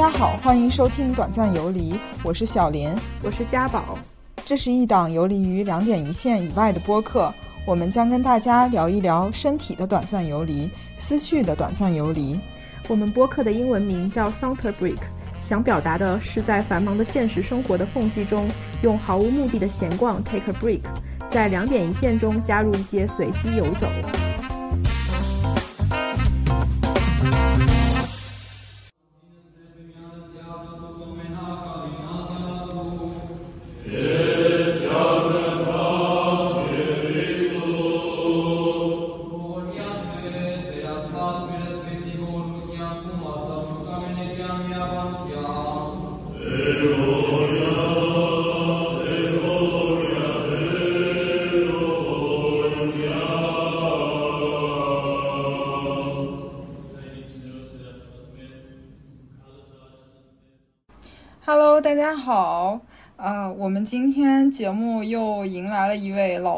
[0.00, 2.88] 家好，欢迎收听短暂游离，我是小林，
[3.22, 3.98] 我是家宝。
[4.46, 7.30] 这是一档游离于两点一线以外的播客，
[7.66, 12.40] 我们将跟大家聊一聊身体的短暂游离，思绪的短暂游离。
[12.88, 15.00] 我们播客的英文名叫 Saunter Break，
[15.42, 18.48] 想表达的是在繁忙的现实生活的缝隙中，
[18.80, 20.80] 用毫无目的的闲逛 take a break，
[21.28, 23.86] 在两点一线中加入一些随机游走。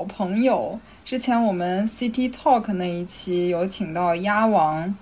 [0.05, 0.79] 朋友。
[1.05, 4.95] 之前我们 City Talk 那一期有请到鸭王，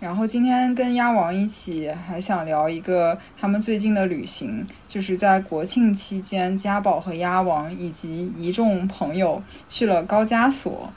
[0.00, 10.90] 然后今天跟鸭王一起还想聊一个他们最近的旅行，就是在国庆期间，家宝和鸭王以及一众朋友去了高加索。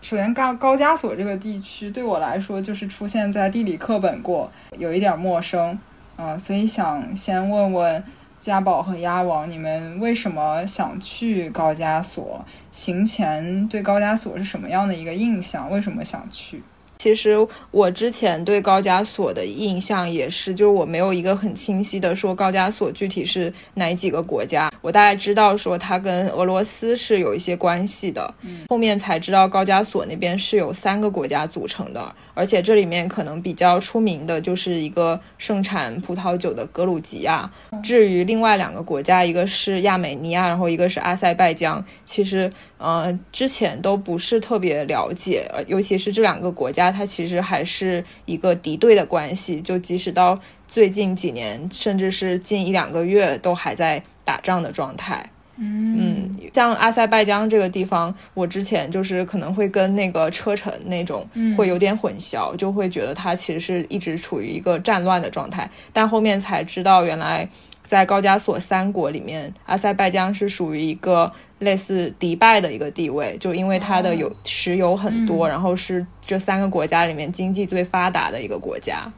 [0.00, 5.78] 首先，高高加索这个地区对我来说就是出现在地理课本过，有一点陌生。
[6.20, 8.04] 嗯，所以想先问问
[8.38, 12.44] 家宝和鸭王，你们为什么想去高加索？
[12.70, 15.70] 行前对高加索是什么样的一个印象？
[15.70, 16.62] 为什么想去？
[16.98, 17.36] 其实
[17.70, 24.68] 我之前对高加索的印象也是，就是我没有一个很清晰的说高加索具体是哪几个国家。
[24.80, 28.34] 我大概知道说它跟俄罗斯是有一些关系的，
[28.68, 32.12] 后面才知道高加索那边是有三个国家组成的。
[32.38, 37.50] 而且这里面可能比较出名的就是一个盛产葡萄酒的格鲁吉亚。
[37.82, 41.84] 至于另外两个国家，一个是亚美尼亚，然后一个是阿塞拜疆。
[42.04, 49.60] 其实，呃，之前都不是特别了解，尤其是这两个国家，它其实还是一个敌对的关系。
[49.60, 50.38] 就即使到
[50.68, 55.28] 最近几年，甚至是近一两个月，都还在打仗的状态。
[55.60, 65.68] 嗯，像阿塞拜疆这个地方，我之前就是可能会跟那个车臣那种会有点混淆，就会觉得它其实是一直处于一个战乱的状态。
[65.92, 67.48] 但后面才知道，原来
[67.82, 79.10] 在高加索三国里面，阿塞拜疆是属于一个类似迪拜的一个地位，就因为它的有石油很多，然后是这三个国家里面经济最发达的一个国家。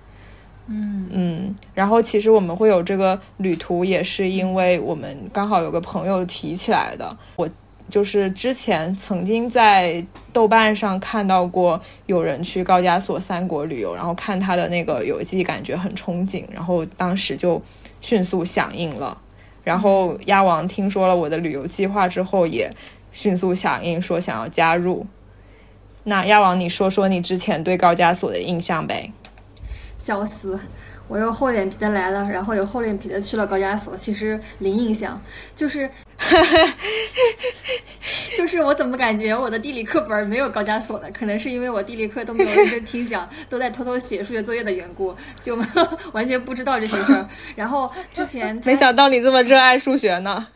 [0.72, 7.16] 嗯嗯，然后其实我们会有这个旅途，也是因为我们刚好有个朋友提起来的。
[7.34, 7.48] 我
[7.88, 17.60] 就是之前曾经在豆瓣上看到过有人去高加索三国旅游，然后看他的那个游记，感觉很憧憬，然后当时就
[18.00, 19.20] 迅速响应了。
[19.64, 22.72] 然后鸭王听说了我的旅游计划之后，也
[23.10, 25.04] 迅速响应，说想要加入。
[26.04, 29.12] 那鸭王，你说说你之前对高加索的印象呗？
[30.00, 30.58] 笑死！
[31.06, 33.96] 我又厚脸皮的来了，然后又厚脸皮的去了高加索。
[33.96, 35.20] 其实零印象，
[35.56, 35.90] 就是，
[38.38, 41.08] 就是我怎么感觉我的地理课本没有高加索呢？
[41.12, 45.58] 可能是因为我地理课都没有认真听讲，都在偷偷写数学作业的缘故，就
[46.12, 47.28] 完全不知道这些事儿。
[47.56, 50.46] 然后之前没想到你这么热爱数学呢？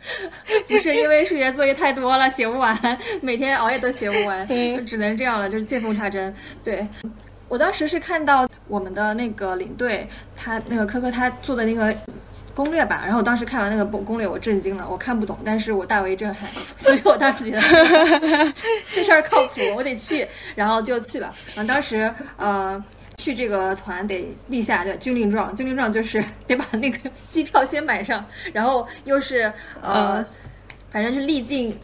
[0.69, 2.78] 不是因为数学作业太多了，写不完，
[3.21, 6.32] 每天熬夜都写不完，就只能这样了，就是见缝插针。
[6.62, 6.87] 对。
[7.49, 11.94] 我当时是看到我们的那个领队，他那个科科他做的那个
[12.55, 18.53] 攻略吧，然后我当时看完那个攻攻略，我震惊了，我看不懂，但是我大为震撼， 所以我当时觉得
[18.93, 21.32] 这事儿靠谱，我得去，然后就去了。
[21.55, 22.82] 然后当时呃
[23.19, 30.25] 去这个团得立下对军令状，军令状就是得把那个机票先买上，然后又是呃
[30.91, 31.78] 反正是历尽。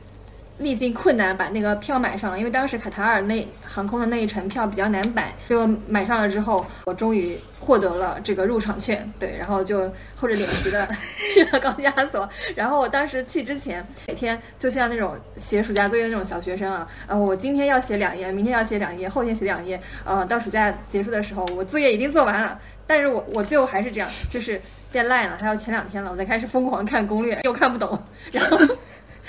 [0.60, 9.10] 历尽困难把那个票买上了，因为当时卡塔尔那航空的那一程票比较难买，就买上了之后，我终于获得了这个入场券。
[9.18, 10.86] 对，然后就厚着脸皮的
[11.32, 12.28] 去了高加索。
[12.54, 22.60] 然后我当时去之前，每天就像那种写暑假作业那种小学生啊，呃，我今天要写两页，明天要写两页，后天写两页，呃，到暑假结束的时候，我作业已经做完了。
[22.86, 24.60] 但是我我最后还是这样，就是
[24.92, 27.98] 变烂了，还有前两天了，我才开始疯狂看攻略，又看不懂，
[28.30, 28.58] 然后。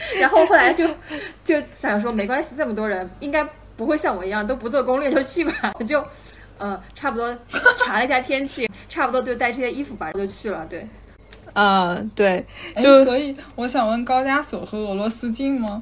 [0.19, 0.87] 然后后来就
[1.43, 3.45] 就想说没关系，这么多人应该
[3.75, 6.03] 不会像我一样都不做攻略就去吧， 就
[6.57, 7.35] 呃差不多
[7.77, 10.65] 查了一下天气，差不多就带这些衣服吧，就去了。
[10.69, 10.87] 对，
[11.53, 12.45] 嗯对，
[12.81, 15.81] 就所以我想问，高加索和俄罗斯近吗？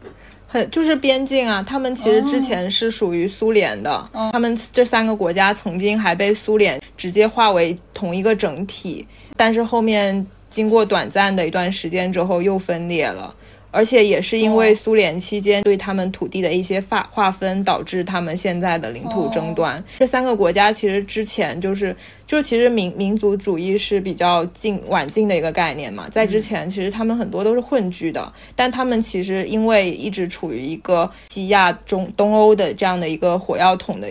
[0.51, 9.07] 很就是边境啊，他们其实之前是属于苏联的，他们这三个国家曾经还被苏联直接划为同一个整体，
[9.37, 13.31] 但是后面经过短暂的一段时间之后又分裂了。
[13.71, 19.83] 而且也是因为苏联期间对他们土地的一些划划分，导致他们现在的领土争端。
[19.97, 21.95] 这三个国家其实之前就是。
[22.29, 34.07] 就其实民民族主义是比较近晚近的一个概念嘛，在之前其实他们很多都是混居的，但他们其实因为一直处于一个西亚中东欧的这样的一个火药桶的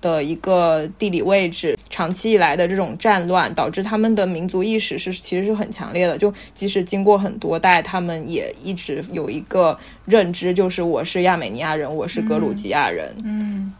[0.00, 6.16] 的一个地理位置，长期以来的这种战乱，导致他们的民族意识是其实是很强烈的。
[6.16, 13.12] 就即使经过很多代，他们也一直有一个认知，就是我是亚美尼亚人，我是格鲁吉亚人。
[13.24, 13.74] 嗯。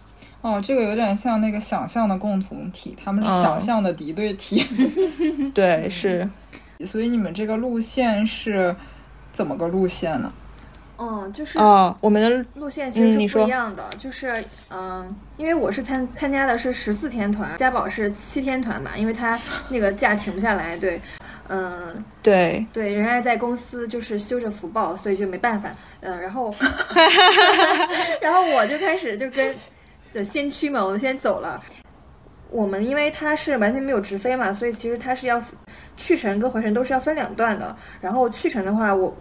[0.47, 4.65] 哦，这个有点像那个想象的共同体，他们是想象的敌对体。
[5.53, 6.29] 对，是。
[6.87, 8.77] 所以你们这个路线是
[9.33, 10.33] 怎么个路线呢？
[10.97, 19.37] 哦，就是哦，我们的路线其实是不一样的，就是嗯，因为我是参参加的是十四天团，家宝是七天团嘛，因为他
[19.69, 21.01] 那个假请不下来，对，
[21.49, 25.71] 嗯，对对，人家在公司就是修着福报，所以就没办法，
[26.03, 26.55] 嗯，然后
[28.23, 29.53] 然后我就开始就跟。
[30.17, 31.63] 的先驱嘛，我们先走了。
[32.49, 35.43] 我们因为它是完全没有直飞嘛，所以其实它是要
[35.97, 37.77] 去程跟回程都是要分两段的。
[38.01, 39.15] 然后去程的话，我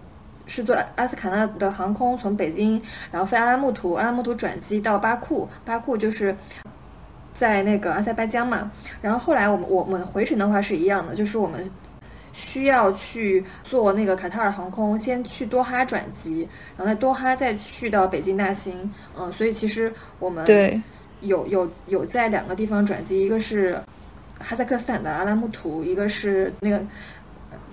[0.48, 2.82] 是坐阿斯卡纳的航空从北京，
[3.12, 6.34] 然后飞阿拉木图，阿拉木图转机到巴库，巴库就是
[7.34, 8.72] 在那个阿塞拜疆嘛。
[9.02, 11.70] 然后后来我们我们回程的话是一样的，就是我们
[12.36, 18.92] 需要去坐那个卡塔尔航空，先去多哈转机，然后在多哈再去到北京大兴。
[19.18, 20.82] 嗯，所以其实我们对。
[21.22, 23.82] 有有有在两个地方转机，一个是
[24.38, 26.86] 哈萨克斯坦的阿拉木图，一个是那个。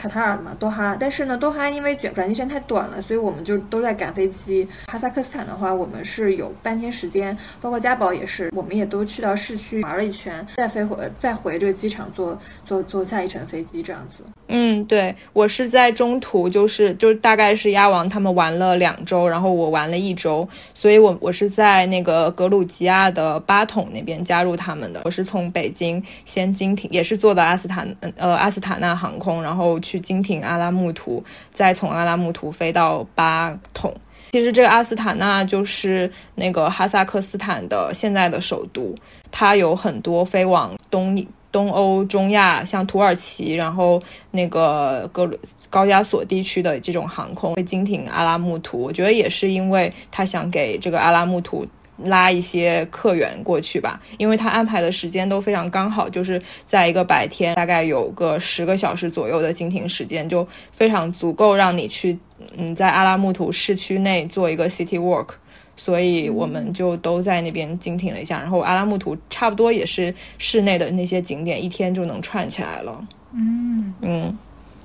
[0.03, 4.67] 卡塔尔嘛，多哈，但是呢，多哈因为转转机时间太短了，所以我们就都在赶飞机。
[4.89, 14.25] 哈萨克斯坦的话，我们是有半天时间，包括加宝也是，我们也都去到市区玩了一圈，再飞回再回这个机场坐坐坐下一程飞机这样子。
[14.49, 25.03] 嗯，对我是在中途，就是就是大概是鸭王他们玩了两周，然后我玩了一周，所以我我是在那个格鲁吉亚的巴统那边加入他们的。
[25.05, 29.79] 我是从北京先经停，也是坐的阿斯坦呃阿斯塔纳航空，然后。
[29.83, 31.23] 去去经停阿拉木图，
[31.53, 33.93] 再从阿拉木图飞到巴统。
[34.33, 38.95] 其实这个阿斯塔纳就是那个哈萨克斯坦的现在的首都，
[39.31, 45.31] 它有很多飞往东东欧、中亚，像土耳其，然后那个格
[45.69, 48.81] 高加索地区的这种航空会经停阿拉木图。
[48.81, 51.67] 我觉得也是因为他想给这个阿拉木图。
[51.99, 62.19] 拉一些客源过去吧，因为他安排的时间都非常刚好，就是在一个白天，大概有个十个小时左右的经停时间，就非常足够让你去，
[62.57, 65.29] 嗯，在阿拉木图市区内做一个 city walk，
[65.77, 73.07] 所以我们就都在那边经停了一下，然后阿拉木图差不多也是市内的那些景点，一天就能串起来了。
[73.35, 74.39] 嗯嗯。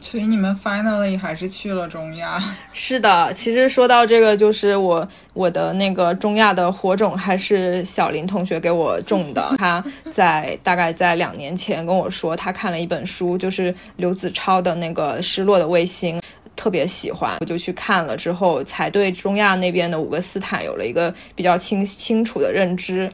[0.10, 2.42] 所以你们 finally 还是去了中亚？
[2.72, 9.56] 是的，其实说到这个，就是我我的那个中亚的火种还是小林同学给我种的。
[9.60, 9.84] 他
[10.14, 16.18] 在大概在两年前跟我说，他看了一本书，就是刘子超的那个《失落的卫星》，
[16.56, 23.12] 特别喜欢，我就去看了之后，才对中亚那边的五个斯坦有了一个比较清清楚的认知。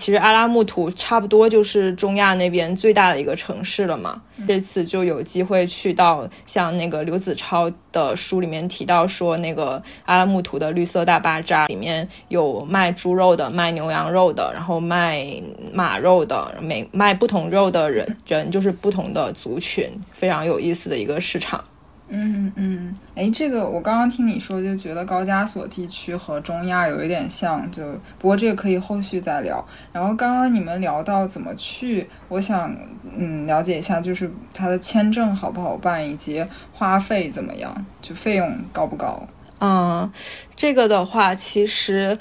[0.00, 4.22] 其实阿拉木图差不多就是中亚那边最大的一个城市了嘛。
[4.48, 15.26] 这次就有机会去到像那个刘子超的书里面提到说，那个阿拉木图的绿色大巴扎里面有卖猪肉的、卖牛羊肉的，然后卖
[15.74, 21.62] 马肉的，每卖不同肉的人人就是不同的族群，非常有意思的一个市场。
[22.12, 27.82] 嗯嗯，哎，这个我刚刚听你说，就觉得高加索地区和中亚有一点像，就
[28.18, 29.64] 不过这个可以后续再聊。
[29.92, 32.76] 然后刚刚你们聊到怎么去，我想
[33.16, 39.24] 嗯了解一下，就是它的签证好不好办，以及花费怎么样，就费用高不高？
[39.60, 40.10] 嗯，
[40.56, 42.18] 这个的话，其实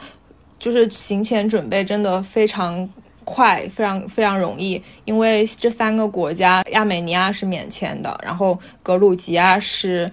[0.60, 2.88] 就是行前准备真的非常。
[3.30, 10.12] 快，非常非常容易，因为这三个国家，亚美尼亚是免签的，然后格鲁吉亚是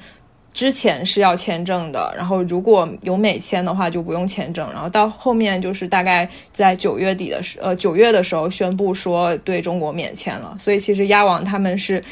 [0.52, 12.04] 之前是要签证的，然后如果有美签的话就不用签证，然后到后面就是大概在九月底的时，呃九月的时候宣布说对中国免签了，所以其实亚王他们是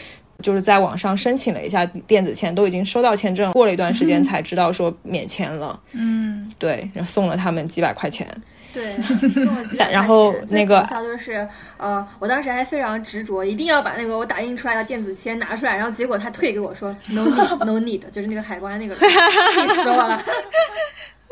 [0.43, 8.27] 就是在网上申请了一下电子签，都已经收到签证，过了一段时间才知道说免签了，嗯，对，然后送了他们几百块钱。
[8.75, 8.97] 对，
[9.91, 19.11] 然后那个笑就是，呃，我当时还非常执着，一定要把那个我打印出来的电子签拿出来，然后结果他退给我说 no need no need，就是那个海关那个人，
[19.53, 20.21] 气死我了。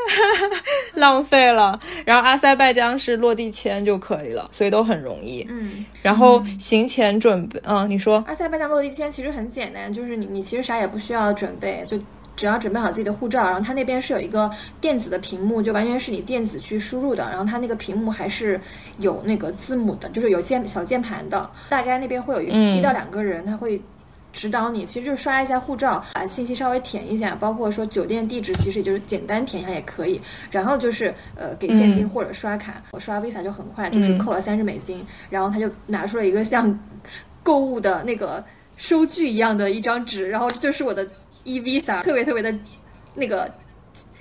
[0.95, 1.79] 浪费了。
[2.05, 5.47] 然后阿塞拜疆是落地签就可以了，所以都很容易。
[5.49, 11.97] 嗯，然后行前准备，嗯，你说阿塞拜疆落地签其实很简单，就是你你其实啥也不需要准备，就
[12.37, 18.61] 只要准备好自己的护照，然后它那边是有一个电子的屏幕，就完全是你电子去输入的，然后它那个屏幕还是
[18.99, 23.81] 有那个字母的，就是有键小键盘的，大概那边会有一、嗯一到两个人，他会。
[24.35, 30.19] 指导你，其实就是刷一下护照，把信息稍微填一下，包括说酒店地址，其实也就是简单填一下也可以。
[30.51, 36.81] 然后就是呃给现金或者刷卡，我刷 Visa 就很快，就是嗯扣了三十美金，然后他就拿出了一个像
[37.43, 38.43] 购物的那个
[38.79, 41.07] 收据一样的一张纸，然后这就是我的
[41.45, 42.55] e Visa，特别特别的
[43.15, 43.51] 那个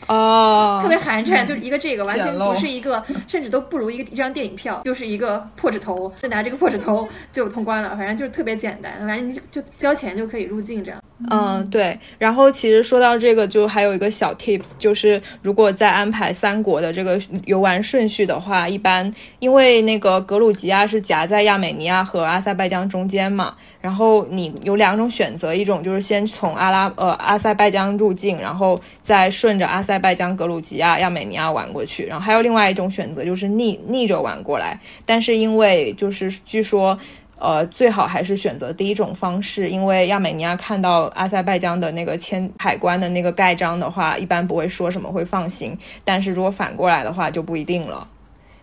[0.07, 11.01] 哦，特别寒碜，就是一个这个完全不是一个，甚至都不如一个一张电影票，就是一个破纸头， 就拿这个破纸头就通关了，反正就是特别简单，反正你就就交钱就可以入境这样。
[11.29, 11.95] 嗯，对。
[12.17, 36.97] 然后其实说到这个，就还有一个小 tips，就是如果在安排三国的这个游玩顺序的话，一般因为那个格鲁吉亚是夹在亚美尼亚和阿塞拜疆中间嘛，然后你有两种选择，一种就是先从阿拉呃阿塞拜疆入境，然后再顺着阿塞拜疆、格鲁吉亚、亚美尼亚玩过去，然后还有另外一种选择就是逆逆着玩过来，但是因为就是据说。
[37.43, 48.07] 呃，最好还是选择第一种方式，因为亚美尼亚看到阿塞拜疆的那个签海关的那个盖章的话，一般不会说什么会放行，但是如果反过来的话就不一定了，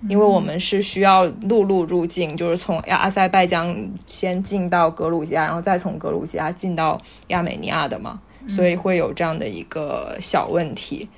[0.09, 3.77] 因为我们是需要陆路入境，就是从亚阿塞拜疆
[4.07, 11.09] 先进到格鲁吉亚，然后再从格鲁吉亚进到亚美尼亚的嘛，所以会有这样的一个小问题。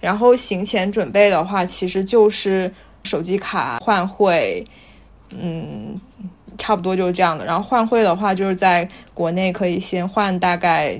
[0.00, 2.72] 然后行前准备的话，其实就是
[3.04, 4.64] 手机卡换汇，
[5.30, 5.96] 嗯。
[6.58, 7.44] 差不多就是这样的。
[7.44, 10.98] 然后换汇的话，就是在国内可以先换大概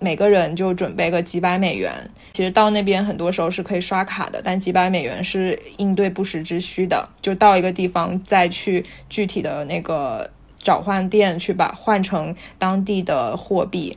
[0.00, 1.92] 每个人就准备个几百美元。
[2.32, 7.08] 其实到那边很多时候是可以刷卡的，但几百美元是应对不时之需的。
[7.20, 13.96] 就到一个地方再去具体的那个找换店去把换成当地的货币。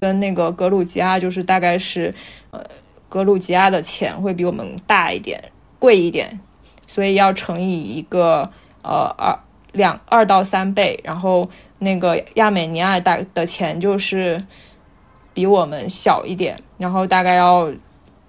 [0.00, 2.12] 跟那个格鲁吉亚就是大概是，
[2.50, 2.60] 呃，
[3.08, 5.40] 格鲁吉亚的钱会比我们大一点，
[5.78, 6.40] 贵一点，
[6.86, 8.50] 所以要乘以一个
[8.82, 9.38] 呃二。
[9.72, 14.44] 两二到三倍，然后那个亚美尼亚大的钱就是
[15.34, 17.70] 比我们小一点，然后大概要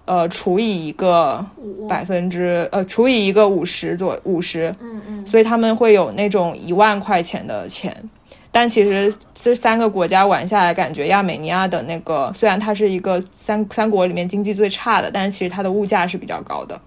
[0.05, 1.45] 呃除以一个
[1.87, 7.95] 百分之呃除以一个五十左五十，嗯嗯，所以他们会有那种一万块钱的钱，
[8.51, 16.79] 但其实这三个国家玩下来，感觉亚美尼亚的那个虽然它是一个三三国里面经济最差的，但是其实它的物价是比较高的。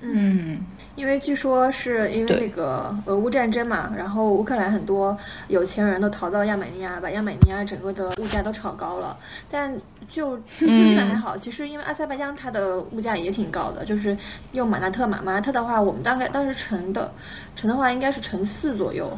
[0.00, 0.58] 嗯，
[0.94, 5.16] 因为据说是因为那个俄乌战争嘛，然后乌克兰很多
[5.48, 9.16] 有钱人都逃到亚美尼亚，把亚美尼亚整个的物价都炒高了。
[9.50, 9.74] 但
[10.10, 14.14] 就基本还好，其实因为阿塞拜疆它的物价也挺高的，就是
[14.52, 17.10] 用马纳特嘛，马纳特的话，我们大概当时乘的
[17.56, 19.10] 乘的话应该是乘四左右。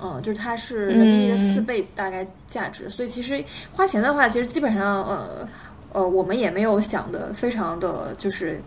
[0.00, 3.42] 嗯，就是它是人民币的四倍大概价值，所以其实
[3.72, 5.48] 花钱的话，其实基本上呃
[5.92, 8.62] 呃，我们也没有想的非常的就是。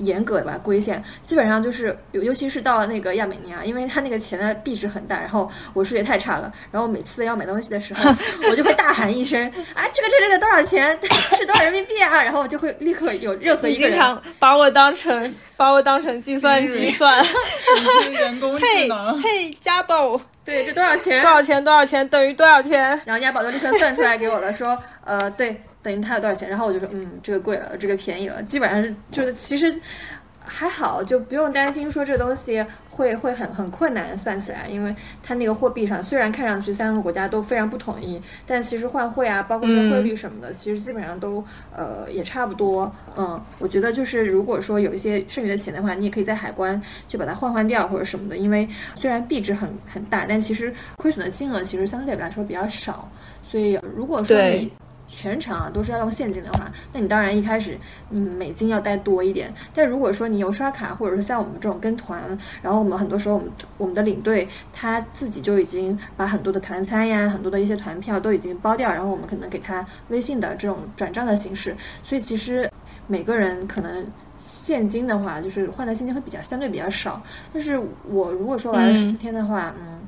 [0.00, 8.14] 严格的吧规限，基本上就是尤尤其是到了那个亚美尼亚，因为它那个钱的币值很大，然后我数学太差了，然后每次要买东西的时候，
[8.50, 9.40] 我就会大喊一声
[9.74, 10.98] 啊，这个这个这个多少钱？
[11.36, 12.22] 是多少人民币啊？
[12.22, 17.24] 然后我就会立刻有任何一个人经常把我当成把我当成计算机算，
[18.12, 19.20] 人工智嘿能。
[19.22, 21.22] 嘿，家宝对，这多少钱？
[21.22, 21.64] 多少钱？
[21.64, 23.00] 多少钱等于多少钱？
[23.04, 25.62] 然后家宝就立刻算出来给我了，说呃对。
[25.82, 26.48] 等于它有多少钱？
[26.48, 29.74] 然后我就说，嗯，这个贵了，这个便宜了，基本上是就是其实
[30.44, 41.42] 还好，就不用担心说这个东西会会很很困难算起来，因为它那个货币上虽然看上去三个国家都非常不统一，但其实换汇啊，包括说汇率什么的，其实基本上都
[41.74, 42.92] 呃也差不多。
[43.16, 48.68] 嗯，我觉得就是如果说有一些剩余的钱的话，你也可以在海关就把它换换掉或者什么的，因为
[48.98, 53.08] 虽然币值很很大，但其实亏损的金额其实相对来说比较少，
[53.42, 54.70] 所以如果说你。
[55.12, 57.76] 全程啊都是要用现金的话，那你当然一开始
[58.10, 59.52] 嗯美金要带多一点。
[59.74, 62.22] 但如果说你有刷卡，或者说像我们这种跟团，
[62.62, 71.76] 然后我们很多时候我们我们的领队他自己就已经把很多的团餐呀、很多的一些团票都已经包掉，然后我们可能给他微信的这种转账的形式。
[72.04, 72.70] 所以其实
[73.08, 74.06] 每个人可能
[74.38, 77.20] 现金的话，就是换的现金会比较相对比较少。
[77.52, 79.98] 但是我如果说玩了十四天的话，嗯。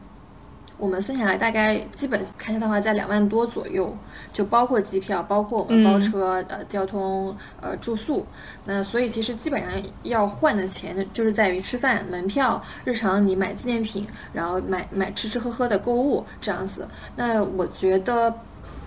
[0.82, 3.96] 我们算下来大概基本开销的话在两万多左右，
[4.32, 8.26] 就包括机票，包括我们包车、呃交通、呃住宿。
[8.64, 9.70] 那所以其实基本上
[10.02, 16.88] 要换的钱就是在于吃饭、门票、日常你买纪念品，然后买买吃吃喝喝的购物这样子。
[17.14, 18.34] 那我觉得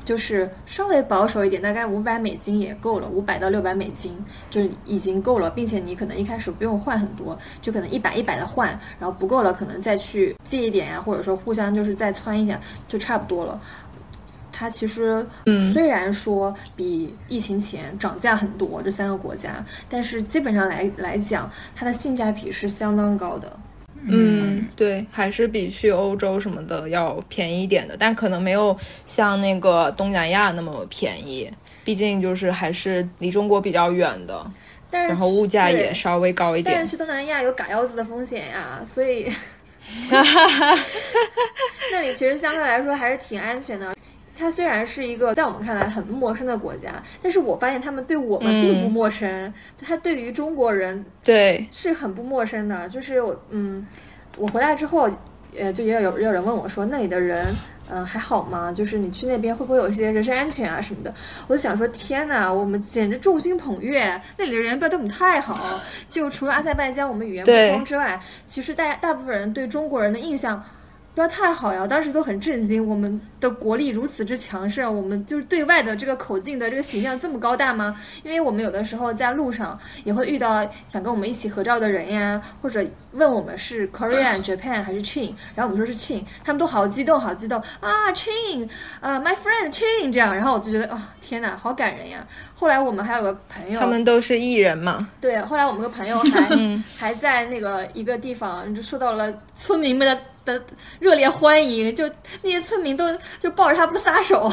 [0.05, 4.15] 就是稍微保守一点，大概五百美金也够了，五百到六百美金
[4.49, 8.69] 就已经够了，并且你可能一开始不用换很多，就可能一百一百的换，
[8.99, 12.57] 然后不够了可能再去借一点呀，或者说互相就是再窜一下
[12.87, 13.59] 就差不多了。
[14.57, 15.27] 它其实
[15.73, 23.59] 虽然说比疫情前涨价很多，这三个国家，但是基本上来来讲，它的性价比是相当高的。
[24.07, 31.51] 嗯，对，还是比去欧洲什么的要便宜一点的，但可能没有像那个东南亚那么便宜，
[31.83, 34.51] 毕竟就是还是离中国比较远的，
[34.91, 36.75] 然后物价也稍微高一点。
[36.75, 39.31] 但是去东南亚有嘎腰子的风险呀，所以
[41.91, 43.95] 那里其实相对来说还是挺安全的。
[44.37, 49.53] 它虽然是一个在我们看来很陌生的国家，但是我发现他们对我们并不陌生。
[49.81, 52.87] 它对于中国人对是很不陌生的。
[52.89, 53.85] 就是我嗯，
[54.37, 55.09] 我回来之后，
[55.57, 57.45] 呃，就也有也有人问我说，那里的人
[57.89, 58.71] 嗯还好吗？
[58.73, 61.13] 就是你去那边会不会有一些人身安全啊什么的？
[61.47, 65.79] 我就想说，天哪，我们简直众星捧月，那里的人不要对我们太好。
[66.09, 70.61] 就除了阿塞拜疆我们语言不通之外，其实大大部分人对中国人的印象。
[71.15, 71.87] 不要太好呀！
[71.87, 77.95] 当时都很震惊，我们的国力如此之强盛，我们就是对外的这个口径的这个形象这么高大吗？
[78.23, 88.67] 因为我们有的时候在路上也会遇到想跟我们一起合照的人呀，或者问我们是 Korean Japan 还是 Chin，然后我们说是 Chin，他们都好激动，好激动啊，Chin，
[88.99, 92.27] 啊，My friend Chin 这样，然后我就觉得啊，天哪，好感人呀！
[92.53, 96.49] 后来我们还有个朋友，他们都是艺人嘛，对，后来我们个朋友还
[96.93, 100.19] 还在那个一个地方就受到了村民们的。
[100.45, 100.61] 的
[100.99, 102.09] 热烈欢迎，就
[102.41, 103.05] 那些村民都
[103.39, 104.49] 就抱着他不撒手，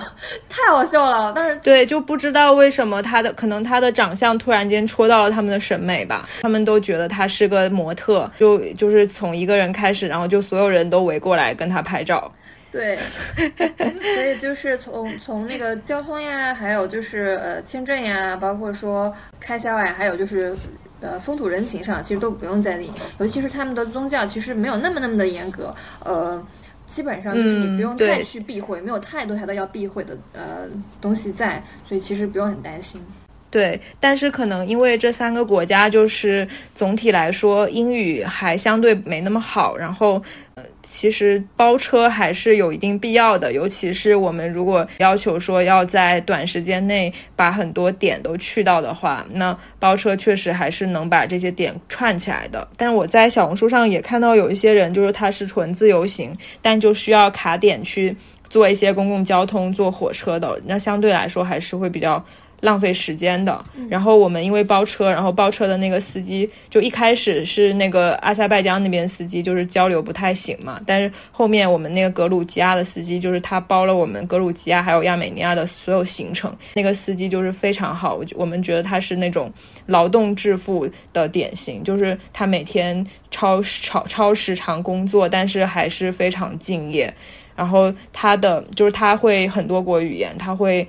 [0.48, 1.32] 太好笑了。
[1.36, 12.32] 但是对，就不知道为什么他的可能他的长相突然间戳到了他们的审美吧，他们都觉得他是个模特，就就是从一个人开始，然后就所有人都围过来跟他拍照。
[12.72, 12.98] 对，
[13.36, 20.56] 所以就是从从那个交通呀，还有就是呃签证呀，包括说开销呀，还有就是。
[21.02, 26.40] 呃，风土人情上其实都不用在意，尤其是他们的宗教其实没有那么那么的严格，呃，
[26.86, 30.68] 基本上就是你不用太去避讳，没有太多太多要避讳的呃
[31.00, 33.04] 东西在，所以其实不用很担心。
[33.52, 40.20] 对，但是可能因为这三个国家就是总体来说英语还相对没那么好，然后
[40.56, 40.64] 呃。
[40.84, 52.68] 其实包车还是有一定必要的，尤其是我们如果要求说要在短时间内把很多点都去到的话，那包车确实还是能把这些点串起来的。
[52.76, 58.14] 但我在小红书上也看到有一些人，就是他是纯自由行，但就需要卡点去
[58.50, 62.22] 做一些公共交通、坐火车的，那相对来说还是会比较。
[62.62, 63.64] 浪费时间的。
[63.88, 70.80] 然后我们因为包车，然后包车的那个司机就一开始是那个阿塞拜疆那边司机，就是交流不太行嘛。
[70.86, 76.56] 但是后面我们那个格鲁吉亚的司机，就是他包了我们格鲁吉亚还有亚美尼亚的所有行程。
[76.74, 79.52] 那个司机就是非常好，我我们觉得他是那种
[79.86, 87.12] 劳动致富的典型，就是他每天超超超时长工作，但是还是非常敬业。
[87.54, 90.86] 然后他的就是他会很多国语言，他会。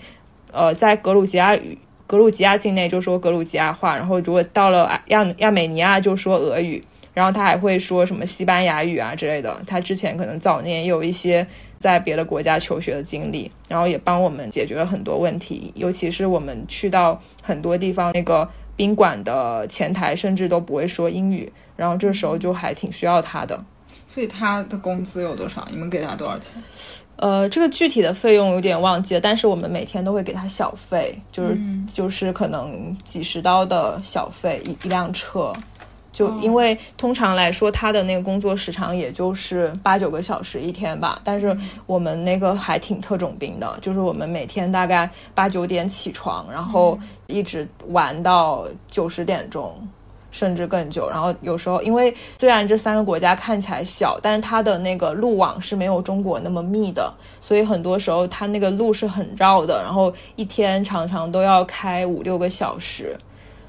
[0.53, 6.81] 呃，在格鲁吉亚语、格鲁吉亚境内就说格鲁吉亚话，然后如果到了亚亚美尼亚就说俄语，
[7.13, 9.61] 然后他还会说什么西班牙语啊之类的。
[9.65, 11.45] 他之前可能早年也有一些
[11.79, 15.71] 在别的国家求学的经历，然后也帮我们解决了很多问题。
[15.75, 23.63] 尤其是我们去到很多地方，那个宾馆的前台甚至都不会说英语，然后这时候就还挺需要他的。
[24.05, 25.67] 所以他的工资有多少？
[25.71, 26.53] 你们给他多少钱？
[27.15, 31.57] 呃，这个具体的费用有点忘记了，但是我们每天都会给他小费，就是
[31.91, 35.53] 就是可能几十刀的小费一一辆车，
[36.11, 49.87] 就因为通常来说他的那个工作时长也就是八九个小时一天吧，但是我们那个还挺特种兵的，就是我们每天大概八九点起床，然后一直玩到九十点钟。
[50.33, 63.15] 甚至更久，然后有时候，因为虽然这三个国家看起来小，但是它的那个路网是没有中国那么密的，所以很多时候它那个路是很绕的，然后一天常常都要开五六个小时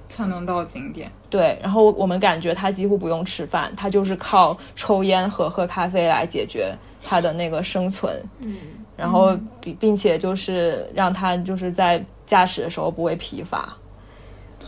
[0.08, 1.12] 才能到景点。
[1.28, 8.18] 对，然后我们感觉他几乎不用吃饭，他就是靠抽烟和喝咖啡来解决他的那个生存。
[8.40, 8.56] 嗯，
[8.96, 13.76] 然后并并且就是让他就是在驾驶的时候不会疲乏。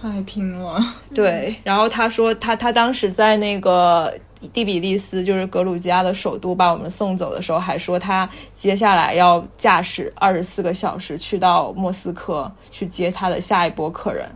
[0.01, 0.79] 太拼了，
[1.15, 1.57] 对。
[1.65, 4.13] 然后他说，他他当时在那个
[4.53, 14.29] 第比利斯，就是格鲁吉亚的首都，把我们送走的时候，还说他接下来要驾驶二十四个小时去到莫斯科去接他的下一波客人。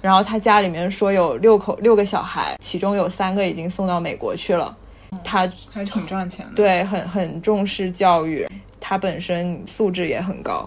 [0.00, 4.74] 然后他家里面说有六口六个小孩，其中有三个已经送到美国去了。
[5.22, 8.48] 他还挺赚钱的。，对很很重视教育，
[8.80, 10.66] 他本身素质也很高。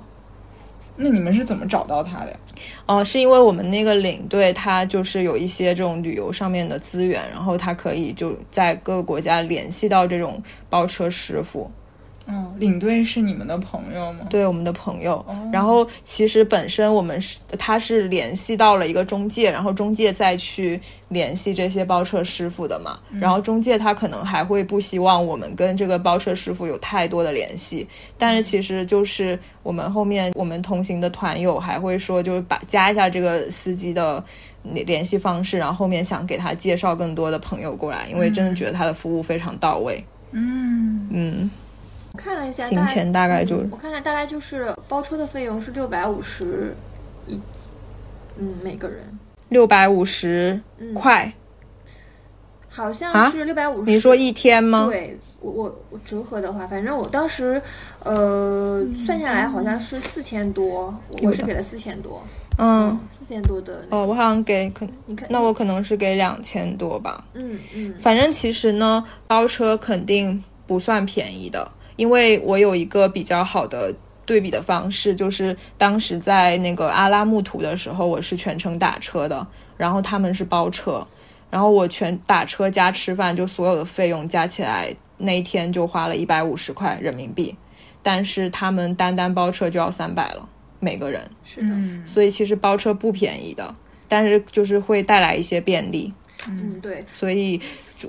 [0.95, 2.37] 那你们是怎么找到他的呀？
[2.85, 11.69] 哦，是因为我们那个领队他就是有一些这种旅游上面的资源，然后他可以就在各个国家联系到这种包车师傅。
[12.25, 14.27] 哦，领队是你们的朋友吗？
[14.29, 15.25] 对我们的朋友。
[15.51, 22.99] 然后其实本身我们是他是联系到了一个中介，然后中介再去联系这些包车师傅的嘛。
[23.19, 34.23] 然后中介他可能还会不希望我们跟这个包车师傅有太多的联系，但是其实就是我们后面我们同行的团友还会说，就是把加一下这个司机的。
[34.85, 40.01] 联系方式，然后后面想给他介绍更多的朋友过来，因为真的觉得他的服务非常到位。
[40.31, 41.62] 嗯，嗯，我
[42.17, 46.75] 看了一下，行前大概就嗯我看了大概就是包车的费用是六百五十
[47.27, 47.39] 一，
[48.37, 48.99] 嗯，每个人。
[49.49, 50.93] 六百五十嗯。
[50.93, 51.31] 块，
[52.69, 53.29] 好像啊？
[53.29, 53.91] 是六百五十。
[53.91, 54.85] 你说一天吗？
[54.87, 57.61] 对我我我折合的话，反正我当时
[58.03, 62.21] 呃算下来好像是四千多，我是给了四千多，
[62.57, 63.97] 嗯，四千多的那个。
[63.97, 67.25] 哦，我好像给可，你看，那我可能是给两千多吧。
[67.33, 67.93] 嗯嗯。
[67.99, 73.93] 反正其实呢，包车肯定不算便宜的，因为我有一个比较好的
[74.25, 79.45] 对比的方式，就是当时在那个阿拉木图的时候，我是全程打车的，
[79.77, 81.05] 然后他们是包车，
[81.49, 87.55] 然后我全打车加吃饭，就所有的费用加起来，那一天就花了一百五十块人民币，
[88.01, 93.75] 但是他们单单包车就要三百了，每个人，是的，嗯所以其实包车不便宜的，
[94.07, 96.13] 但是就是会带来一些便利。
[96.47, 97.59] 嗯对，所以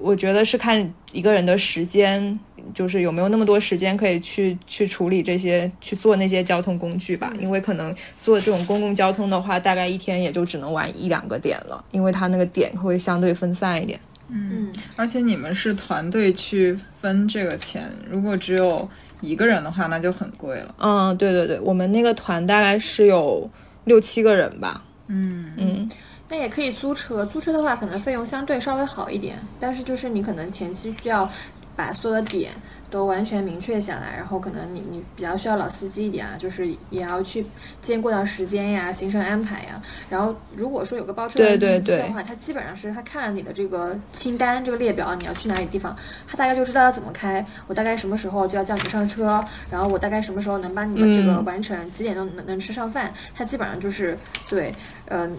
[0.00, 2.38] 我觉得是看一个人的时间，
[2.74, 7.32] 就是有没有那么多时间可以去去处理这些，去做那些交通工具吧。
[7.38, 13.98] 因为可能做这种公共交通的话，大概一天也就只能玩一两个点了，因为它那个点会相对分散一点。
[14.30, 18.88] 嗯而且你们是团队去分这个钱，如果只有
[19.20, 20.74] 一个人的话，那就很贵了。
[20.78, 23.48] 嗯，对对对，我们那个团大概是有
[23.84, 24.82] 六七个人吧。
[25.08, 25.90] 嗯嗯，
[26.34, 31.30] 那也可以租车，租车的话可能费用相对稍微好一点，但是就是你可能前期需要
[31.76, 32.50] 把所有的点
[32.90, 37.46] 都完全明确下来，然后可能你你比较需要老司机一点啊，就是也要去
[37.80, 39.80] 兼顾到时间呀、行程安排呀。
[40.10, 51.44] 然后如果说有个包车的司机的话，他基本上是他看了你的这个清单、这个列表，你要去哪里地方，他大概就知道要怎么开，我大概什么时候就要叫你上车，然后我大概什么时候能把你们这个嗯。
[51.44, 54.18] 完成，几点钟能能吃上饭，他基本上就是
[54.48, 54.74] 对，
[55.06, 55.36] 嗯、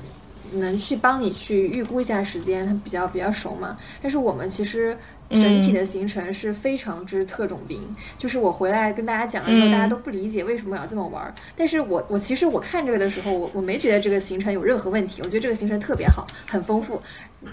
[0.54, 3.78] 能去帮你去预估一下时间，他比较比较熟嘛。
[4.02, 4.98] 但是我们其实
[5.30, 7.80] 整体的行程是非常之特种兵，
[8.18, 11.34] 就是我回来跟大家讲的时候，嗯大家都不理解为什么要这么玩儿。
[11.58, 17.02] 但是我我其实我看这个的时候，我我没觉得这个行程有任何问题，我觉得这个行程特别好，很丰富。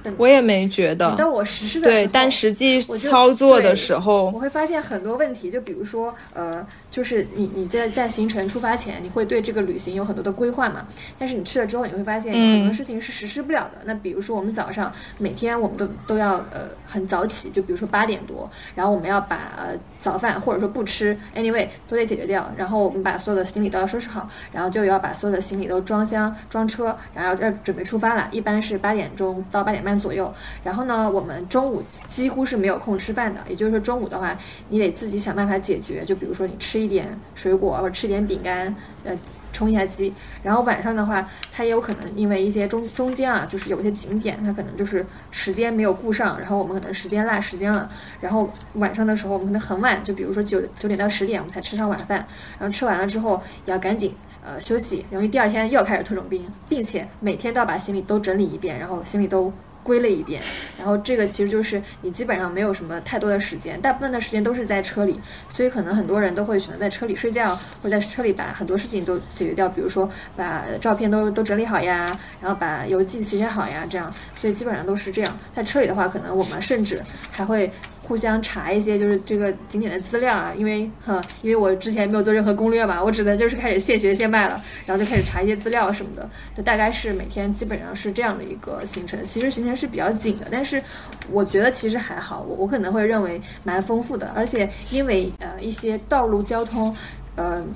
[0.03, 1.17] 等我也没觉得等。
[1.17, 10.87] 到我实施的对，但实际操作的时候我，会发现很多问题，就比如说，呃，就是你你在在行程出发前，你会对这个旅行有很多的规划嘛，
[11.19, 13.79] 但是你去了之后，你会发现有很多嗯事情是实施不了的。
[13.87, 30.31] 那比如说，我们早上每天我们都都要呃很早起，就比如说八点多，然后我们要把呃早饭或者说不吃，anyway 都得解决掉，然后我们把所有的行李都要收拾好，然后就要把所有的行李都装箱装车，然后要准备出发了，一般是八点钟到八点半左右。
[30.63, 34.37] 然后呢，我们中午几乎是没有空吃饭的，也就是说中午的话，
[34.69, 36.05] 你得自己想办法解决。
[36.05, 39.17] 就比如说你吃一点水果或者吃一点饼干，呃，
[39.53, 40.13] 充一下饥。
[40.43, 47.91] 然后晚上的话，它也有可能因为一些中中间啊，就是有一些景点，它可能就是时间没有顾上，然后我们可能时间落时间了。
[48.21, 52.27] 然后晚上的时候，我们可能很晚，就比如说九九点到十点，我们才吃上晚饭。
[52.59, 54.15] 然后吃完了之后，也要赶紧
[54.45, 59.53] 呃休息，然后第二天又要开始特种兵，并且每天都要把行李都整理一遍，然后行李都。
[59.83, 60.41] 归类一遍，
[60.79, 75.39] 然后这个其实就是你基本上没有什么太多的时间，大部分的时间都是在车里，所以可能很多人都会选择在车里睡觉，或者在车里把很多事情都解决掉，比如说把照片都都整理好呀，然后把邮寄写写好呀，这样，所以基本上都是这样。
[75.55, 77.71] 在车里的话，可能我们甚至还会
[78.03, 89.23] 互相查一些就是这个景点的资料啊，因为呵，因为我之前没有做任何攻略嘛，我只能就是开始现学现卖了，然后就开始查一些资料什么的，就大概是每天基本上是这样的一个行程。
[89.25, 90.83] 其实行程是比较紧的，但是
[91.31, 96.95] 我觉得其实还好，我我可能会认为蛮丰富的，而且因为呃一些道路交通，
[97.37, 97.67] 嗯。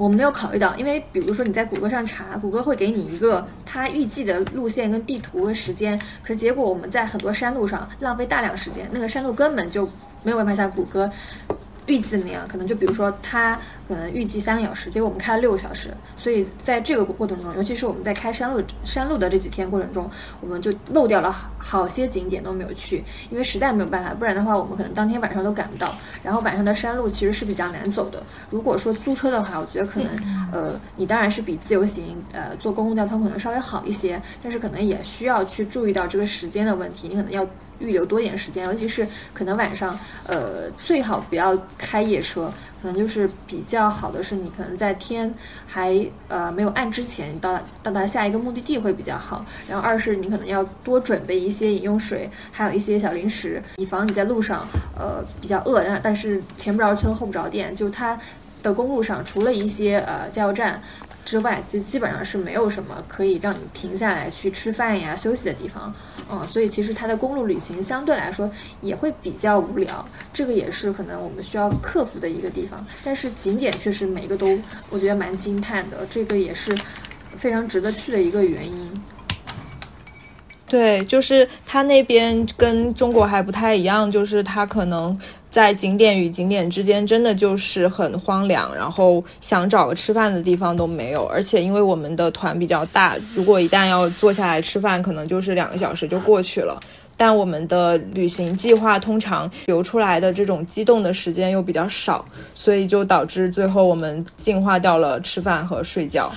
[0.00, 9.86] 我们没有考虑到，因为比如说你在谷歌上查，谷歌会给你一个它预计的路线跟地图跟时间，可是结果我们在很多山路上浪费大量时间，那个山路根本就
[10.22, 11.10] 没有办法像谷歌
[11.84, 13.60] 预计的那样，可能就比如说它
[13.90, 20.08] 可能预计三个小时，结果我们开了六个小时，所以在这个过程中，尤其是我们在开山路山路的这几天过程中，
[20.40, 25.92] 我们就漏掉了好些景点都没有去，因为实在没有办法，不然的话我们可能当天晚上都赶不到。
[26.22, 30.10] 然后晚上的山路其实是比较难走的，如果说租车的话，我觉得可能
[30.52, 37.44] 呃你当然是比自由行呃坐公共交通可能稍微好一些，但是可能也需要去注意到这个时间的问题，你可能要。
[37.80, 45.34] 预留多点时间，尤其是可能晚上，呃，最好不要开夜车，可能就是比较好的是你可能在天
[45.66, 49.44] 还呃没有暗之前到到达下一个目的地会比较好。
[49.68, 54.66] 然后二是你可能要多准备一些饮用水，还有一些小零食，以防你在路上
[54.96, 58.18] 呃比较饿，但但是前不着村后不着店，就它
[58.62, 60.82] 的公路上除了一些呃加油站。
[61.22, 65.94] 之外，基基本上是没有什么可以让你停下来去吃饭呀、休息的地方，
[66.30, 72.84] 嗯，所以其实它的公路旅行相对来说也会比较无聊，这个也是可能我们需要克服的一个地方。
[73.04, 74.58] 但是景点确实每个都
[74.90, 76.76] 我觉得蛮惊叹的，这个也是
[77.36, 78.90] 非常值得去的一个原因。
[80.66, 85.18] 对，就是它那边跟中国还不太一样，就是它可能。
[85.50, 91.26] 在景点与景点之间，真的就是很荒凉，然后想找个吃饭的地方都没有。
[91.26, 96.78] 而且因为我们的团比较大，如果一旦要坐下来吃饭，可能就是两个小时就过去了。
[97.16, 106.32] 但我们的旅行计划通常留出来的这种机动的时间又比较少，所以就导致最后我们进化掉了吃饭和睡觉。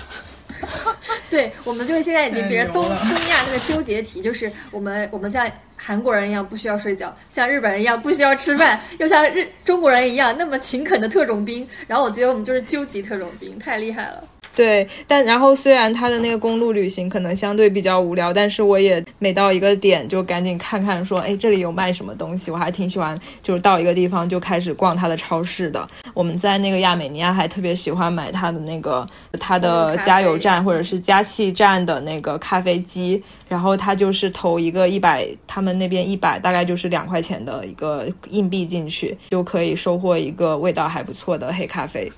[1.30, 2.93] 对，我们就是现在已经别东东
[3.30, 11.67] 亚那个纠结体，就是我们我们像韩国人一样不需要睡觉，像日本人一样不需要吃饭，又像日中国人一样那么勤恳的特种兵。
[11.88, 14.23] 然后我觉得我们就是究极特种兵，太厉害了。
[14.56, 25.89] 对，但然后虽然他的那个公路旅行可能相对比较无聊，但是我也每到一个点就赶紧看看，说哎这里有卖什么东西，我还挺喜欢，就是到一个地方就开始逛他的超市的。
[26.13, 29.08] 我们在那个亚美尼亚还特别喜欢买他的那个
[29.39, 42.12] 他的加油站或者是加气站的那个咖啡机，然后他就是投一个一百，他们那边一百大概就是两块钱的一个硬币进去，就可以收获一个味道还不错的黑咖啡。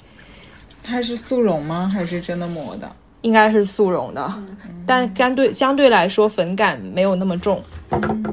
[0.86, 1.90] 它是速溶吗？
[1.92, 2.90] 还是真的磨的？
[3.22, 4.32] 应该是速溶的，
[4.86, 7.64] 但相对相对来说粉感没有那么重。
[7.90, 8.24] 嗯，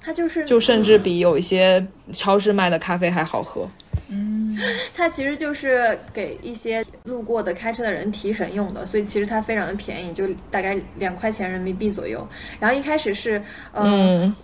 [0.00, 3.68] 它就是就甚至比有一些超市卖的咖啡还好喝。
[4.08, 4.58] 嗯，
[4.92, 12.26] 它其实就是给一些路过的开车的人提神用的，所以其实它非常的便宜，就大概两块钱人民币左右。
[12.58, 13.40] 然后一开始是
[13.72, 14.34] 嗯。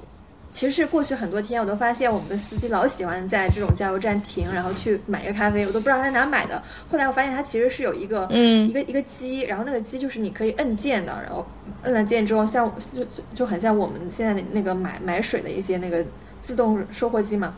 [0.57, 6.63] 其实是过去很多天，我都发现我们的司机老喜欢在这种加油站停，然后去买一个咖啡，我都不知道他哪买的。
[6.91, 11.47] 后来我发现他其实是有一个，嗯，一个一个机，然后那个机就是你可以摁键的，然后
[11.83, 16.03] 摁了键之后，像就就就很像我们现在的那个买买水的一些那个
[16.41, 17.55] 自动售货机嘛。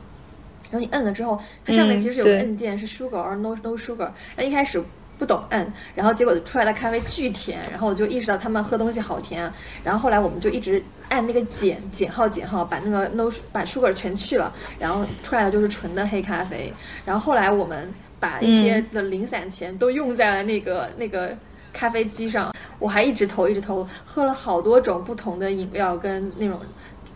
[0.65, 4.11] 然后你摁了之后，它上面其实有个按键，是 sugar or no no sugar。
[4.35, 4.83] 然后一开始。
[5.19, 16.73] 不懂摁，然后结果出来的咖啡巨甜，然后我就意识到他们喝东西好甜，然后后来我们就一直按那个减减号减号，把那个 no 把 sugar 全去了，然后出来的就是纯的黑咖啡。
[17.05, 21.37] 然后后来我们把一些的零散钱都用在了那个那个
[21.73, 26.61] 咖啡机上，我还一直投一直投，喝了好多种不同的饮料跟那种。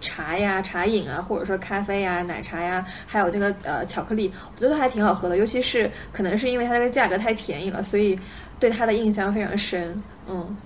[0.05, 5.37] 茶呀，茶饮啊，或者说咖啡呀、奶茶呀，还有那个呃巧克力，我觉得还挺好喝的。
[5.37, 8.19] 尤其是可能是因为它那个价格太便宜了，所以
[8.59, 10.03] 对它的印象非常深。
[10.29, 10.57] 嗯，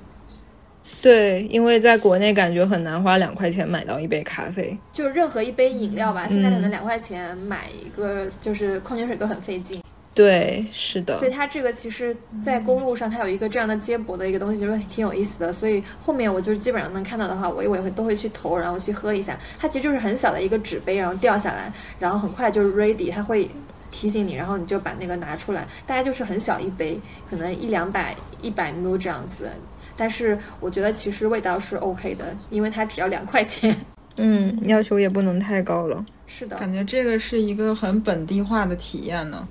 [1.03, 9.81] 对，因为在国内感觉很难花两块钱买到一杯咖啡，就任何一杯饮料吧，现在可能两块钱买一个就是矿泉水都很费劲。
[10.14, 15.53] 对，是的，所以它这个其实，在公路上它有一个这样的接驳的一个东西，就是挺有意思的。
[15.53, 19.38] 所以后面我就是基本上能看到的话，我我也会都会去投，然后去喝一下。
[19.59, 21.70] 它其实就是很小的一个纸杯，然后掉下来，
[22.01, 23.51] 然后很快就是 ready，它会
[23.90, 25.68] 提醒你，然后你就把那个拿出来。
[25.87, 29.51] 大概就是很小一杯，可能一两百、一百 ml 这样子。
[29.96, 33.76] 但是我觉得其实味道是 OK 的，因为它只要两块钱。
[34.18, 36.04] 嗯，要求也不能太高了。
[36.26, 39.46] 是的，感觉这个是一个很本地化的体验呢。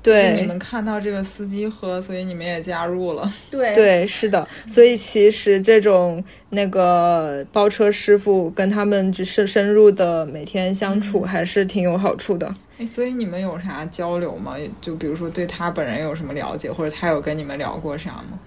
[0.00, 3.30] 对，你们看到这个司机喝，所以你们也加入了。
[3.50, 4.46] 对对，是的。
[4.66, 12.52] 所以其实这种那个包车师傅跟他们就是深入的每天相处，还是挺有好处的。
[12.78, 14.54] 哎，所以你们有啥交流吗？
[14.80, 18.38] 就比如说对他本人有什么了解，或者他有跟你们聊过啥吗？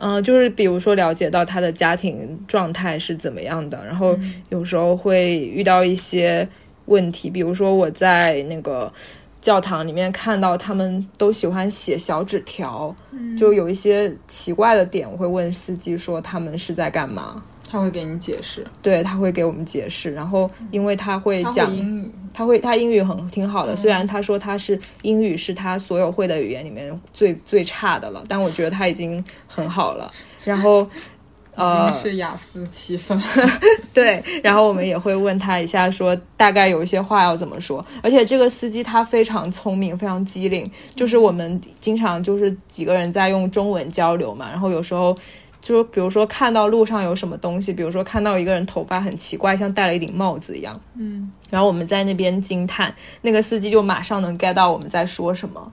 [0.00, 6.48] 嗯，就是比如说了解到他的家庭状态是怎么样的，然后有时候会遇到一些
[6.86, 8.92] 问题，比如说我在那个。
[9.40, 12.94] 教堂里面看到他们都喜欢写小纸条，
[13.38, 17.42] 就有一些奇怪的点，我会问司机说他们是在干嘛。
[17.70, 30.10] 他会给你解释，对他会给我们解释，然后因为他会讲英语，他会他英语很挺好嗯的，虽然他说他是英语是他所有会的语言里面最最差的了，但我觉得他已经很好了。
[30.42, 30.82] 然后，
[31.54, 33.20] 已呃经，是雅思七分。
[33.94, 37.84] 对，然后我们也会问他一下，说大概有一些话要怎么说。
[38.02, 45.16] 而且这个司机他非常聪明，非常机灵，就是我们经常就是几个人在用中文交流嘛，然后有时候。
[45.60, 55.72] 就是比如说看到路上有什么东西，比如说看到一个人头发很奇怪，像戴了一顶帽子一样，嗯，然后我们在那边惊叹，那个司机就马上能 get 到我们在说什么。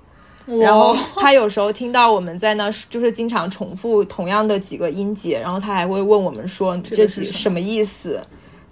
[0.62, 8.26] 然后他有时候听到我们在那，就是经常重复同样的几个音节，然后他还会问我们说这几什么意思。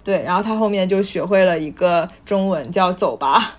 [0.06, 3.56] 对，然后他后面就学会了一个中文叫“走吧”，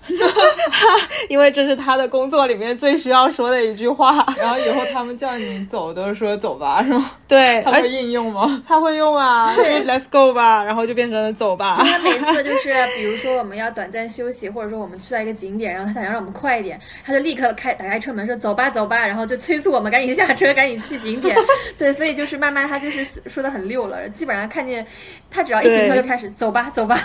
[1.28, 4.24] 因为这是他的工作里面最需要说的一句话。
[4.38, 7.10] 然后以后他们叫你走都是说走吧，是吗？
[7.28, 8.64] 对，他会应用吗？
[8.66, 11.76] 他会用啊，就是 Let's go 吧，然后就变成了走吧。
[11.80, 21.36] 他每次就是，比如说我们要短暂休息，或者说我们去到一个景点，然后他想让我们快一点，他就立刻开打开车门说走吧走吧，然后就催促我们赶紧下车，赶紧去景点。
[21.76, 24.86] 对，所以就是慢慢他就是说的很溜了，基本上看见
[25.30, 26.96] 他只要一停车就开始走吧走吧。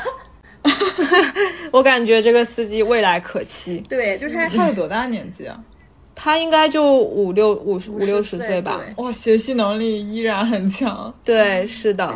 [1.71, 5.59] 我感觉这个司机未来可期，对，就是他他有多大年纪啊？
[6.15, 8.79] 他应该就五六五五六十岁岁吧。
[8.85, 12.07] 对哇，学习能力依然很强，对，是的。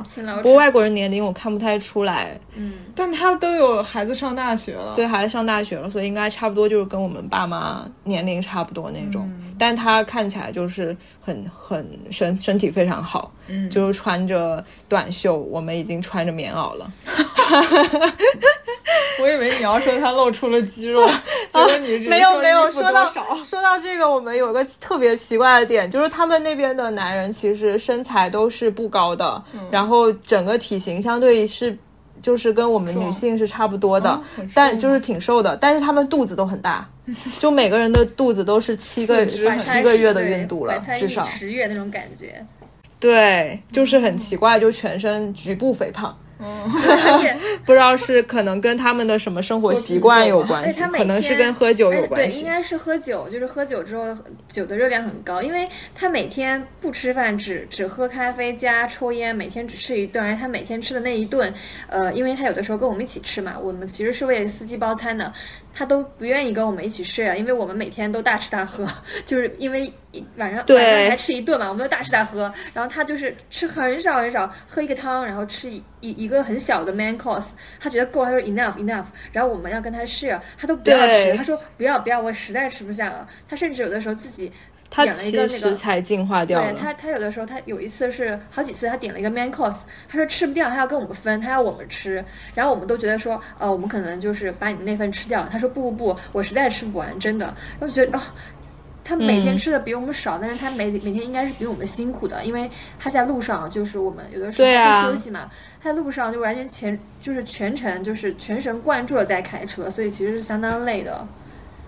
[0.44, 4.94] 不过外国人年龄我看不太出来，嗯，但他都有孩子上大学了。
[4.96, 9.28] 对，孩子上大学了，所以应该差不多就是跟我们爸妈年龄差不多那种。
[9.58, 13.70] 但他看起来就是很很身身体非常好，嗯。
[13.70, 16.92] 就是穿着短袖，我们已经穿着棉袄了。
[19.20, 21.08] 我以为你要说他露出了肌肉，
[21.50, 23.12] 结果你没有 没有，说到
[23.44, 29.62] 说到这个，我们有个特别奇怪的点，就是他们那边的男人其实身材都是不高的，嗯。
[29.72, 31.76] 然后整个体型相对是
[32.22, 34.22] 就是跟我们女性是差不多的，
[34.54, 36.88] 但就是挺瘦的，但是他们肚子都很大，
[37.40, 41.24] 就每个人的肚子都是七个七个月的孕肚了至少。
[41.24, 42.46] 十月那种感觉。
[43.00, 46.18] 对，就是很奇怪，就全身局部肥胖。
[46.40, 52.54] 而且 不知道是可能跟他们的什么生活习惯有关系，可能是跟喝酒有关系对应。
[52.54, 54.16] 该是喝酒，就是喝酒之后
[54.48, 61.52] 酒的热量很高，因为他每天不吃饭，只只喝咖啡加抽烟，每天只吃一顿，而他每天吃的那一顿，
[61.90, 65.34] 呃，因为他有的时候跟我们一起吃嘛，我们其实是为司机包餐的，
[65.78, 68.84] 他都不愿意跟我们一起 share，因为我们每天都大吃大喝，
[69.28, 84.52] 就是因为一晚上对晚上还吃一顿嘛，我们都大吃大喝，然后他就是吃很少很少，喝一个汤，然后吃一一一个很小的 main course，他觉得够了，他说 enough enough，然后我们要跟他 share，他都不要吃，他说不要不要，我实在吃不下了，他甚至有的时候自己
[84.90, 86.72] 他点了一个其那个实才进化掉了。
[86.72, 92.24] 对他，他有的时候他有一次是好几次，他点了一个 main course，他说吃不掉，他要跟我们分，他要我们吃，
[92.56, 95.48] 然后我们都觉得说，呃，我们可能就是把你的那份吃掉。
[95.52, 97.46] 他说不不不，我实在吃不完，真的。
[97.80, 98.22] 然后觉得哦、
[99.04, 102.70] 他每天嗯吃的比我们少，但是他每每天应该是比我们辛苦的，因为
[103.00, 105.50] 他在路上就是我们有的时候不休息嘛，
[105.82, 111.26] 他在路上就完全全就是全程就是全神贯注的在开车，所以其实是相当累的，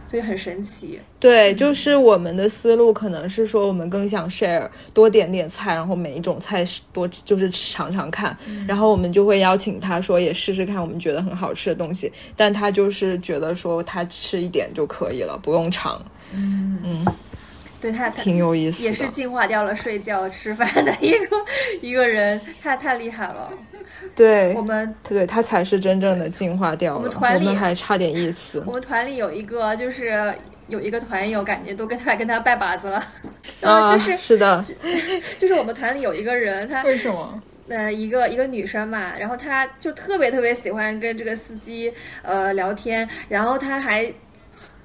[0.09, 0.99] 所以很神奇。
[1.19, 8.35] 对，就是我们的思路可能是说，我们更想 share 多点点菜，然后每一种菜是多就是尝尝看，
[8.67, 17.05] 然后我们就会邀请他说也试试看我们觉得很好吃的东西，但他就是觉得说他吃一点就可以了，不用尝，嗯
[17.81, 18.83] 对他，挺有意思。
[18.83, 21.27] 也是进化掉了睡觉、吃饭的一个
[21.81, 23.53] 一个人，太太厉害了。
[24.15, 28.73] 对我，们对他才是真正的进化掉了，我们团里还差点意思我。
[28.73, 30.33] 们团里有一个，就是
[30.67, 33.03] 有一个团友，感觉都跟他跟他拜把子了。
[33.61, 34.63] 然后啊，就是、是的，
[35.37, 37.41] 就是我们团里有一个人，他为什么？
[37.67, 44.11] 呃，一个一个女生嘛，然后她就特别特别喜欢跟这个司机呃聊天，然后她还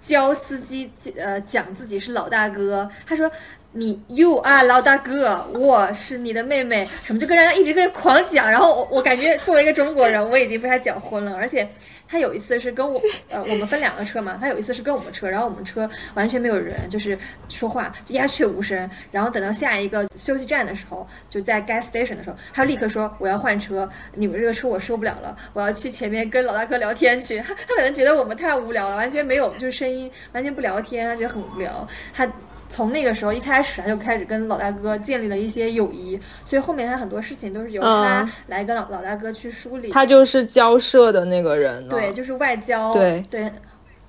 [0.03, 3.31] 教司机呃讲自己是老大哥，她说。
[3.77, 11.69] 你 you 啊，老大哥，我是你的妹妹，什么就跟人家一直跟人狂讲，然后我我感觉作为一个中国人，我已经被他讲昏了，而且
[12.07, 27.39] 他有一次是跟我呃我们分两个车嘛，他有一次是跟我们车，然后我们车完全没有人，就是说话鸦雀无声，然后等到下一个休息站的时候，就在 gas station 的时候，他立刻说我要换车，你们这个车我受不了了，我要去前面跟老大哥聊天去。
[27.41, 31.85] 他他可能觉得我们太无聊了，完全没有就是声音，完全不聊天，他觉得很无聊。
[32.13, 32.25] 他
[32.69, 39.91] 从那个时候一开始他就开始跟老大哥建立了一些友谊，所以后面他很多事情都是由他嗯来跟老老大哥去梳理。
[39.91, 41.89] 他就是交涉的那个人。
[41.89, 43.51] 对，就是外交，对对，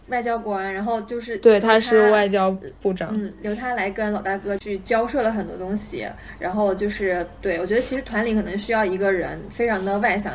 [0.07, 2.49] 外交官，然后就是对，他是外交
[2.81, 6.07] 部长，嗯，由他来跟老大哥去交涉了很多东西，
[6.39, 10.33] 然后就是对我觉得其实团里可能需要一个人非常的外向。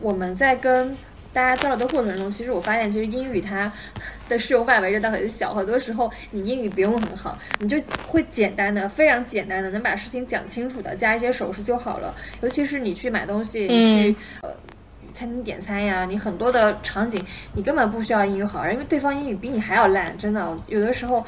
[0.00, 0.96] 我们在跟
[1.32, 3.70] 大家交流的过程中，其实我发现其实英语它
[4.28, 7.76] 的适用范围真的很小，很多时候你英语不用很好，你就
[8.06, 12.14] 会简单的、非常简单的能把事情讲清楚的加一些手势就好了。
[12.40, 14.50] 尤其是你去买东西，你去呃。
[15.14, 17.22] 餐厅点餐呀，你很多的场景
[17.52, 20.58] 你根本不需要英语好，因为对方英语比你还要烂，真的。
[20.68, 21.22] 有的时候，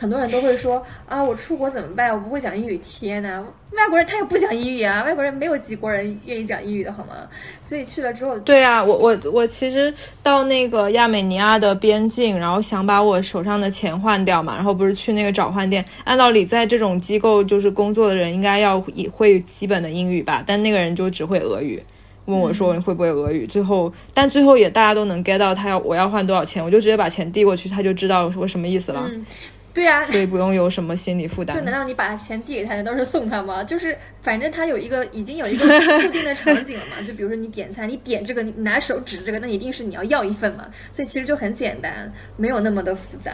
[0.00, 2.10] 很多人都会说啊，我出国怎么办？
[2.10, 2.78] 我不会讲英语。
[2.78, 7.28] 天呐，外国人他也不讲英语啊，外国人没有几国人愿意讲英语的好吗？
[7.60, 9.92] 所以去了之后，对啊，我我我其实
[10.22, 18.80] 到那个亚美尼亚的边境，然后想把我手上的钱换掉嘛，然后不是去那个找换店，按道理在这种机构就是工作的人应该要
[19.12, 21.78] 会基本的英语吧，但那个人就只会俄语。
[22.26, 23.44] 问我说会不会俄语？
[23.46, 29.08] 最后，但最后也大家都能 get 到他要我要换多少钱，我就直接把钱递过去，他就知道我什么意思了。
[29.10, 29.26] 嗯，
[29.72, 31.56] 对呀，所以不用有什么心理负担。
[31.56, 33.62] 就难道你把钱递给他，都是送他吗？
[33.62, 35.64] 就是反正他有一个已经有一个
[36.02, 37.00] 固定的场景了嘛。
[37.06, 40.66] 就比如说你点餐，你点这个，你拿手指这个，那一定是你要要一份嘛。
[40.90, 43.32] 所以其实就很简单，没有那么的复杂。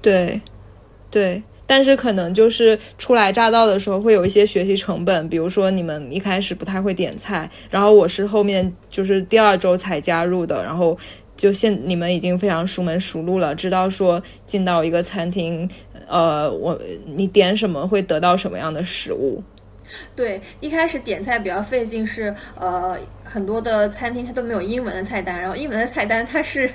[0.00, 0.40] 对，
[1.10, 1.42] 对。
[1.66, 10.96] 但是可能就是初来乍到的时候会有一些学习成本，比如说你们一开始不太会点菜，然后我是后面就是第二周才加入的，然后
[11.36, 15.68] 就现你们已经非常熟门熟路了，知道说进到一个餐厅，
[16.06, 19.42] 呃，我你点什么会得到什么样的食物。
[20.16, 26.70] 对，一开始点菜比较费劲，是呃很多的餐厅它都没有英文的菜单，然后英文的菜单它是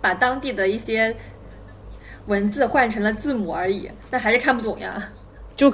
[0.00, 1.14] 把当地的一些。
[2.26, 5.12] 文字换成了字母而已，但还是看不懂呀。
[5.56, 5.72] 就，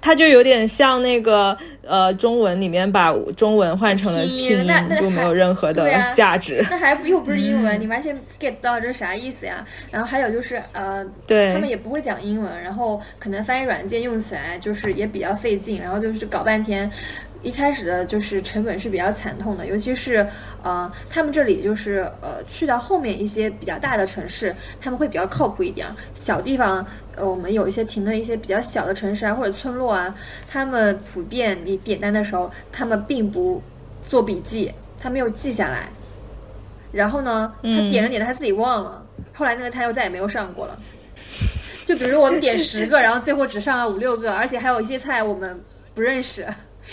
[0.00, 4.66] 它就有点像那个呃，中文里面把中文换成了拼音，
[5.00, 6.64] 就没有任何的价值。
[6.70, 9.66] 那还又不是英文，你完全 get 到这是啥意思呀？
[9.90, 16.90] 然后还有就是呃，对，他们也不会讲英文，然后可能翻译软件用起来就是也比较费劲，然后就是搞半天。
[17.42, 20.26] 一开始的就是成本是比较惨痛的，尤其是，
[20.62, 25.86] 呃，他们这里就是呃，去到后面一些比较大的城市，他们会比较靠谱一点。
[26.14, 26.84] 小地方，
[27.14, 30.14] 呃，我们有一些停的一些比较小的城市啊，或者村落啊，
[30.48, 33.62] 他们普遍你点单的时候，他们并不
[34.08, 35.88] 做笔记，他没有记下来。
[36.92, 40.78] 然后呢，他点着点着他自己忘了，后来那个菜又再也没有上过了。
[41.86, 45.60] 就比如我们点十个，然后最后只上了五六个，而且还有一些菜我们
[45.94, 46.44] 不认识。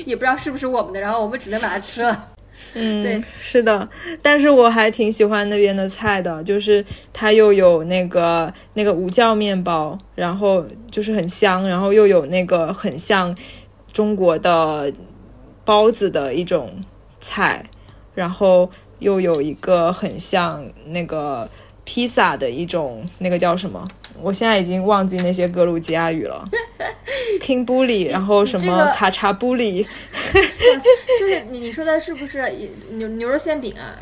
[0.05, 2.29] 也不知道是不是我们的，然后我们只能把它吃了。
[2.75, 3.87] 嗯， 对，是的，
[4.21, 13.35] 但是我还挺喜欢那边的菜的，就是它又有那个那个五酵面包，然后就是很香，然后又有那个很像
[13.91, 14.91] 中国的
[15.65, 16.69] 包子的一种
[17.19, 17.65] 菜，
[18.13, 18.69] 然后
[18.99, 21.49] 又有一个很像那个
[21.83, 23.87] 披萨的一种，那个叫什么？
[24.21, 26.47] 我现在已经忘记那些格鲁吉亚语了，
[27.41, 29.83] kingbuli，，然后什么卡查布里，
[31.19, 32.43] 就是你你说的是不是
[32.91, 33.99] 牛牛肉馅饼啊？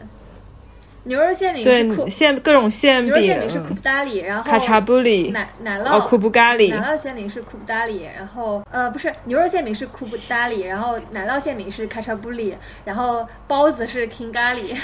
[1.04, 5.32] 牛肉馅饼对馅各种馅饼，牛肉馅饼是库布达里，然后卡查布里。
[5.32, 6.08] 奶奶酪。
[6.08, 12.56] 库布咖喱，奶酪馅饼是库布达里，然后呃不是牛肉馅饼是库布达里，然后奶酪馅饼是卡查布里，
[12.86, 14.78] 然后包子是 King 咖喱。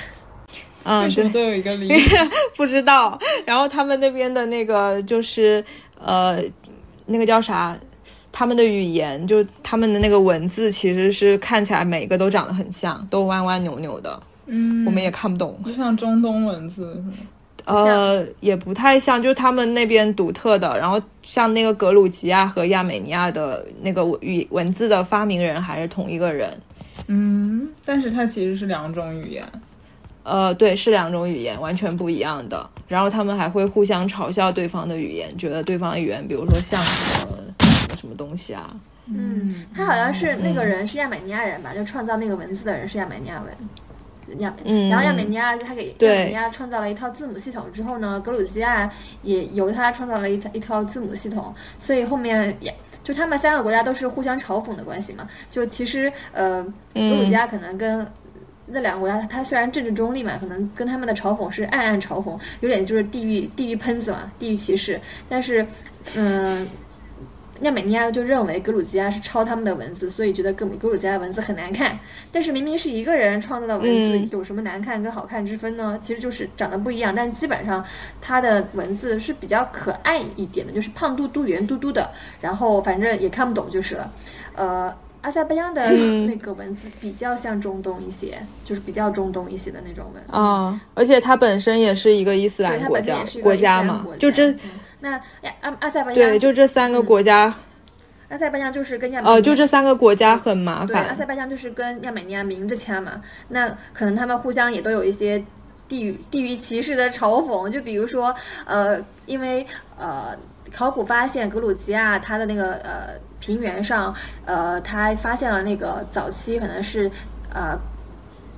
[0.88, 1.92] 嗯，对，都有一个梨，
[2.56, 3.20] 不知道。
[3.46, 5.64] 然后他们那边的那个就是
[6.00, 6.42] 呃，
[7.06, 7.78] 那个叫啥？
[8.32, 14.18] 他们的语言就他们的那个文字，其实是看起来每个都长得很像，都弯弯扭扭的。
[14.46, 17.14] 嗯，我们也看不懂，就像中东文字是吗？
[17.66, 20.80] 呃，也不太像，就是他们那边独特的。
[20.80, 26.50] 然后像那个格鲁吉亚和亚美尼亚的那个语文字的发明人还是同一个人。
[27.08, 29.44] 嗯，但是它其实是两种语言。
[30.28, 32.70] 呃，对，是两种语言，完全不一样的。
[32.86, 38.76] 然后他们还会互相嘲笑对方的语言，觉得对方的语言，比如说像什么什么什么东西啊。
[39.06, 41.74] 嗯，他好像是那个人是亚美尼亚人吧？
[41.74, 44.90] 就创造那个文字的人是亚美尼亚文，亚美。
[44.90, 55.26] 然后亚美尼亚他给亚美尼亚创造了一套字母系统之后呢，格鲁吉亚也由他创造了一套一套字母系统，所以后面也就他们三个国家都是互相嘲讽的关系嘛。
[55.50, 56.62] 就其实呃，
[56.94, 58.06] 格鲁吉亚可能跟。
[58.70, 65.00] 那两个国家，它虽然政治中立嘛，可能跟他们的嘲讽是暗暗嘲讽，有点就是地域地域喷子嘛，地域歧视。
[65.30, 65.66] 但是，
[66.16, 66.68] 嗯，
[67.62, 71.98] 亚美尼亚就认为格鲁吉亚是抄他们的文字，所以觉得格格鲁吉亚的文字很难看。
[72.30, 75.98] 但是明明是一个人创造的文字，有什么难看跟好看之分呢？
[76.02, 77.82] 其实就是长得不一样，但基本上
[78.20, 82.12] 他的文字是比较可爱一点的，就是胖嘟嘟、圆嘟嘟的，
[82.42, 84.12] 然后反正也看不懂就是了，
[84.56, 84.94] 呃。
[85.28, 86.26] 阿塞拜疆的嗯。
[86.26, 90.24] 那个文字比较像中东一些，就是比较中东一些的那种文。
[90.42, 94.60] 啊，而且它本身也是一个伊斯兰国家国家嘛，就这嗯。
[95.02, 95.12] 那
[95.42, 97.54] 呀阿阿塞拜疆对，就这三个国家，
[98.30, 101.14] 阿塞拜疆就是跟亚美哦，尼就这三个国家很麻对，阿。
[101.14, 105.44] 塞拜疆就是跟亚美尼亚明着签嘛，那可能他们互相也都有一些
[105.90, 108.34] 地域地域歧视的嘲讽，就比如说，
[108.66, 109.68] 呃，因为
[110.00, 110.38] 呃，
[110.72, 113.10] 考古发现格鲁吉亚它的那个呃
[113.40, 114.14] 平原上，
[114.46, 117.10] 呃，他发现了那个早期可能是
[117.54, 117.78] 呃。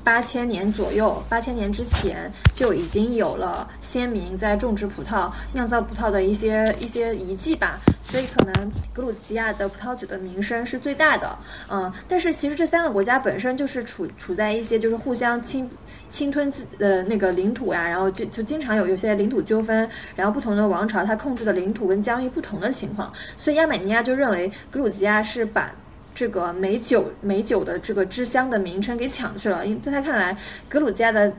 [0.10, 11.38] 八千年左右，八千年之前就已经有了先民在种植葡萄、酿造葡萄的一些一些遗迹吧，所以可能格鲁吉亚的葡萄酒的名声是最大的。
[11.70, 15.70] 嗯，但是其实这三个国家本身就是处处在一些就是互相侵
[16.08, 25.72] 侵吞自呃那个领土呀，然后就就经常有有些领土纠纷，然后不同的王朝它控制的领土跟疆域不同的情况，所以亚美尼亚就认为格鲁吉亚是把。
[26.20, 30.36] 这个美酒美酒的这个之乡的名称给抢去了，因为在他看来，
[30.68, 31.32] 格鲁吉亚的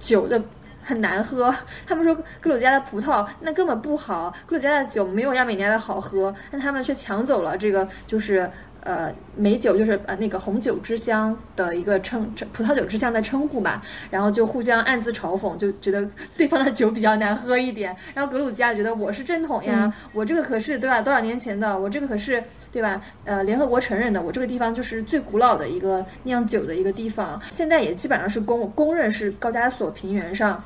[0.00, 0.42] 酒的
[0.82, 1.54] 很难喝。
[1.86, 8.50] 他们说格鲁吉亚的葡萄那根本不好，格鲁吉亚的酒没有亚美尼亚的好喝，但他们却抢走了这个就是
[8.84, 13.82] 呃美酒，就是呃那个红酒之乡的一个称称葡萄酒之乡的称呼嘛。
[14.10, 17.96] 然后就互相暗自嘲讽，就觉得对方的酒比较难喝一点。
[18.14, 21.02] 然后格鲁吉亚觉得我是正统呀，我这个可是对吧？
[21.02, 23.02] 多少年前的，我这个可是对吧？
[23.24, 30.62] 呃，联合国承认的，我这个地方就是最古老的一个酿酒的一个地方，现在也基本上是公公认是高加索平原上。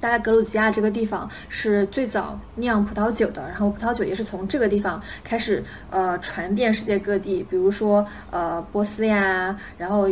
[0.00, 10.08] 大概格鲁吉亚这个地方是最早酿葡萄酒的，然后葡萄酒也是从这个地方开始呃传遍世界各地，比如说呃波斯呀，然后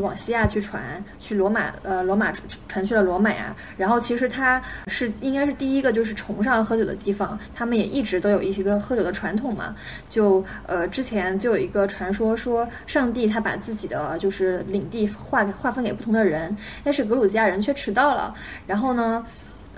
[0.00, 0.82] 往西亚去传，
[1.20, 2.32] 去罗马呃罗马
[2.66, 9.74] 传去了罗马呀，然后其实它是应该是第一个就是崇尚喝酒的地方，他们也一直都有一些个喝酒的传统嘛，
[10.08, 18.34] 就呃之前就有一个传说说上帝他把自己的就是领地划划分给不同的人，但是格鲁吉亚人却迟到了，
[18.66, 19.24] 然后呢。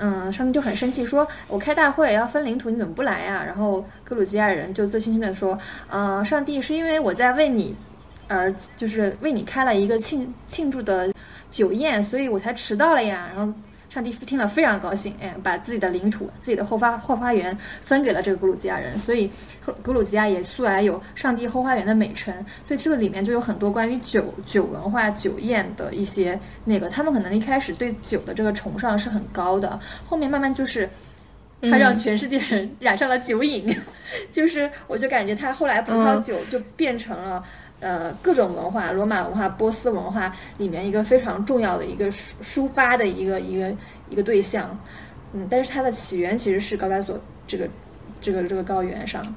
[0.01, 5.57] 嗯，上帝就很生气，说：“我开大会要分领土，你怎么不来呀？”然后格鲁吉亚人就最轻轻的说
[5.92, 7.76] ：“嗯，上帝是因为我在为你
[8.26, 11.12] 而就是为你开了一个庆庆祝的
[11.51, 13.53] 酒宴，所以我才迟到了呀。”然后
[13.91, 19.30] 上帝听了非常高兴，哎，把自己的领土、自己的后花后花园分给了这个格鲁吉亚人，所以
[19.82, 22.32] 格鲁吉亚也素来有“上帝后花园”的美称。
[22.64, 29.78] 所以这个里面就有很多关于酒酒文化、酒宴的一些那个，他们可能一开始对酒的这个崇尚是很高的，
[30.09, 30.88] 后面慢慢就是。
[31.62, 33.66] 他让全世界人 染上了酒瘾，
[34.32, 37.45] 就是我就感觉他后来葡萄酒就变成了、
[37.81, 43.74] 呃各种文化，罗马文化、波斯文化里面一个非常重要的一个抒抒发的一个一个
[44.09, 44.78] 一个对象，
[45.33, 47.68] 嗯，但是它的起源其实是高加索这个
[48.20, 49.35] 这个这个高原上，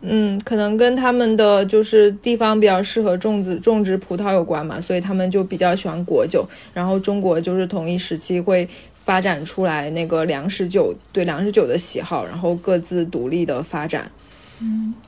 [0.00, 6.46] 嗯，可能跟他们的就是地方比较适合种植种植葡萄有关嘛，所以他们就比较喜欢果酒。
[6.74, 14.10] 然后中国就是同一时期会发展出来那个粮食酒对粮食酒的喜好，然后各自独立的发展。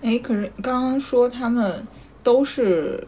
[0.03, 1.86] 哎，可是刚刚说他们
[2.22, 3.03] 都是，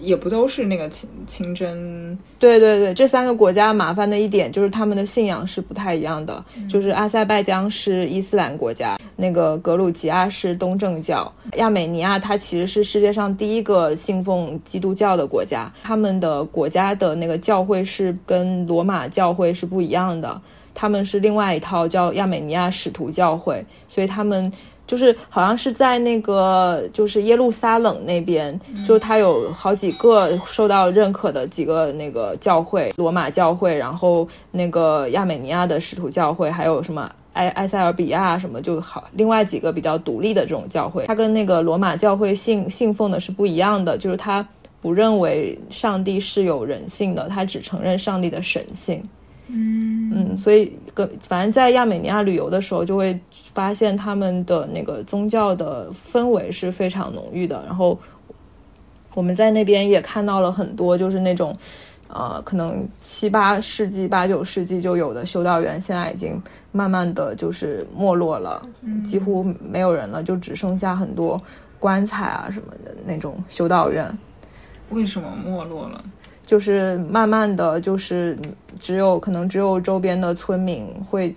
[0.00, 6.44] 也不都是那个清清真，对对对，这三个国家麻烦的一点就是他们的信仰是不太一样的。
[6.68, 20.40] 就是阿塞拜疆是伊斯兰国家，那个格鲁吉亚是东正教，亚美尼亚它其实是世界上第一个信奉基督教的国家，他们的国家的那个教会是跟罗马教会是不一样的，
[20.74, 24.52] 他们是另外一套叫亚美尼亚使徒教会，所以他们。
[24.88, 44.46] 就是好像是在那个就是耶路撒冷那边，就他有好几个受到认可的几个那个教会，罗马教会，然后那个亚美尼亚的使徒教会，还有什么埃埃塞俄比亚什么就好，另外几个比较独立的这种教会，它跟那个罗马教会信信奉的是不一样的，就是它
[44.80, 49.06] 不认为上帝是有人性的，它只承认上帝的神性。
[49.48, 57.62] 嗯嗯，所以跟反正在亚美尼亚旅游的时候，就会发现他们的那个宗教的氛围是非常浓郁的。
[57.66, 57.98] 然后
[59.14, 61.56] 我们在那边也看到了很多，就是那种
[62.08, 66.40] 呃，可能七八世纪、八九世纪就有的修道院，现在已经
[66.72, 68.62] 慢慢的就是没落了，
[69.04, 71.40] 几乎没有人了，就只剩下很多
[71.78, 74.06] 棺材啊什么的那种修道院。
[74.90, 76.02] 为什么没落了？
[76.48, 78.34] 就是慢慢的就是
[78.80, 81.34] 只有可能只有周边的村民会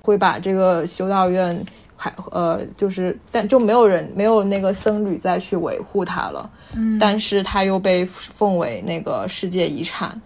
[0.00, 1.62] 会把这个修道院
[1.94, 6.98] 还呃就是但就没有人没有那个僧侣再去维护它了，嗯。
[6.98, 10.18] 但是它又被奉为那个世界遗产，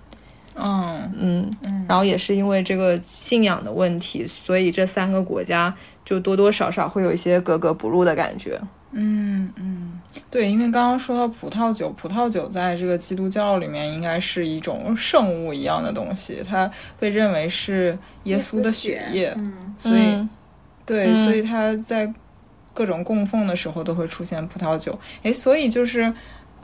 [0.54, 1.12] 嗯。
[1.16, 1.84] 嗯嗯。
[1.88, 8.60] 然后也是因为这个信仰的问题，所以这三个国家就多多少少会有一些格格不入的感觉。
[8.92, 20.30] 嗯嗯，对，因为刚刚说到葡萄酒，葡萄酒在这个基督教里面应该是一种圣物一样的东西，它被认为是耶稣的血液，嗯，所以嗯
[20.86, 22.12] 对，嗯所以它在
[22.72, 24.98] 各种供奉的时候都会出现葡萄酒。
[25.22, 26.12] 哎，所以就是。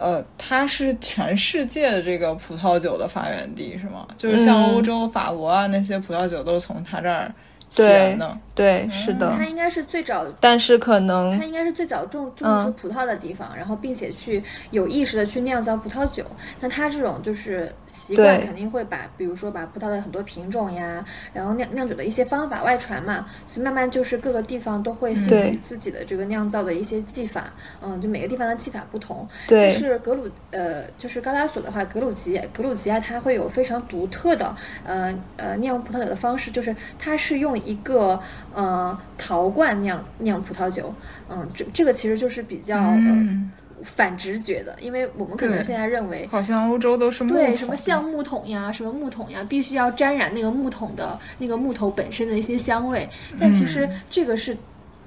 [0.01, 4.07] 呃，它是全世界的这个葡萄酒的发源地是吗？
[4.17, 7.35] 就是像嗯欧洲、法国啊那些葡萄酒都是从它这儿
[7.69, 8.39] 起源的。
[8.59, 14.43] 对，是的，它应该是最早但是可能它应该是最早种种植嗯葡萄的地方，然后并且去
[14.73, 16.25] 有意识的去酿造葡萄酒。
[16.61, 27.53] 那它这种就是习惯，肯定会把，比如说把葡萄的很多品种呀，然后酿酿酒的一些方法外传嘛，所以慢慢就是各个地方都会兴起自己的这个酿造的一些技法。
[27.81, 29.27] 嗯，就每个地方的技法不同。
[29.47, 34.55] 对但是格鲁呃，就是高加索的话，格鲁吉格鲁吉亚它会有非常独特的
[34.85, 38.19] 呃呃酿葡萄酒的方式，就是它是用一个
[38.59, 40.93] 呃陶罐酿酿葡萄酒，
[41.31, 43.49] 嗯，这这个其实就是比较、嗯，
[43.79, 46.27] 呃反直觉的，因为我们可能现在认为。
[46.29, 53.09] 好像欧洲都是木对，什么橡木桶呀，什么木桶呀，必须要沾染那个木桶的那个木头本身的一些香味。
[53.39, 54.57] 但其实这个是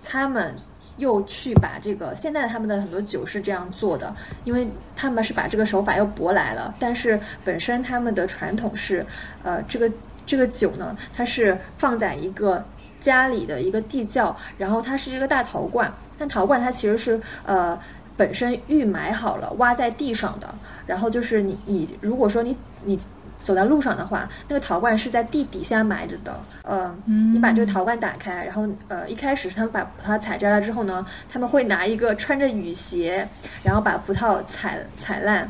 [0.02, 0.56] 他们
[0.96, 6.74] 又去把这个现在他们的很多酒是这样做的，因为他们是把这个手法又博来了。
[6.80, 9.06] 但是本身他们的传统是，
[9.44, 9.92] 呃，这个
[10.26, 12.64] 这个酒呢，它是放在一个。
[13.02, 17.78] 家里的一个地窖，然后它是一个大陶罐，但陶罐它其实是呃
[18.16, 20.48] 本身预埋好了，挖在地上的。
[20.86, 22.98] 然后就是你你如果说你你
[23.44, 26.40] 走在路上的话，那个陶罐是在地底下埋着的。
[26.62, 33.28] 呃，你把这个陶罐打开，然后呃一开始他们把葡萄采摘了之后呢，他们会拿一个穿着雨鞋，
[33.64, 35.50] 然后把葡萄踩踩烂。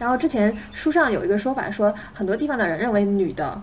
[0.00, 3.62] 然后之前书上有一个说法说，很多地方的人认为女的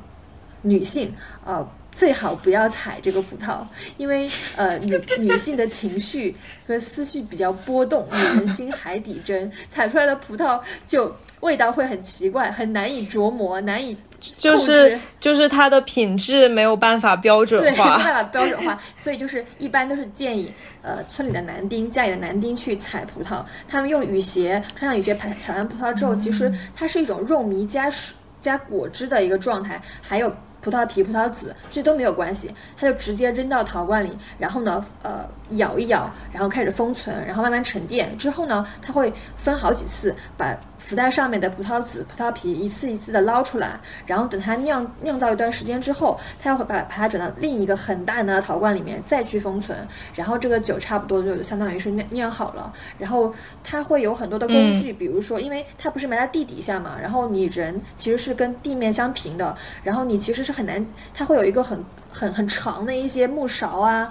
[0.62, 1.14] 女性
[1.44, 1.68] 呃。
[1.96, 3.66] 最好不要采这个葡萄，
[3.96, 6.36] 因为呃女女性的情绪
[6.68, 14.02] 和思绪比较波动，女人心海底针，采出来的葡萄就味道会很奇怪，很难以琢磨，难以控
[14.38, 17.84] 就是就是它的品质没有办法标准对，没有。
[17.84, 30.36] 办法 标准化，所以就是一般都是建议呃村里的男丁、家里的男丁去采葡萄，他们用雨鞋穿上雨鞋采采完葡萄之后，其实它是一种肉糜加水加果汁的一个状态，还有。
[30.66, 34.10] 葡萄皮、葡萄籽这都没有关系，它就直接扔到陶罐里，
[34.40, 38.18] 然后呢，呃，舀一舀，然后开始封存，然后慢慢沉淀。
[38.18, 49.78] 之后呢，它会分好几次把福袋上面的葡萄籽、葡萄皮一次一次的捞出来，然后等它酿酿造一段时间之后，它又会把把它转到另一个很大的陶罐里面再去封存，
[50.16, 52.74] 然后这个酒差不多就相当于是酿酿好了。
[52.98, 53.32] 然后
[53.64, 64.10] 它会有很多的工具，比如说，因为它不是埋在地底下嘛，然后你人其实是跟地面相平的，然后你其实是很难，它会有一个很很很长的一些木勺啊，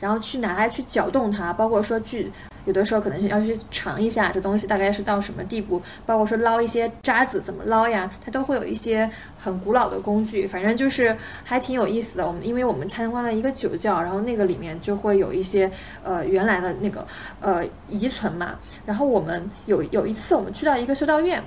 [0.00, 2.32] 然后去拿来去搅动它，包括说去。
[2.66, 9.08] 有的时候可能要去尝一下这东西大概是到什么地步，包括说捞一些渣子怎么捞呀，它都会有一些
[9.38, 12.26] 很古老的工具，反正就是还挺有意思的。
[12.26, 15.70] 我们因为我们参观了一个酒窖，然后那个里面就会有一些
[16.02, 17.06] 呃原来的那个
[17.40, 18.56] 呃遗存嘛。
[18.84, 21.40] 然后我们有有一次我们去到一个修道院，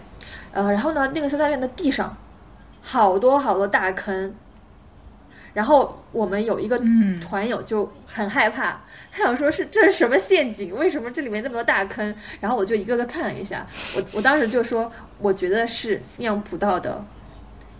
[0.53, 2.15] 呃，然后呢那个修道院的地上
[2.81, 4.33] 好多好多大坑。
[5.51, 8.79] 然后我们有一个嗯团友就很害怕，
[9.11, 10.73] 他想说是这是什么陷阱？
[10.75, 12.15] 为什么这里面那么多大坑？
[12.39, 13.65] 然后我就一个个看了一下，
[13.95, 17.03] 我我当时就说，我觉得是酿葡萄的，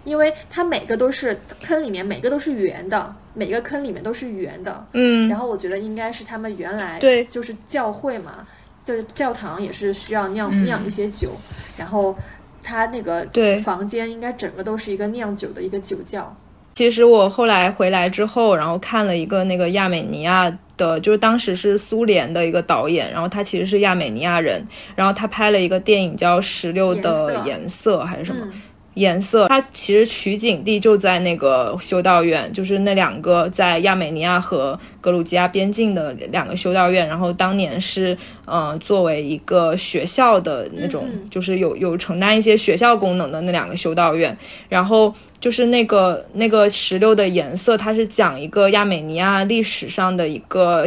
[0.04, 4.86] 因为它每个都是坑里面每个都是圆的，每个坑里面都是圆的。
[4.94, 8.46] 嗯然，后我觉得应该是他们原来对就是教会嘛，
[8.84, 11.32] 就是教堂也是需要酿、嗯酿一些酒，
[11.78, 12.18] 然后
[12.70, 16.32] 他那个对房间应该整个都是一个酿酒的一个酒窖。
[16.76, 24.64] 其实我后来回来之后，然后看了一个那个亚美尼亚的，就是当时是苏联的一个导演，然后他其实是亚美尼亚人，
[24.96, 28.46] 然后他拍了一个电影叫《石榴的颜色颜色》还是什么。
[28.46, 28.52] 嗯
[28.96, 37.08] 颜色，它其实取景地就在那个修道院，就是那两个在亚美尼亚和格鲁吉亚边境的两个修道院。
[37.08, 38.18] 然后当年是，
[38.50, 44.36] 呃，作为一个学校的那种，嗯嗯就是有有承担一些学校功能的那两个修道院。
[44.68, 50.86] 然后就是那个那个石榴的颜色，它是讲一个亚美尼亚历史上的一个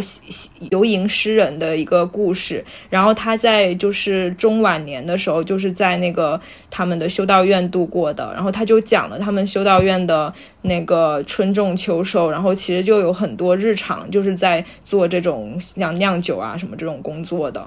[0.70, 2.64] 游吟诗人的一个故事。
[2.90, 6.38] 然后他在就是中晚年的时候，就是在那个
[6.70, 8.30] 他们的修道院度过的。
[8.34, 17.64] 然后他就讲了他们修道院的那个春种秋收，然后其实就有很多日常就是在做这种像酿酒啊什么这种工作的。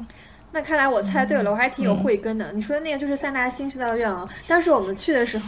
[0.52, 2.52] 那看来我猜对了，我还挺有慧根的。
[2.54, 5.46] 你说的那个就是三大新修道院啊，当时我们去的时候，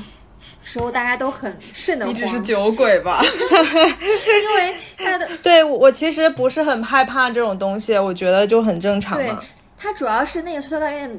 [0.63, 3.21] 时候大家都很瘆得慌，你只是酒鬼吧？
[3.23, 9.41] 因为他的 对我我其实不是很害怕这种东西，我觉得就很正常对嘛。
[9.77, 11.09] 它主要是那个修道院，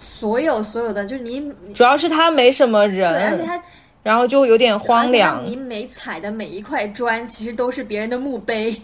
[0.00, 3.62] 所有所有的就是你，主要是它没什么人，对，而且它。
[4.04, 5.44] 然后就有点荒凉。
[5.44, 8.74] 你每踩的每一块砖，其实都是别人的墓碑，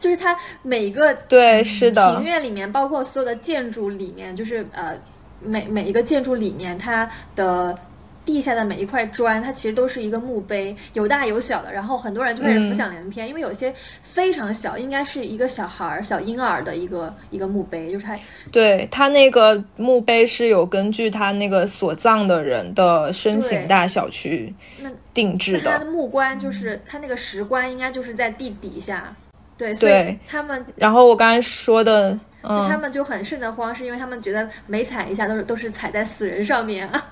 [0.00, 4.98] 就是它每个对是的庭院里面，包括所有的建筑里面，就是呃
[5.40, 7.78] 每每一个建筑里面，它的。
[8.24, 11.72] 地下的每一块砖，它其实都是一个墓碑，有大有小的。
[11.72, 18.16] 然后很多人就开始浮想联翩，因为有些非常小，应该是一个小孩儿、小婴儿的一个一个墓碑，就是他。
[18.52, 24.54] 对他那个墓碑是有根据他那个所葬的人的身形大小去
[25.12, 25.72] 定制的。
[25.72, 29.12] 他的木棺就是他那个石棺，应该就是在地底下。
[29.56, 30.64] 对，所以他们。
[30.76, 37.04] 然后我刚才说的，他们就很瘆得慌，是因为他们觉得每踩一下都是都是踩在死人上面啊。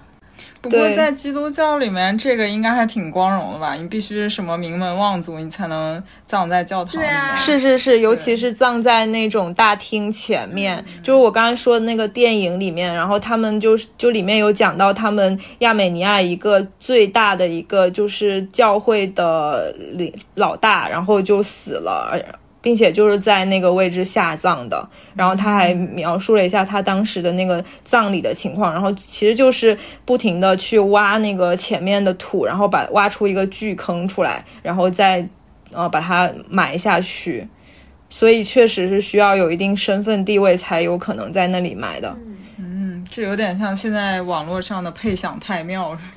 [0.63, 3.75] 不过在基督教里面，这个应该还挺光荣的吧？
[3.75, 7.37] 你必须是什么名门望族，你才能葬在教堂里面。
[7.37, 10.85] 是是是，尤其是葬在那种大厅前面。
[11.03, 22.15] 就是我刚才说的那个电影里面，然后他们就是就里面有讲到他们亚美尼亚一个最大的一个就是教会的领老大，然后就死了。
[22.63, 35.27] 并且就是在那个位置下葬的，然后他还描述了一下他当时的那个葬礼的情况，然后其实就是不停的去挖那个前面的土，然后把挖出一个巨坑出来，然后再
[35.73, 37.47] 呃把它埋下去，
[38.11, 42.17] 所以确实是需要有一定身份地位才有可能在那里埋的。
[43.11, 45.97] 这有点像现在网络上的配享太庙，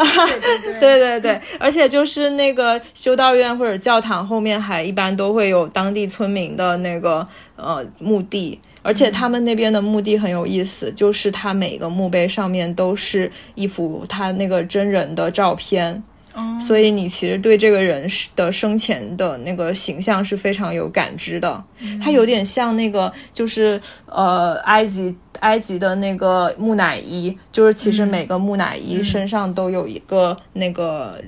[0.79, 1.19] 对对对。
[1.19, 16.03] 对，而且就是那个修道院或者教堂后面还一般都会有当地村民的那个呃墓地，而且他们那边的墓地很有意思，就是他每个墓碑上面都是一幅他那个真人的照片。
[16.59, 21.63] 所以你其实对这个人的生前的那个形象是非常有感知的，
[22.01, 31.21] 他有点像那个就是呃埃及埃及的那个木乃伊，就是其实每个木乃伊身上都有一个那个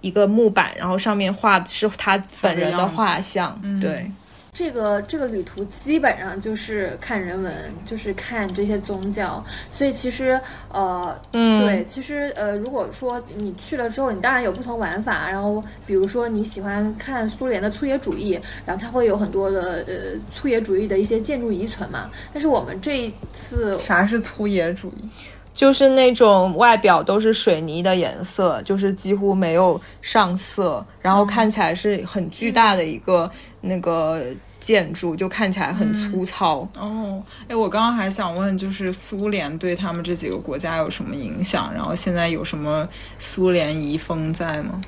[0.00, 4.10] 一个木板，然后上面画的是他本人的画像，对。
[4.54, 7.50] 这个这个旅途基本上就是看人文，
[7.86, 10.38] 就是看这些宗教，所以其实
[10.70, 22.10] 呃，嗯，对，其实呃，如果说你去了之后，你当然有不同玩法，然后比如说你喜欢看苏联的粗野主义，然后它会有很多的呃粗野主义的一些建筑遗存嘛。
[22.30, 25.08] 但是我们这一次啥是粗野主义？
[25.54, 33.30] 就是那种外表都是水泥的颜色，就是几乎没有上色，然后看起来是很巨大的一个
[33.60, 34.22] 那个
[34.60, 36.66] 建筑，就看起来很粗糙。
[36.78, 41.72] 哦，哎，我刚刚还想问，就是苏联对他们这几个国家有什么影响？
[41.74, 42.88] 然后现在有什么
[43.18, 44.80] 苏联遗风在吗？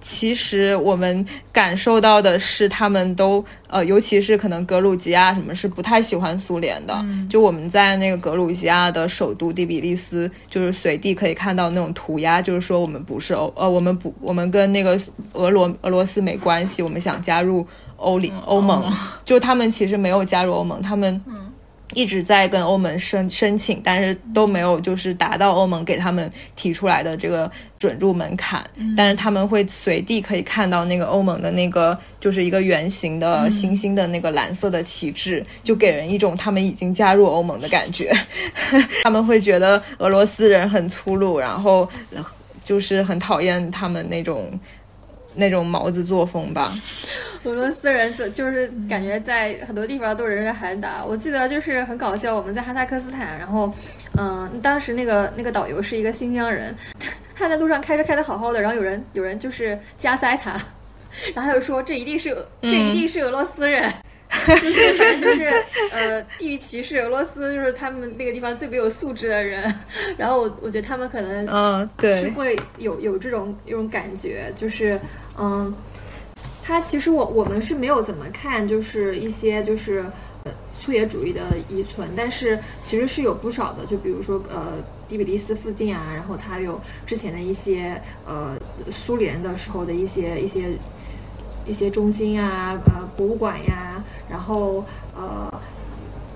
[0.00, 7.04] 其实我们感受到的是，他们都呃，尤其是可能格鲁吉亚什么是不太喜欢苏联的。
[7.28, 14.98] 就我们在那个格鲁吉亚的首都第比利斯，就是随地可以看到那种涂鸦，就是说我们不是欧呃，我们不，我们跟那个
[15.32, 18.92] 俄罗俄罗斯没关系，我们想加入欧里欧盟。
[19.24, 21.20] 就他们其实没有加入欧盟，他们。
[21.94, 28.62] 一直在跟欧盟申申请，但是都没有就是达到欧盟给他们提出来的这个准入门槛。
[28.96, 38.12] 但是他们会随地可以看到那个欧盟的那个就是一个圆形的星星的那个蓝色的旗帜，就给人一种他们已经加入欧盟的感觉。
[39.02, 41.88] 他们会觉得俄罗斯人很粗鲁，然后
[42.62, 44.48] 就是很讨厌他们那种。
[45.38, 46.72] 那种毛子作风吧，
[47.44, 51.04] 俄罗斯人就就是感觉在很多地方都人人喊打。
[51.04, 53.72] 我记得就是很搞笑，我们在哈萨克斯坦，然后，
[54.18, 56.74] 嗯，当时那个那个导游是一个新疆人，
[57.36, 60.50] 他在路上开车开的好好的，然后有人有人就是加塞他，
[61.32, 63.92] 然后他就说这一定是这一定是俄罗斯人。
[64.46, 65.46] 就是反正就是
[65.90, 69.74] 呃，地域歧视，俄罗斯就是他们那个地方最没有素质的人。
[70.18, 75.00] 然后我我觉得他们可能嗯，对，是会有有这种一种感觉，就是
[75.38, 75.74] 嗯，
[76.62, 80.04] 他其实我我们是没有怎么看，就是一些就是
[80.44, 84.74] 呃苏野主义的遗存，但是其实是有不少的，就比如说呃，
[85.08, 88.58] 第比利斯附近啊，然后它有之前的一些呃
[88.92, 90.70] 苏联的时候的一些一些
[91.66, 93.97] 一些中心啊，呃博物馆呀。
[94.28, 94.84] 然后，
[95.16, 95.60] 呃，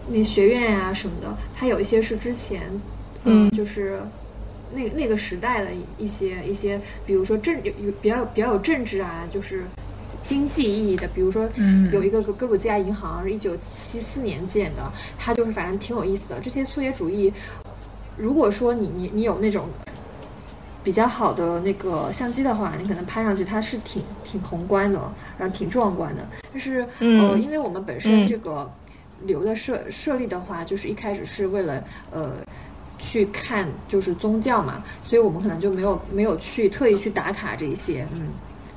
[0.08, 2.62] 那学院呀什么的，它有一些是之前，
[3.24, 4.00] 嗯，就是
[4.72, 9.64] 那那个时代的一些一些，比如说政有有比较比较有政治啊，就是
[10.22, 16.40] 经济意义的，比如说，嗯，有一个格鲁吉亚银行是一九七四年建的，它就是反正挺有意思的。
[16.40, 17.32] 这些苏野主义，
[18.16, 19.68] 如果说你你你有那种。
[20.84, 24.98] 比较好的那个相机的话，你可能拍上去它是挺挺宏观的，
[25.38, 26.26] 然后挺壮观的。
[26.50, 28.70] 但是，呃，因为我们本身这个
[29.24, 32.32] 旅游的设设立的话，就是一开始是为了呃
[32.98, 38.28] 去看就是宗教嘛，所以我们可能就没有没有去特意去打卡这一些，嗯。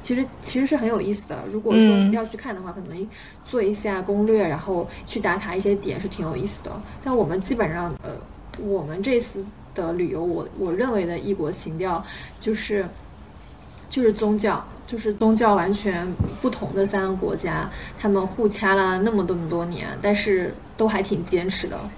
[0.02, 1.44] 其实其实是很有意思的。
[1.52, 3.10] 如果说要去看的话，可能
[3.44, 6.72] 做一下攻略，然后去打卡一些点是挺有意思的。
[7.04, 8.12] 但我们基本上，呃，
[8.60, 9.44] 我们这次
[9.76, 12.04] 的旅游，我我认为的异国情调，
[12.40, 12.84] 就是
[13.90, 16.12] 就是宗教，就是宗教完全
[16.42, 17.70] 不同的三个国家，
[18.00, 21.78] 他们互掐了那么这么多年，但是都还挺坚持的。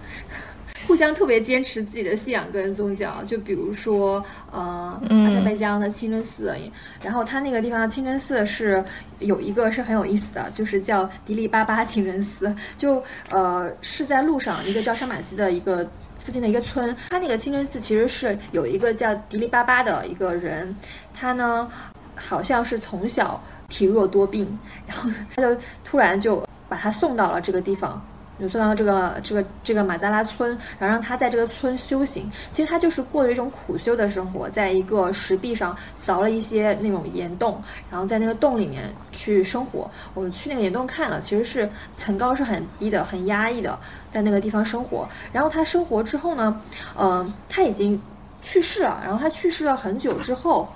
[0.87, 6.55] 互相特别坚持自己的信仰跟宗教，就比如说，呃，阿塞拜疆的清真寺，
[7.03, 8.81] 然后它那个地方清真寺是
[9.19, 15.85] 有一个是很有意思的，就是叫迪丽巴巴清真寺，就呃是在路上一个叫沙马基的一个
[16.27, 20.75] 附近的一个村，它那个清真寺其实是有一个叫迪丽巴巴的一个人，
[21.13, 21.71] 他呢
[22.17, 28.05] 好像是从小体弱多病，然后他就突然就把他送到了这个地方。
[28.39, 32.31] 就送到这个这个这个马扎拉村，然后让他在这个村修行。
[32.51, 39.89] 其实他就是过着一种苦修的生活，在一个石壁上凿了一些那种岩洞，然后在那个洞里面去生活。
[40.13, 43.77] 我们去那个岩洞看了，其实是层高是很低的，很压抑的，
[44.11, 45.07] 在那个地方生活。
[45.31, 46.61] 然后他生活之后呢，
[46.97, 47.99] 嗯，他已经
[48.41, 49.01] 去世了。
[49.03, 50.67] 然后他去世了很久之后，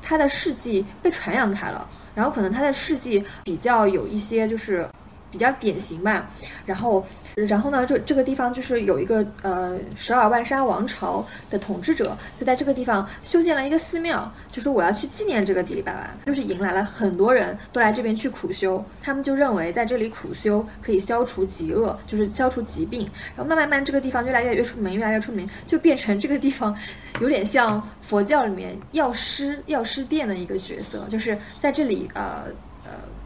[0.00, 1.86] 他的事迹被传扬开了。
[2.14, 4.86] 然后可能他的事迹比较有一些就是。
[5.30, 6.28] 比较典型吧，
[6.66, 7.04] 然后，
[7.34, 26.76] 然后呢，这这个地方就是有一个呃十二万山王朝的统治者，就在这个地方修建了一个寺庙，就说我要去纪念这个迪丽巴巴，就是迎来了很多人都来这边去苦修，他们就认为在这里苦修可以消除疾厄，就是消除疾病，然后慢慢慢这个地方越来越越出名，越来越出名，就变成这个地方
[27.20, 32.44] 有点像佛教里面药师药师殿的一个角色，就是在这里呃。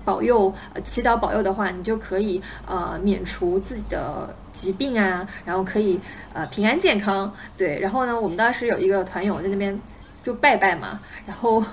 [0.04, 5.98] 保佑，呃，祈祷保佑的话，你就可以呃免除自己的疾病啊，然后可以
[6.32, 7.32] 呃平安健康。
[7.56, 9.78] 对，然后呢，我们当时有一个团友在那边
[10.22, 11.64] 就拜拜嘛，然后，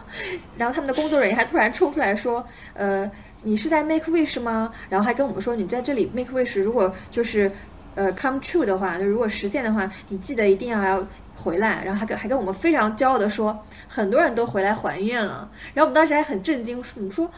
[0.57, 3.09] 然后他们的工作人员还突然冲出来说，呃，
[3.43, 4.71] 你是在 make wish 吗？
[4.89, 7.51] 然后还跟我们说，你在这里 make wish，如果就是
[7.95, 11.05] 呃 come true 的话，就如果实现的话，你记得一定要要
[11.35, 11.83] 回来。
[11.83, 13.57] 然后还跟还跟我们非常骄傲的说，
[13.87, 15.49] 很多人都回来还愿了。
[15.73, 17.29] 然后我们当时还很震惊，我们说。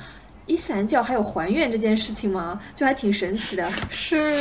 [0.46, 2.60] 伊斯兰教还有还愿这件事情吗？
[2.76, 3.70] 就还挺神奇的。
[3.90, 4.36] 是，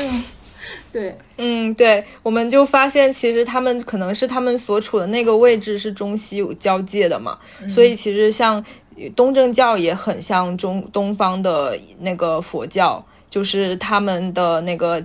[0.90, 7.38] 对，嗯，对，我们就发现其实他们可能是他们所处的那个位置是中西交界的嘛，
[7.68, 8.64] 所以其实像
[9.14, 15.00] 东正教也很像中东方的那个佛教，就是他们的那个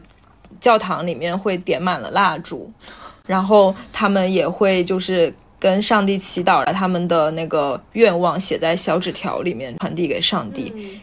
[0.59, 2.71] 教堂里面会点满了蜡烛，
[3.25, 5.33] 然后他们也会就是。
[5.59, 11.01] 跟上帝祈祷把他们的那个愿望，写在小纸条里面，传递给上帝。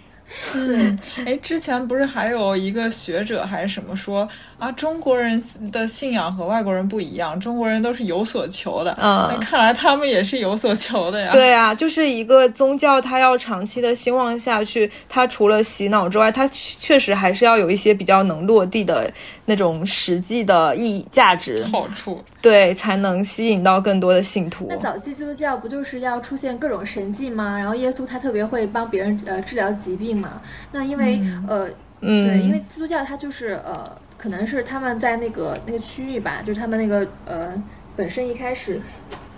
[0.52, 0.96] 对，
[1.26, 4.26] 哎，之前不是还有一个学者还是什么说
[4.64, 8.96] 啊，中国人的信仰和外国人不一样，中国人都是有所求的。
[8.98, 11.32] 嗯，那看来他们也是有所求的呀。
[11.32, 19.12] 对啊，就是一个宗教，它要长期的兴旺下去，它除了洗脑之外，它确实还是要有一些比较能落地的
[19.44, 24.68] 那种实际的意义价值好处，对，才能吸引到更多的信徒。
[24.70, 27.58] 那早期基督教不就是要出现各种神迹吗？
[27.58, 30.14] 然后耶稣他特别会帮别人呃治疗疾病。
[30.14, 30.40] 嘛，
[30.70, 31.68] 那因为呃，
[32.00, 33.90] 嗯对，因为基督教它就是呃，
[34.24, 37.62] 可能是他们在那个那个区域吧，就是他们那个呃
[37.94, 38.80] 本身一开始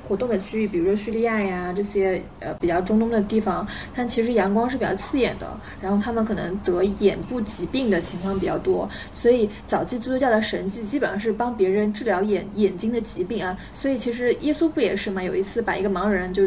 [0.06, 3.66] 活动的区域，比如说叙利亚呀这些呃比较中东的地方，
[3.96, 15.20] 但其实阳光是比较刺眼的，然后他们可能得眼部疾病的情况比较多，所以早期基督教的神迹基本上是帮别人治疗眼眼睛的疾病啊，所以其实耶稣不也是嘛？
[15.20, 16.44] 有一次把一个盲人就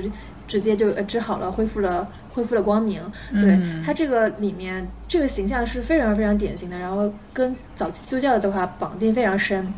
[0.48, 2.08] 直接就治好了，恢复了。
[2.40, 3.02] 恢复了光明，
[3.34, 9.72] 对他这个里面这个形象是非常非常典型的，然后跟早期基督教的话绑定非常深。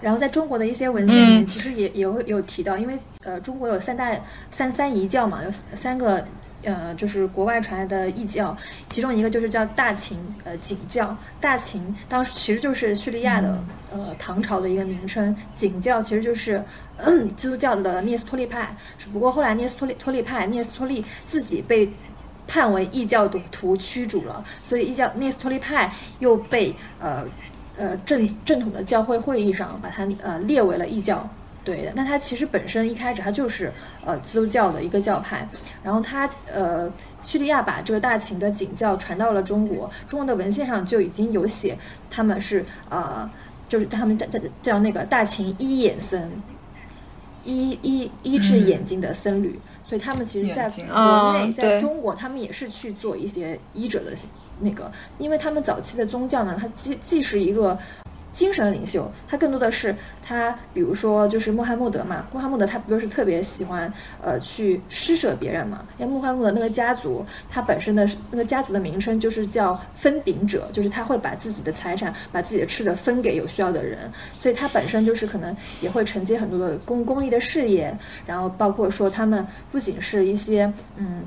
[0.00, 4.12] 然后在中国的一些文献里面，其实也也会有提到，因为呃，中国有三大
[4.48, 6.24] 三三一教嘛，有三个
[6.62, 8.56] 呃，就是国外传来的异教，
[8.88, 11.16] 其中一个就是叫大秦呃景教。
[11.40, 16.62] 大秦当时其实就是叙利亚的呃唐朝的一个名称，景教其实就是。
[17.36, 21.88] 基督教的聂斯托利派，只不过后来聂斯托利托利派聂斯托利自己被
[22.48, 27.24] 判为异教徒驱逐了，所以异教聂斯托利派又被呃
[27.76, 31.24] 呃正正统的教会会议上把它呃列为了异教。
[31.68, 33.70] 对的，那它其实本身一开始它就是
[34.02, 35.46] 呃基督教的一个教派，
[35.82, 36.90] 然后它呃
[37.22, 41.76] 叙利亚把这个大秦的景教传到了中国，中国的文献上就已经有写
[42.08, 43.30] 他们是呃
[43.68, 46.30] 就是他们叫叫叫那个大秦一眼僧。
[47.44, 54.12] 医医医治眼睛的僧侣，所以他们其实在国内，在中国，他们也是去做一些医者的
[54.60, 57.78] 那个，因为他们早期的宗教呢，它既既是一个。
[58.38, 65.84] 精神领袖，他更多的是他，比如说就是穆罕默德嘛，穆罕默德他不就是特别喜欢呃去施舍别人嘛？
[65.98, 73.98] 因为穆罕默德那个家族，他本身的那个家族的名称就是叫分饼者，就是他会把自己的财产、把自己的吃的分给有需要的人，
[74.38, 77.92] 所以他本身就是可能也会承接很多的公公益的事业，
[78.24, 81.24] 然后包括说他们不仅是一些嗯。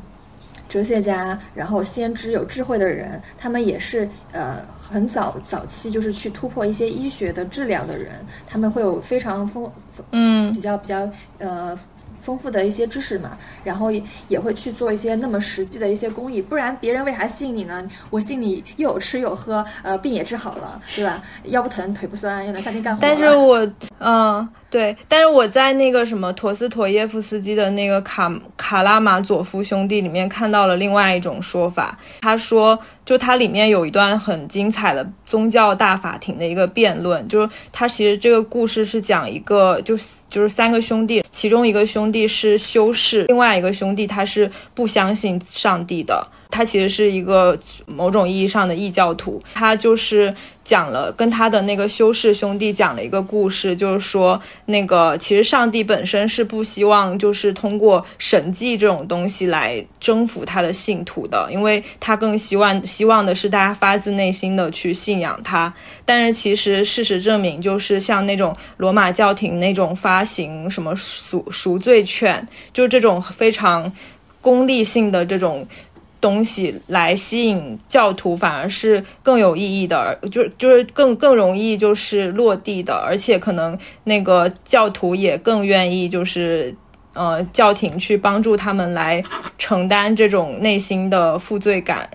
[0.72, 8.14] 哲学家，然后先知有智慧的人，他们也是呃很早早期就是去突破一些医学的治疗的人，
[8.48, 9.70] 他们会有非常丰
[10.12, 11.10] 嗯比较比较
[11.40, 11.78] 呃。
[12.22, 13.92] 丰富的一些知识嘛，然后
[14.28, 17.84] 也会去做一些那么实际的一些公益，不然别人为啥信你呢？
[18.12, 21.20] 我信你又有吃有喝，呃，病也治好了，对吧？
[21.46, 23.02] 腰不疼腿不酸，又能夏天干活。
[23.02, 23.68] 但是我，
[23.98, 28.32] 嗯，对，但是我在那个什么陀思妥耶夫斯基的那个卡
[28.72, 32.80] 卡拉马佐夫兄弟里面看到了另外一种说法，他说。
[33.04, 39.98] 就它里面有一段很精彩的宗教大法庭的一个辩论，就是它其实这个故事是讲一个，就
[40.32, 46.26] 就是三个兄弟，其中一个兄弟是修士，另外一个兄弟他是不相信上帝的。
[46.50, 50.34] 他其实是一个某种意义上的异教徒，他就是
[50.66, 65.74] 讲了跟他的那个修士兄弟讲了一个故事，就是说那个其实上帝本身是不希望就是通过神迹这种东西来征服他的信徒的，因为他更希望希望的是大家发自内心的去信仰他。
[66.04, 73.92] 但是其实事实证明，就是像那种罗马教廷那种发发行什么赎赎罪券，就这种非常
[74.40, 75.68] 功利性的这种。
[76.22, 86.76] 东西来吸引教徒，反而是更有意义的，就就是更更容易就是落地的，而且可能那个教徒也更愿意就是
[87.14, 89.24] 呃教廷去帮助他们来
[89.58, 92.08] 承担这种内心的负罪感，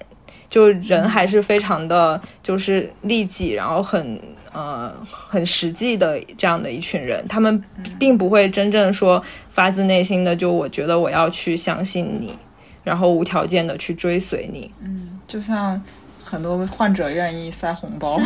[0.48, 4.20] 就人还是非常的就是利己，然后很
[4.56, 7.62] 呃很实际的这样的一群人，他们
[7.98, 12.36] 并不会真正说发自内心的就我觉得我要去相信你。
[12.82, 15.82] 然后无条件的去追随你，嗯，就像
[16.22, 18.16] 很多患者愿意塞红包，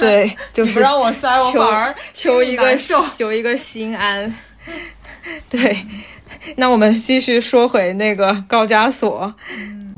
[0.00, 2.74] 对，就是 不让我塞，我反而求一个
[3.14, 4.34] 求一个心安。
[5.50, 5.84] 对，
[6.56, 9.34] 那我们继续说回那个高加索，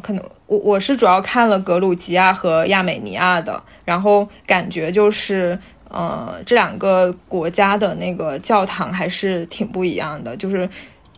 [0.02, 5.56] 可能我我是主要看了格鲁吉亚和亚美尼亚的，然后感觉就是
[5.88, 10.68] 呃这两个国家的那个教堂还是挺不一样的，就是。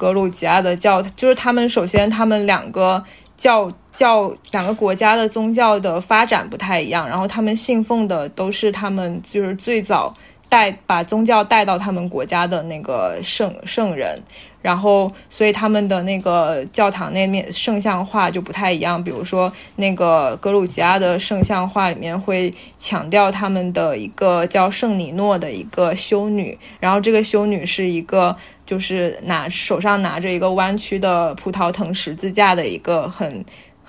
[0.01, 3.05] 格鲁吉亚的教，就是他们首先他们两个
[3.37, 10.17] 教教两个国家的宗教的发展不太一样，然后他们信奉的都是他们就是最早
[10.51, 14.23] 带把宗教带到他们国家的那个圣圣人。
[14.63, 19.03] 然后，所以他们的那个教堂那面圣像画就不太一样。
[19.03, 28.37] 比如说，那个格鲁吉亚的圣像画里面会强调他们的一个叫圣尼诺的一个修女，然后这个修女是一个
[28.67, 33.43] 就是拿手上拿着一个弯曲的葡萄藤十字架的一个很。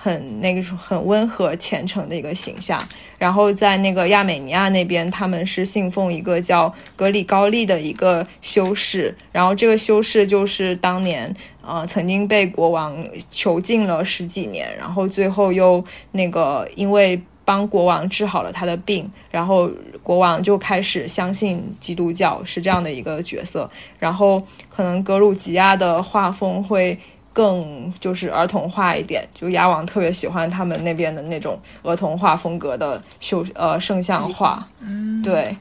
[0.03, 2.81] 很那个很温和虔诚的一个形象，
[3.19, 11.31] 然后在那个亚美尼亚那边，他们是信奉一个叫格里高利的一个修士，然后这个修士就是当年
[11.61, 12.97] 呃曾经被国王
[13.29, 19.69] 囚禁了十几年，然后最后又那个因为帮国王治好了他的病，然后
[20.01, 26.97] 国王就开始相信基督教，是这样的一个角色，然后可能格鲁吉亚的画风会。
[27.33, 35.55] 更就是儿童化一点，就鸭王特别喜欢他们那边的那种儿童化风格的绣呃圣像画，嗯，对，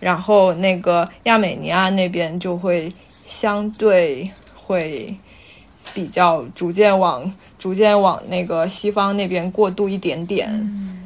[0.00, 2.92] 然后那个亚美尼亚那边就会
[3.24, 5.14] 相对会
[5.92, 10.48] 比较逐渐往逐渐往那个西方那边过渡一点点。
[10.50, 10.99] 嗯，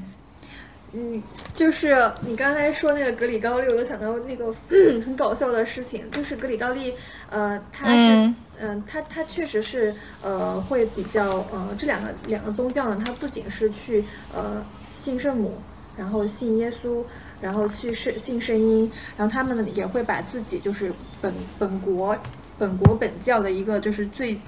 [1.53, 4.55] 就是你刚才说那个格里高利，我就想到那个
[5.03, 6.95] 很搞笑的事情，就是格里高利，
[7.31, 8.35] 呃，他是。
[8.57, 9.93] 嗯，他他确实是，
[10.23, 15.59] 呃，会比较，呃，这两个两个宗教呢，他不仅是去，呃，信圣母，
[15.97, 17.03] 然后信耶稣，
[17.41, 22.17] 然后去圣信圣婴，然后他们呢也会把自己就是本本国
[22.59, 24.39] 本国本教的一个就是最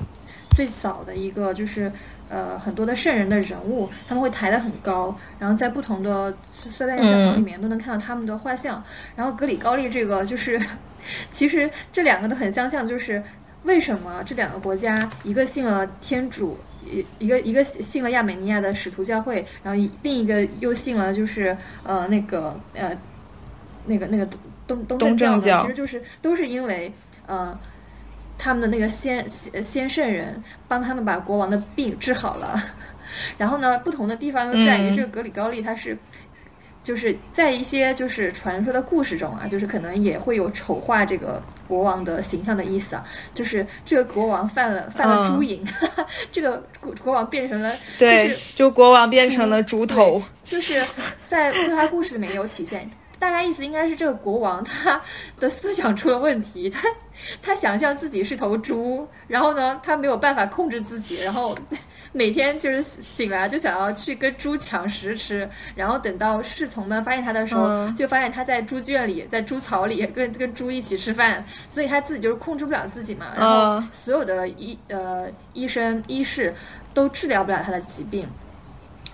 [0.55, 1.91] 最早的一个就是，
[2.29, 8.83] 呃，很多的圣人的人物，他们会抬得很高，然后在不同的塞拜教堂里面都能看到他们的画像，
[9.15, 10.61] 然后格里高利这个就是，
[11.31, 13.23] 其实这两个都很相像，就是。
[13.63, 22.97] 为什么这两个国家一个信了天主，一一个一个信了亚美尼亚的使徒教会，然后另一个又信了就是呃那个呃
[23.87, 24.25] 那个那个
[24.69, 26.93] 东东正教，其实就是都是因为
[27.27, 27.59] 呃
[28.39, 32.61] 他们的那个先先先圣人帮他们把国王的病治好了，
[33.39, 35.97] 然后呢，不同的地方又在于这个格里高利他是。
[36.83, 43.05] 就是在一些就是传说的故事中啊，就是可能也会有丑化这个国王的形象的意思啊。
[43.35, 45.67] 就是这个国王犯了犯了猪瘾，
[46.31, 50.23] 这个国国王变成了，对，就国王变成了猪头。
[50.45, 50.81] 就是
[51.27, 52.89] 在绘画故事里面有体现，
[53.19, 55.01] 大概意思应该是这个国王他
[55.39, 56.89] 的思想出了问题，他
[57.43, 61.57] 他想象自己是头猪，然后呢，他没有办法控制自己，然后。
[62.13, 73.27] 每天就是醒来就想要去跟猪抢食吃，然后等到侍从们发现他的时候，就发现他在猪圈里，在猪槽里跟跟猪一起吃饭，所以他自己就是控制不了自己嘛。
[73.37, 76.55] 然后所有的医呃医生医士
[76.95, 78.27] 都治疗不了他的疾病。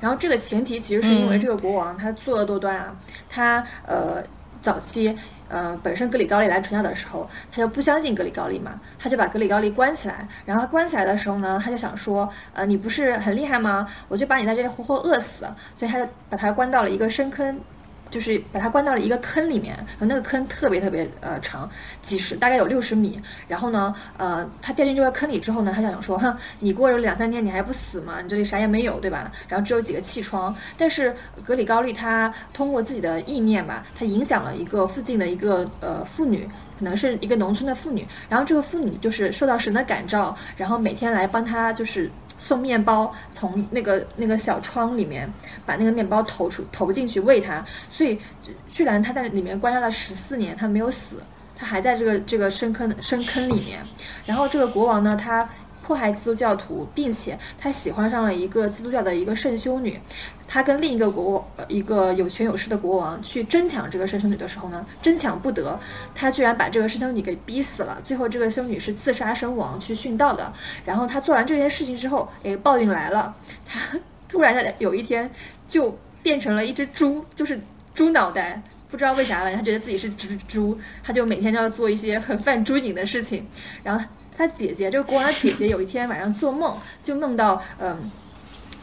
[0.03, 2.95] 然后这个前提其实是因为这个国王他作恶多端啊，
[3.31, 4.23] 他呃
[4.61, 5.17] 早期。
[5.49, 10.27] 呃，本身格里高利来传教的时候，他就不相信格里高利嘛，他就把格里高利关起来。
[10.47, 13.87] 然后关起来的时候呢，他就想说，呃，你不是很厉害吗？
[14.09, 15.45] 我就把你在这里活活饿死。
[15.77, 17.61] 所以他就把他关到了一个深坑。
[18.13, 21.69] 就是把它关到了一个坑里面，然后那个坑特别特别呃长，
[22.03, 23.19] 几十大概有六十米。
[23.49, 28.21] 然后呢，呃，他掉进这个坑里之后呢，他想说，哼，你过了两三天你还不死吗？
[28.23, 29.33] 你这里啥也没有，对吧？
[29.49, 30.55] 然后只有几个气窗。
[30.77, 36.47] 但是格里高利他通过自己的意念吧，他影响了一个附近的一个呃妇女，
[36.79, 38.07] 可能是一个农村的妇女。
[38.29, 42.11] 然后这个妇女就是受到神的感召，然后每天来帮他就是。
[42.43, 45.33] 送面包，从那个那个小窗里面
[45.65, 48.19] 把那个面包投出投进去喂它，所以
[48.69, 51.17] 居然他在里面关押了十四年，他没有死，
[51.55, 53.79] 他还在这个这个深坑深坑里面。
[54.27, 55.49] 然后这个国王呢，他。
[55.83, 59.99] 迫害基督教徒，并且他喜欢上了一个基督教的一个圣修女，
[60.47, 65.79] 他跟另一个国一个有权有势的国王去争抢这个圣修女的时候呢，争抢不得，
[66.15, 68.01] 他居然把这个圣修女给逼死了。
[68.05, 70.53] 最后这个修女是自杀身亡，去殉道的。
[70.85, 73.35] 然后他做完这件事情之后，哎，报应来了，
[73.67, 75.29] 他 突然的有一天
[75.67, 77.61] 就变成了一只猪，就是
[77.93, 83.47] 猪脑袋，不知道为啥了，他觉得自己是只猪，他就每天都要做一些很 犯猪瘾的事情，
[83.83, 84.05] 然后。
[84.37, 88.11] 他姐姐，这个国王的姐姐，有一天晚上做梦，就梦到，嗯，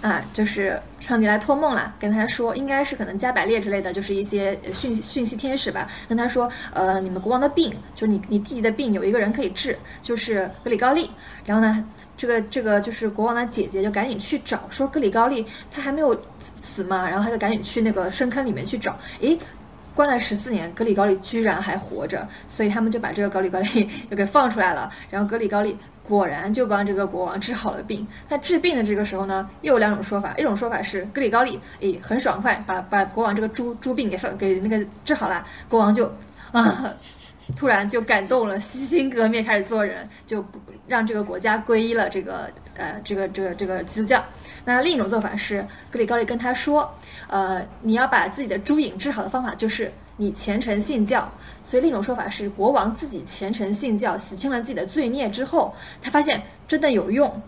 [0.02, 11.10] 啊，就是上帝来托梦了，跟他说，应该是可能加百列之类的，就是一些讯息讯息天使吧，跟他说，呃，你们国王的病，就是你你弟弟的病，有一个人可以治，就是格里高利。
[11.46, 11.84] 然后呢，
[12.16, 19.38] 这个这个就是国王的姐姐就赶紧去找，说格里高利他还没有死嘛，然后他就赶紧去那个深坑里面去找，诶。
[20.00, 24.90] 关了十四年，格里高利居然还活着，所以他们就把这个格里高利 又给放出来了。
[25.10, 25.78] 然后格里高利
[26.08, 28.08] 果然就帮这个国王治好了病。
[28.30, 36.10] 他治病的这个时候呢，又有两种说法，一种说法是格里高利诶很爽快，把把国王这个猪猪病给放给那个治好了，国王就
[36.54, 36.96] 啊
[37.58, 40.42] 突然就感动了，洗心革面开始做人，就
[40.88, 44.24] 让这个国家皈依了这个呃这个这个这个基督教。
[44.70, 46.94] 那另一种做法是，格里高利跟他说，
[47.28, 51.28] 呃，你要把自己的猪瘾治好的方法就是你虔诚信教。
[51.64, 57.42] 所以另一种说法是，国王自己虔诚信教，洗清了自己的罪孽之后，他发现真的有用，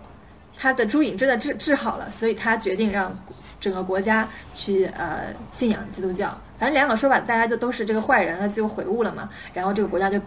[0.58, 3.16] 他的猪瘾真的治治好了，所以他决定让
[3.60, 6.36] 整个国家去呃信仰基督教。
[6.58, 10.20] 反正两种说法，大家就都是这个坏人，他就悔悟了嘛，然后这个国家就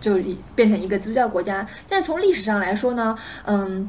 [0.00, 0.18] 就
[0.56, 1.64] 变成一个基督教国家。
[1.88, 3.88] 但是从历史上来说呢，嗯。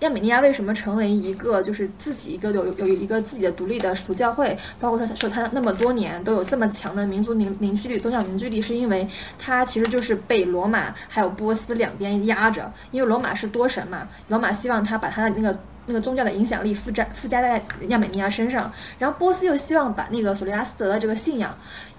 [0.00, 4.56] 亚美尼亚为什么成为一个就是自己一个有有一个自己的独立的属教会？
[4.78, 12.70] 包括说说它那么多年都有这么强的民族凝凝聚力、宗教凝聚力，是因为它其实就是被罗马还有波斯两边压着。
[12.90, 21.56] 因为罗马是多神嘛，罗马希望他把他的那个那个宗教的影响力附加附加在亚美尼亚身上，然后波斯又希望把那个索利亚斯德的这个信仰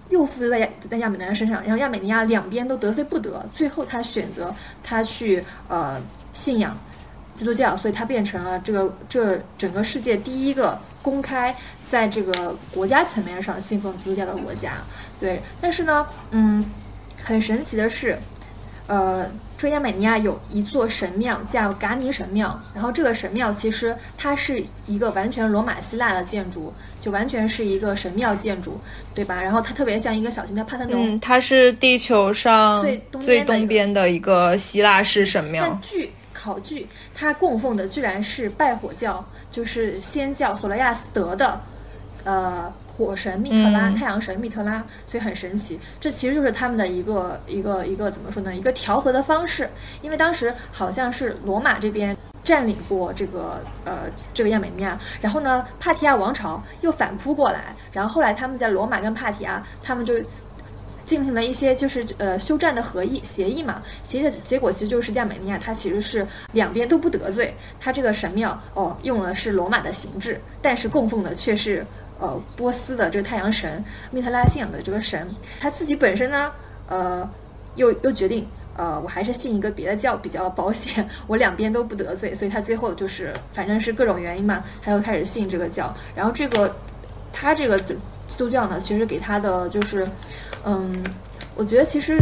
[0.09, 5.99] 又附在亚在亚美尼亚身上，然后亚美尼亚两边都得罪不得，最后他选择他去呃
[6.31, 6.77] 信仰。
[7.37, 11.55] 基督教，所以它变成了这个这整个世界第一个公开
[11.87, 14.73] 在这个国家层面上信奉基督教的国家。
[15.19, 16.65] 对，但是呢，嗯，
[17.23, 18.17] 很神奇的是，
[18.87, 28.79] 呃，这亚美尼亚有一座神庙叫嘎尼神庙，然后这个神庙其实它是一个完全罗马希腊的建筑，就完全是一个神庙建筑，
[29.15, 29.41] 对吧？
[29.41, 31.15] 然后它特别像一个小型的帕特农。
[31.15, 32.81] 嗯，它是地球上
[33.21, 35.77] 最东边的一个希腊式神庙。
[35.81, 41.59] 据考据，他供奉的居然是拜火教，就是仙教索罗亚斯德的，
[42.23, 45.79] 呃，火神密特拉，太阳神密特拉，所以很神奇。
[45.99, 48.55] 这其实就是他们的一个一个一个怎么说呢？
[48.55, 49.67] 一个调和的方式。
[50.03, 54.03] 因为当时好像是罗马这边占领过这个呃
[54.33, 60.13] 这个亚美尼亚，然后呢，帕提亚王朝又反扑过来，然后后来他们在罗马跟帕提亚，他们就
[61.07, 71.83] 进行了一些就是呃休战的合议协议嘛，协议的结果其实就是亚美尼亚它其实是两边都不得罪，它这个神庙哦用的是罗马的形制，但是供奉的却是
[72.19, 75.27] 呃波斯的这个太阳神密特拉信仰的这个神，
[75.59, 76.51] 他自己本身呢
[76.87, 77.27] 呃
[77.75, 78.47] 又又决定。
[78.79, 85.91] 呃，我还是信一个别的教比较保险，我两边都不得罪，所以他最后就是反正是各种原因嘛，他又开始信这个教。
[86.15, 86.75] 然后这个
[87.33, 90.07] 他这个基督教呢，其实给他的就是，
[90.67, 91.01] 嗯，
[91.55, 92.21] 我觉得其实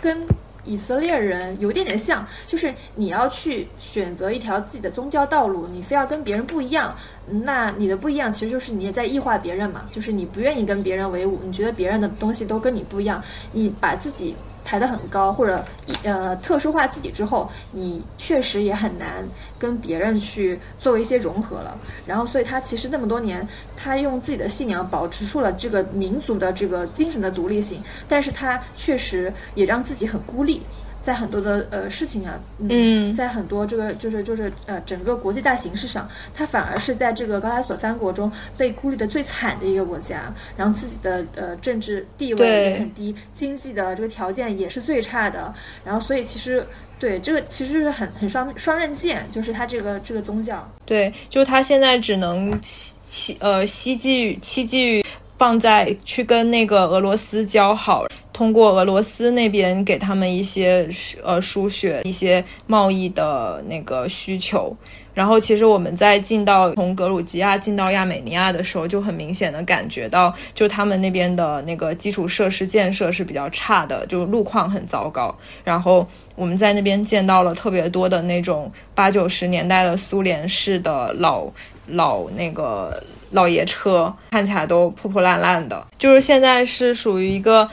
[0.00, 0.26] 跟
[0.64, 6.96] 以色列人有点点像，就是你要去选择一条自己的宗教道路，你非要跟别人不一样，
[7.26, 13.22] 那你的不一样其实就是你也在异化别人嘛，就是你不愿意跟别人为伍，你觉得别人的东西都跟你不一样，
[13.52, 14.34] 你把自己。
[14.68, 19.26] 抬得很高，或者一呃特殊化自己之后，你确实也很难
[19.58, 21.74] 跟别人去作为一些融合了。
[22.04, 30.62] 然后，所以他其实那么多年，他用自己的信仰保持住了这个民族的这个精神的独立性，但是他确实也让自己很孤立。
[31.08, 45.50] 在很多的呃事情啊，嗯，在很多这个就是就是呃整个国际大形势上，它反而是在这个高加索三国中被孤立的最惨的一个国家，然后自己的呃政治地位也很低，经济的这个条件也是最差的，
[45.82, 46.66] 然后所以其实
[46.98, 55.02] 对这个其实是很很双双刃剑，就是它这个这个宗教，对，就他现在只能希呃希冀于希冀于
[55.38, 58.04] 放在去跟那个俄罗斯交好。
[58.38, 60.88] 通过俄罗斯那边给他们一些
[61.24, 64.72] 呃输血、一些贸易的那个需求，
[65.12, 75.36] 然后其实我们在进到从格鲁吉亚进到亚美尼亚的时候，就很明显的感觉到，就他们那边的那个基础设施建设是比较差的，就路况很糟糕。
[75.64, 76.06] 然后
[76.36, 81.50] 我们在那边见到了特别多的那种八九十年代的苏联式的老
[81.88, 83.02] 老那个
[83.32, 85.84] 老爷车，看起来都破破烂烂的。
[85.98, 87.68] 就是现在是属于一个。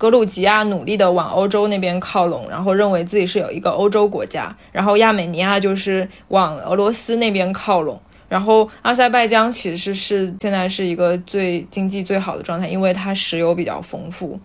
[0.00, 14.40] 格鲁吉亚努力的往欧洲那边靠拢，然后认为自己是有一个欧洲国家，然后亚美尼亚就是往俄罗斯那边靠拢，然后阿塞拜疆其实是现在是一个最经济最好的状态，因为它石油比较丰富。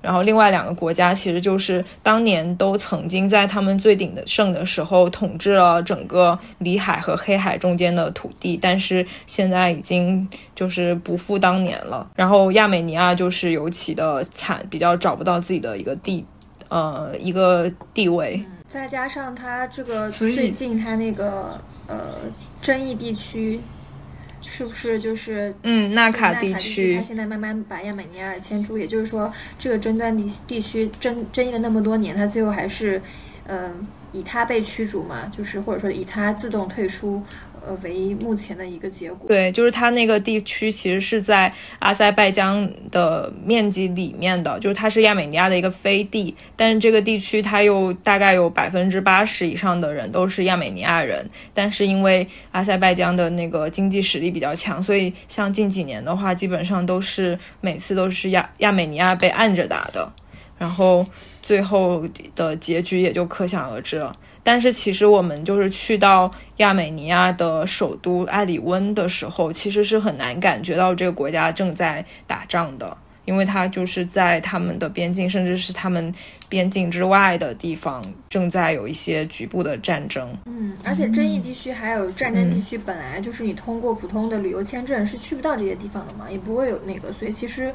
[0.00, 12.08] 然后另外两个国家其实就是当年都曾经在他们最鼎的盛的时候统治了整个里海和黑海中间的土地，但是现在已经就是不复当年了。
[12.14, 16.24] 然后亚美尼亚就是尤其的惨，比较找不到自己的一个地，
[16.68, 18.40] 呃，一个地位。
[18.68, 21.98] 再加上它这个最近它那个呃
[22.62, 23.60] 争议地区。
[24.50, 26.96] 是不是就是嗯纳卡地区？
[26.96, 33.00] 他现在慢慢把亚美尼亚迁出，也就是说，这个争端地地区争争议了那么多年，他最后还是，
[33.46, 37.22] 嗯，以他被驱逐嘛，就是或者说以他自动退出。
[37.68, 39.28] 呃，唯一目前的一个结果。
[39.28, 60.10] 对，就是它那个地区其实是在阿塞拜疆的面积里面的，就是它是亚美尼亚的一个飞地，但是这个地区它又大概有百分之八十以上的人都是亚美尼亚人，但是因为阿塞拜疆的那个经济实力比较强，所以像近几年的话，基本上都是每次都是亚亚美尼亚被按着打的，
[60.56, 61.06] 然后
[61.42, 62.02] 最后
[62.34, 64.16] 的结局也就可想而知了。
[64.50, 72.96] 但是其实我们就是去到亚美尼亚的首都埃里温的时候，其实是很难感觉到这个国家正在打仗的。
[73.28, 76.10] 因为它就是在他们的边境，甚至是他们
[76.48, 80.34] 边境之外的地方，正在有一些局部的战争。
[80.46, 87.70] 嗯，而且争议地区还有战争地区，本来就是你通过普通的旅游签证是去不到这些地方的嘛，也不会有那个，所以其实，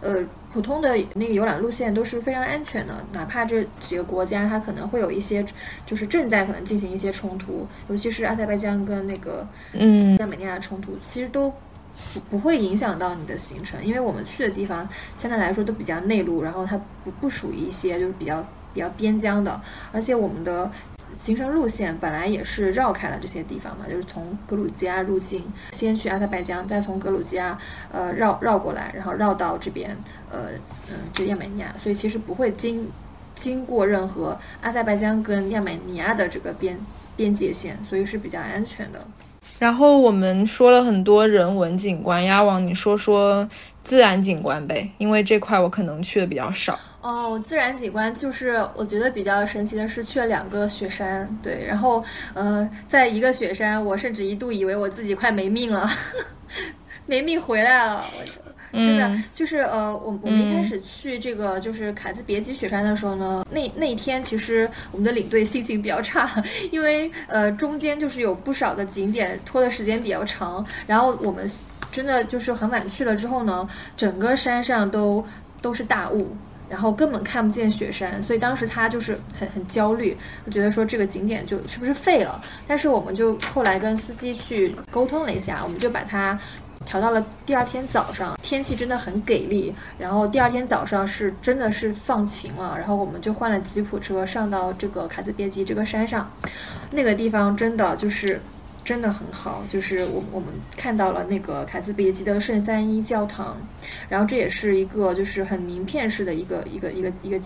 [0.00, 0.16] 呃，
[0.52, 3.06] 普通的那个游览路线都是非常安全的。
[3.12, 5.46] 哪怕这几个国家它可能会有一些，
[5.86, 11.54] 就是正在可能进行一些冲突，尤其是阿塞拜疆跟那个嗯亚美尼亚的冲突，其实都。
[12.14, 19.60] 不不会影响到你的行程，因为我们去的地方相对来说都比较内陆，然后它不不属于一些就是比较比较边疆的，
[19.92, 20.70] 而且我们的
[21.12, 27.58] 行程路线本来也是绕开了这些地方嘛，就是从格鲁吉亚入境，先去阿塞拜疆，再从格鲁吉亚
[27.92, 29.96] 呃绕绕过来，然后绕到这边
[30.30, 30.48] 呃
[30.90, 32.90] 嗯就亚美尼亚，所以其实不会经
[33.34, 36.78] 经过任何阿塞拜疆跟亚美尼亚的这个边
[37.16, 39.06] 边界线，所以是比较安全的。
[39.58, 43.48] 然后我们说了很多人文景观，鸭王，你说说
[43.82, 44.90] 自然景观呗？
[44.98, 46.78] 因为这块我可能去的比较少。
[47.00, 52.02] 哦，自然景观就是我觉得比较神奇的是去了两个雪山，对，然后
[52.34, 55.88] 呃，在一个雪山，我甚至一度以为我自己快没命了，
[57.06, 58.04] 没命回来了，
[58.76, 71.48] 真的就是呃，我我们一开始去这个就是凯兹别吉雪山的时候呢，那那一天其实我们的领队心情比较差， 因为呃中间就是有不少的景点拖的时间比较长，然后我们
[71.90, 75.24] 真的就是很晚去了之后呢，整个山上都
[75.62, 76.36] 都是大雾。
[76.68, 80.16] 然后根本看不见雪山，所以当时他就是很很焦虑，
[80.50, 82.42] 觉得说这个景点就是不是废了。
[82.66, 86.36] 但是我们就后来跟司机去沟通了一下，我们就把它
[86.86, 89.74] 调到了第二天早上，天气真的很给力。
[89.98, 96.30] 然后第二天早上是真的是放晴了，然后我们就换了吉普车上到这个卡斯别基这个山上，
[96.92, 98.40] 那个地方真的就是。
[98.86, 103.56] 真的很好，就是我我们看到了那个卡斯别基的圣三一教堂，
[104.08, 107.40] 然后这也是一个就是很名片式的一个一个一个一个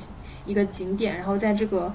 [0.45, 1.91] 一个景点，然后在这个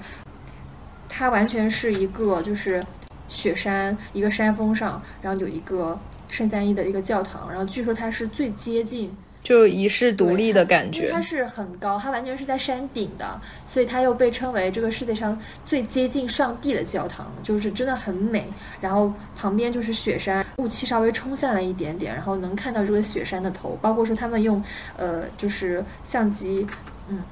[1.08, 2.84] 它完全是一个就是
[3.28, 5.96] 雪山一个山峰上，然后有一个
[6.28, 9.14] 圣三一的一个教堂，然后据说它是最接近。
[9.42, 18.44] 就遗世独立的感觉，它是很高，它完全是在山顶的，所以它又被称为这个世界上最接近上帝的教堂，就是真的很美。
[18.80, 24.60] 然后旁边就是雪山，雾气稍微冲散了一点点，然后能看到这个雪山的头，包括说他们用
[24.96, 26.66] 呃就是相机，
[27.08, 27.22] 嗯，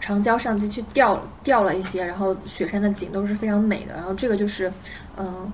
[0.00, 3.94] 长焦相机去调调了一些，然后雪山的景都是非常美的。
[3.94, 4.72] 然后这个就是
[5.16, 5.52] 嗯。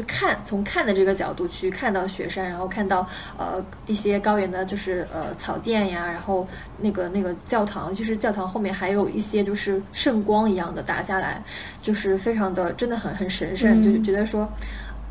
[0.00, 3.06] 就看从看的这个角度去看到雪山，然后看到
[3.36, 6.48] 呃一些高原的，就是呃草甸呀，然后
[6.78, 11.42] 那个那个教堂，就是教堂后面还有一些就是圣光一样的打下来，
[11.82, 14.50] 就是非常的真的很很神圣，就觉得说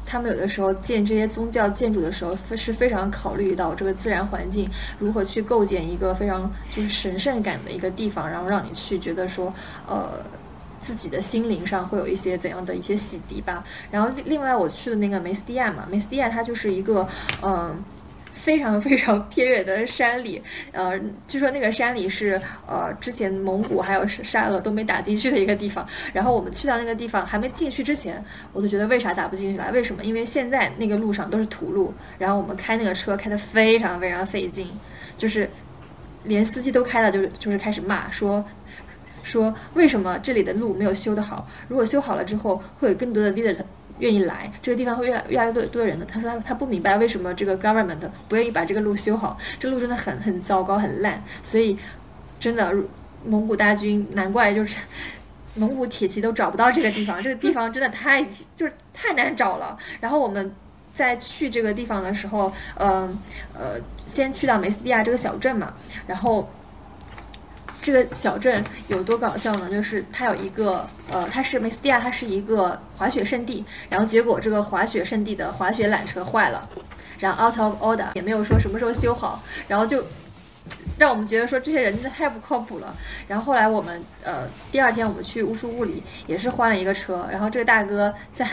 [0.08, 4.68] 他们有的时候建这些宗教建筑的时候是非常考虑到这个自然环境
[4.98, 9.54] 如何去构建一个非常就是神圣感的一个地方，然后让你去觉得说
[9.88, 10.24] 呃。
[10.80, 13.64] 自己的心灵上会有一些怎样的一些洗涤吧。
[13.92, 17.08] 然后另外我去的那个梅斯蒂亚嘛，梅斯蒂亚它就是一个
[17.42, 17.84] 嗯
[18.32, 20.42] 非常非常 偏远的山里，
[20.72, 20.98] 呃，
[21.28, 25.86] 据说那个山里是呃之前蒙古还有沙俄都没打进去的一个地方。
[26.14, 28.24] 然后我们去到那个地方还没进去之前，
[28.54, 29.72] 我都觉得为啥打不进去来？
[29.72, 30.04] 为什么？
[30.06, 34.70] 因为现在那个路上都是土路，然后我们开那个车开的非常非常费劲，
[35.18, 35.50] 就是
[36.24, 38.46] 连司机都开了，就是就是开始骂说。
[39.24, 41.48] 说为什么这里的路没有修得好？
[41.68, 43.64] 如果修好了之后，会有更多的 visitor
[44.00, 46.06] 愿意来，这个地方会越来越来越多多人的。
[46.06, 47.98] 他说他他不明白为什么这个 government
[48.28, 51.22] 不愿意把这个路修好，这路真的很很糟糕很烂。
[51.44, 51.78] 所以
[52.40, 52.74] 真的
[53.26, 54.78] 蒙古大军难怪就是
[55.56, 58.26] 蒙古铁骑都找不到这个地方，这个地方 真的太
[58.56, 59.78] 就是太难找了。
[60.00, 60.50] 然后我们
[60.94, 63.18] 在去这个地方的时候，嗯
[63.54, 63.76] 呃，
[64.08, 65.74] 先去到梅斯蒂亚这个小镇嘛，
[66.08, 66.50] 然后。
[67.82, 69.70] 这个小镇有多搞笑呢？
[69.70, 73.64] 就是它有一个，呃，它是梅斯蒂亚，它是一个滑雪胜地。
[73.90, 76.68] 然后结果这个滑雪胜地的滑雪缆车坏了，
[77.18, 80.04] 然后 out of order 也没有说什么时候修好，然后就
[80.98, 82.94] 让我们觉得说这些人真的太不靠谱了。
[83.28, 88.46] 然后后来我们，呃，第二天我们去乌苏雾里也是换了一个车，然后这个大哥在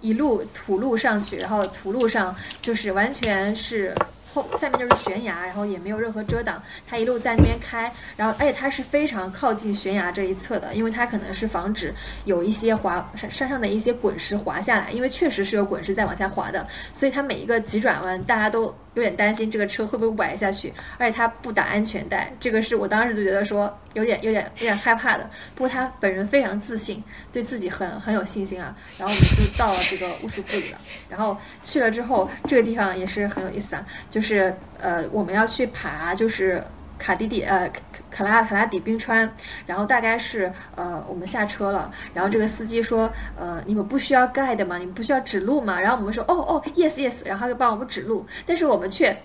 [0.00, 3.94] 一路土路上去，然后土路上就是完全是。
[4.32, 11.94] 后下面就是悬崖，然后也没有任何遮挡，它一路在那边开，然后而且它是非常靠近悬崖这一侧的，因为它可能是防止
[12.24, 25.28] 有一些滑山山上的一些滚石滑下来，因为确实是有滚石在往下滑的，所以它每一个急转弯大家都有点担心这个车会不会崴下去，而且他不打安全带，这个是我当时就觉得说有点有点有点害怕的。
[25.54, 27.02] 不过他本人非常自信，
[27.32, 28.76] 对自己很很有信心啊。
[28.98, 33.86] 然后我们就到了这个乌苏布里了，然后去了之后，这个地方也是很有意思啊。
[34.10, 36.62] 就是呃，我们要去爬，就是
[36.98, 37.70] 卡迪底呃
[38.10, 39.30] 卡拉卡拉底冰川，
[39.64, 44.76] 然后大概是呃我们下车了，然后这个司机说呃你们不需要 guide 吗？
[44.78, 45.80] 你们不需要指路吗？
[45.80, 49.16] 然后我们说哦哦 yes yes，然后他就帮我们指路，但是我们却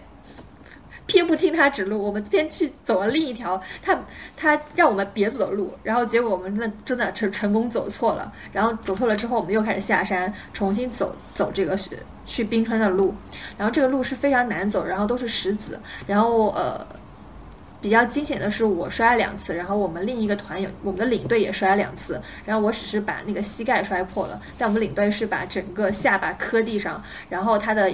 [1.06, 4.00] 偏不听他指路，我们偏去走了另一条他
[4.38, 11.98] 他让我们别走的路，然后结果我们真的真的成成功走错了，然后走错了之后我们又开始下山重新走走这个是。
[12.26, 13.14] 去冰川的路，
[13.58, 15.78] 然后这个路是非常难走，然后都是石子，
[16.08, 16.80] 然后呃，
[17.84, 27.92] 比较惊险的是我摔了两次，然后我们另一个团友，我们的领队也摔了两次，然后我只是把那个膝盖摔破了，但我们领队是把整个下巴磕地上，然后他的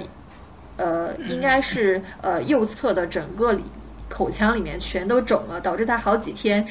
[0.76, 3.64] 呃应该是呃右侧的整个里
[4.08, 6.64] 口腔里面全都肿了，导致他好几天。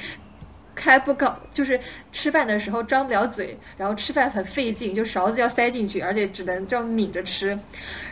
[0.75, 1.77] 开不高，就是
[2.13, 7.59] 吃饭的时候张不了嘴，然后吃饭很费劲，就勺子要塞进去，而且只能这样抿着吃。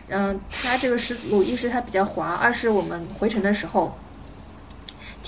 [0.09, 3.97] 嗯，它这个石子路一是它比较滑，二是我们回程的时候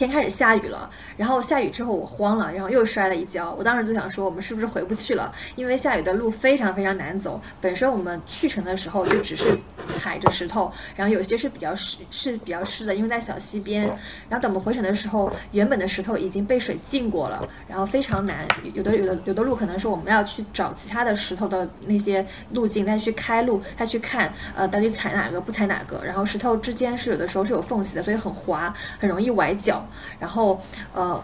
[0.08, 3.54] 天开始下雨了，然后下雨之后我慌了，然后又摔了一跤。
[3.58, 5.32] 我当时就想说，我们是不是回不去了？
[5.56, 7.40] 因为下雨的路非常非常难走。
[7.60, 9.58] 本身我们去程的时候就只是
[9.88, 13.86] 踩着石头，然后有些是比较湿，是比较湿的，因为在小溪边。
[14.30, 18.48] 然后等我们回程的时候，原本的石头已经被水浸过了，然后非常难。
[18.74, 26.02] 有的有的有的路可能是我们要去找其他的石头的那些路径，再去开路，再去看呃到底踩哪个不踩哪个。
[26.04, 29.86] 然后石头之间是有的时候是有缝隙的，所以很滑，很容易崴脚。
[30.20, 30.62] 然后，
[30.94, 31.24] 呃，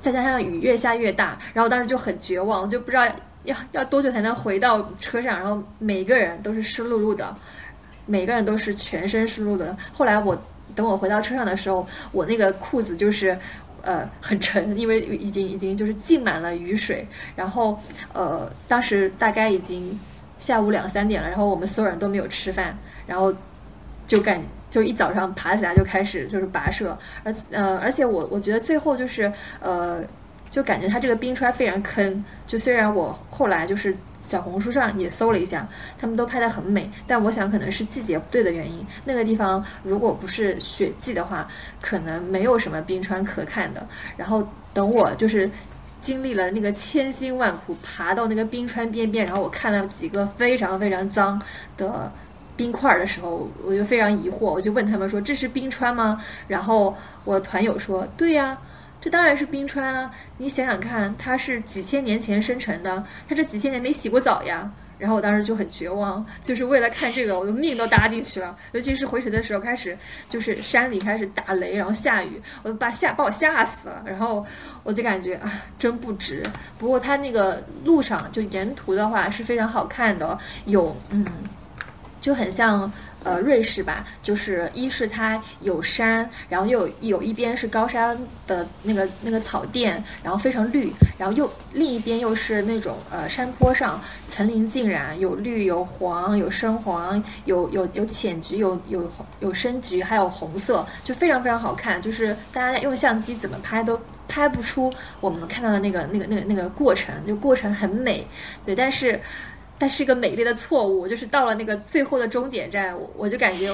[0.00, 3.06] 再加上雨越下越大，然后当时就很绝望，就不知道
[3.44, 5.38] 要要多久才能回到车上。
[5.40, 7.34] 然后每个人都是湿漉漉的，
[8.06, 9.76] 每个人都是全身湿漉的。
[9.92, 10.36] 后来我
[10.74, 13.38] 等我回到车上的时候，我那个裤子就是
[13.82, 17.06] 呃很沉，因为已经已经就是浸满了雨水。
[17.34, 17.78] 然后
[18.12, 19.98] 呃，当时大概已经
[20.38, 22.76] 下午两三点了，然后我们所有人都没有吃饭，
[23.06, 23.34] 然后
[24.06, 24.42] 就感。
[24.70, 30.02] 就一早上爬起来就开始就是跋涉，而呃，而且我我觉得最后就是呃，
[30.50, 32.24] 就感觉它这个冰川非常坑。
[32.46, 35.66] 就虽然我后来就是小红书上也搜了一下，
[35.98, 38.86] 他们都拍的很美，但我想可能是季节不对的原因。
[39.04, 41.48] 那个地方如果不是雪季的话，
[41.80, 43.86] 可能没有什么冰川可看的。
[44.16, 45.50] 然后等我就是
[46.00, 51.40] 经历了那个千辛万苦爬到那个冰川边边，然后我看了几个非常非常脏
[51.76, 52.12] 的。
[52.58, 56.94] 冰块的时候，我就非常疑惑，我就问他们说：“这是冰川吗？”然后
[57.24, 58.58] 我团友说：“对呀，
[59.00, 60.10] 这当然是冰川了。
[60.38, 68.58] 你想想看，它是几千年前生成的，它这几千年没洗过澡呀。”然后我当时就很绝望，就是为了看这个，我的命都搭进去了。
[68.72, 69.96] 尤其是回程的时候，开始
[70.28, 74.02] 就是山里开始打雷，然后下雨，我都把吓把我吓死了。
[74.04, 74.44] 然后
[74.82, 76.42] 我就感觉啊，真不值。
[76.78, 81.24] 不过它那个路上就沿途的话是非常好看的，有嗯。
[82.20, 82.90] 就很像
[83.24, 102.00] 呃瑞士吧，就是一是它有山，然后又有有一边是高山的那个那个草甸，然后非常绿，然后又另一边又是那种呃山坡上层林尽染，有绿有黄有深黄有有有浅橘有有有深橘还有红色，就非常非常好看。
[102.00, 108.26] 就是大家用相机怎么拍都拍不出我们看到的那个那个那个那个过程，就过程很美，
[108.64, 109.20] 对，但是。
[109.78, 113.72] 但是一个美丽的错误，就是到了那个最后的终点站，我就感觉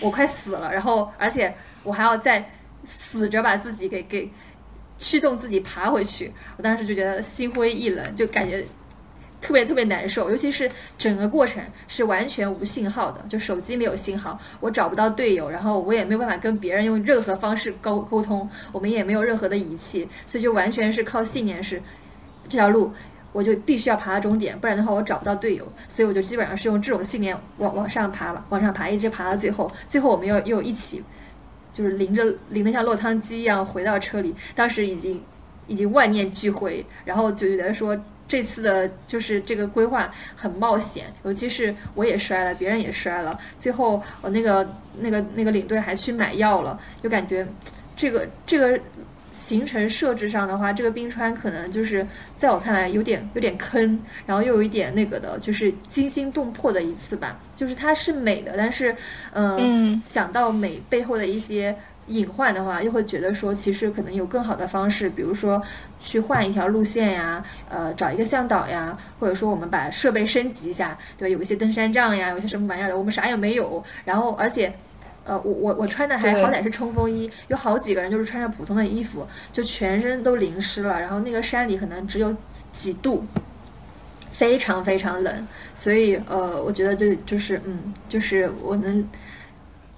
[0.00, 2.48] 我快死了，然后而且我还要再
[2.84, 4.30] 死着把自己给给
[4.96, 8.64] 驱动自己爬回去，我当时就觉得心灰意冷，就感觉
[9.40, 21.82] 特别特别难受，尤其是整个过程是完全无信号的，就手机没有信号，我找不到队友，然后我也没有办法跟别人用任何方式沟沟通，我们也没有任何的仪器，所以就完全是靠信念，是
[22.48, 22.92] 这条路。
[23.32, 31.02] 我就必须要爬到终点，不然的话我找不到队友，所以我就基本上是用这种信念往往上爬了，往上爬，一直爬到最后，最后我们又又一起，
[31.72, 34.34] 就是淋着淋得像落汤鸡一样回到车里。
[34.54, 35.22] 当时已经
[35.66, 37.96] 已经万念俱灰，然后就觉得说
[38.26, 44.66] 这次的就是这个规划很冒险，尤其是我也摔了，别人也摔了，最后我那个
[44.98, 47.46] 那个那个领队还去买药了，就感觉
[47.94, 48.80] 这个这个。
[49.38, 52.04] 行程设置上的话，这个冰川可能就是
[52.36, 53.96] 在我看来有点有点坑，
[54.26, 57.38] 然后又有一点那个的，就是惊心动魄的一次吧。
[57.54, 58.94] 就是它是美的，但是，
[59.32, 61.74] 嗯，想到美背后的一些
[62.08, 65.62] 隐患的话，又会觉得说，其实可能有更好的方式，比如说
[66.00, 71.32] 去换一条路线呀，呃，找一个向导呀，或者说我们把设备升级一下，对吧？
[71.32, 74.72] 有一些登山杖呀，有些什么玩意儿的，我们啥也没有，然后而且。
[75.28, 80.98] 呃，我我我穿的还好歹是冲锋衣，有好几个人就是穿着普通的衣服，就全身都淋湿了。
[80.98, 82.34] 然后那个山里可能只有
[82.72, 83.22] 几度，
[84.32, 89.06] 非常非常冷，所以呃，我觉得就就是嗯，就是我能，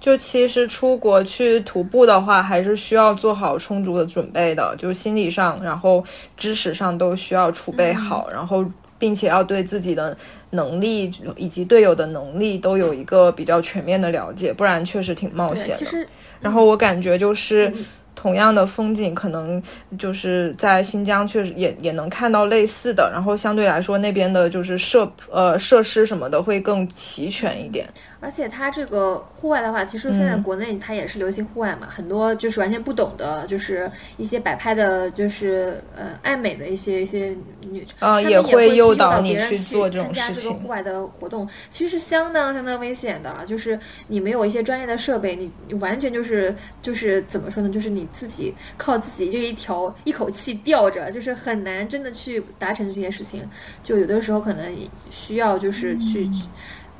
[0.01, 6.03] 就其实出国去徒步的话，还是需要做好充足的准备的，就是心理上，然后
[6.35, 8.65] 知识上都需要储备好，然后
[8.99, 10.17] 并且要对自己的。
[10.51, 16.07] 能力以及队友的能力都有一个比较全面的了解，不然确实挺冒险的。
[16.39, 17.71] 然后我感觉就是
[18.15, 19.61] 同样的风景，可能
[19.97, 23.09] 就是在新疆确实也也能看到类似的。
[23.11, 27.87] 然后相对来说，那边的就是设呃设施什么的会更齐全一点。
[28.21, 40.53] 而且它这个户外的话，其实现在国内它也是流行户外嘛，很多就是完全不懂的，就是一些摆拍的，就是呃爱美的一些一些女，啊也会诱导别人去做这种事情。
[40.53, 47.69] 户外的活动其实是相当相当危险的，就是你没有一些专业的设备，你你完全就是就是怎么说呢？
[47.69, 53.41] 就是你自己靠自己这一条一口气吊着，就是很难真的去达成这些事情。
[53.81, 54.71] 就有的时候可能
[55.09, 56.29] 需要就是去。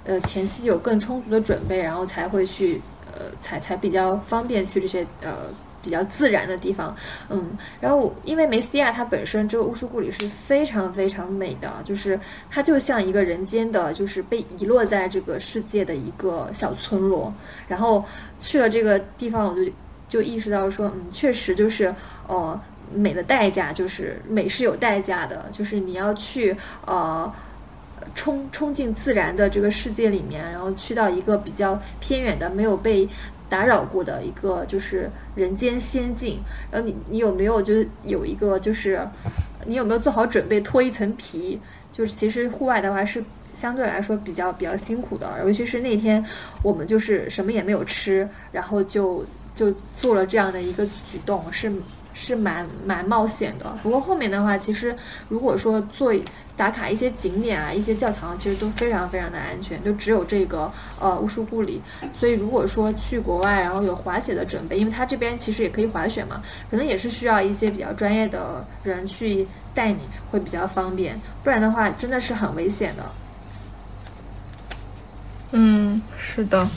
[0.03, 2.81] 呃，前期有更充足的准备，然后才会去，
[3.13, 5.53] 呃，才才比较方便去这些呃
[5.83, 6.95] 比较自然的地方，
[7.29, 12.19] 嗯，然后因为梅斯蒂亚它本身这个乌苏故里是非常非常美的，就是
[12.49, 17.33] 它就像一个人间的，就是被遗落在这个世界的一个小村落。
[17.67, 18.05] 然后
[18.39, 19.71] 去了这个地方，我就
[20.07, 21.93] 就意识到说，嗯，确实就是
[22.27, 22.59] 呃，
[22.93, 26.55] 美的代价就是美是有代价的，就是你要去
[26.85, 27.31] 呃
[28.13, 33.07] 冲冲进自然的这个世界里面，然后去到一个比较偏远的没有被。
[33.51, 36.39] 打扰过的一个就是人间仙境，
[36.71, 39.05] 然后你你有没有就是有一个就是
[39.65, 41.59] 你有没有做好准备脱一层皮？
[41.91, 43.21] 就是其实户外的话是
[43.53, 46.25] 相对来说比较比较辛苦的，尤其是那天
[46.63, 49.69] 我们就是什么也没有吃，然后就就
[49.99, 51.69] 做了这样的一个举动是。
[52.21, 54.95] 是蛮蛮冒险的，不过后面的话，其实
[55.27, 56.13] 如果说做
[56.55, 61.81] 打卡一些景点啊，一些教堂，其实都非常非常的安全，就只有这个呃乌苏故里。
[62.13, 73.11] 所以如果说去国外，然后有滑雪的准备，因为它这边其实也可以滑雪嘛，可能也是需要一些比较专业的人去带你，会比较方便，不然的话真的是很危险的。
[75.53, 76.67] 嗯，是的，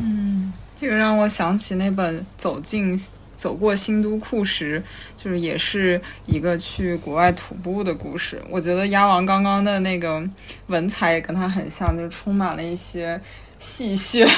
[0.00, 2.96] 嗯，这个让我想起那本《走进》。
[3.36, 4.82] 走过新都库时，
[5.16, 8.40] 就是也是一个去国外徒步的故事。
[8.48, 10.26] 我觉得鸭王刚刚的那个
[10.68, 13.20] 文采也跟他很像，就是充满了一些
[13.58, 14.28] 戏谑，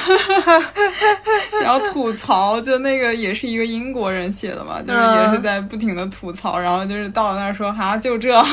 [1.61, 2.59] 然后吐槽。
[2.61, 8.33] 就那个也是一个英国人写的嘛，就是也是在不停的吐槽，然后就是到那儿说哈就这。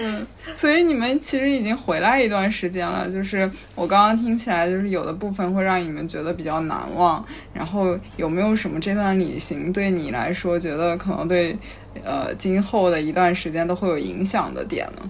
[0.00, 0.26] 嗯。
[0.54, 7.24] 所以你们其实已经回来一段时间了，就是我刚刚听起来，就是有的部分会让你们觉得比较难忘。
[7.54, 11.56] 然后有没有什么这段旅行对你来说，觉得可能对
[12.04, 15.08] 呃今后的一段时间都会有影响的点呢？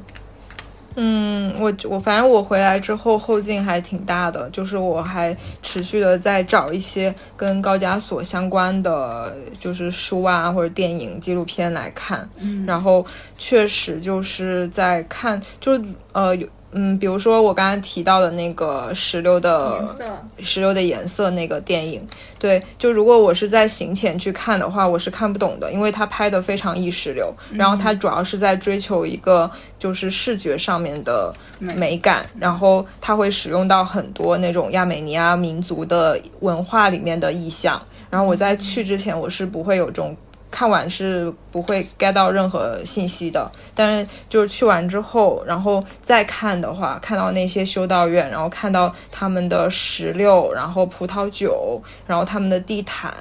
[0.96, 13.04] 嗯，我我反正我回来之后后劲还挺大的，就是我还持续的在找一些跟高加索相关的，就是书啊或者电影纪录片来看，嗯，然后
[13.38, 15.80] 确实就是在看，就
[16.12, 16.46] 呃有。
[16.72, 20.04] 嗯，比如说我刚刚提到的那个石榴的颜色
[20.40, 22.06] 石榴的颜色那个电影，
[22.38, 40.16] 对，就如果我是在行前去看的话，我是看不懂的，因为它拍的非常意识流，然后它主要是在追求一个就是视觉上面的美感，然后它会使用到很多那种亚美尼亚民族的文化里面的意象，然后我在去之前我是不会有这种。
[40.52, 53.12] 看完是不会 get 到任何信息的，但是就是去完之后，然后再看的话，看到那些修道院，然后看到他们的石榴，然后葡萄酒，然后他们的地毯，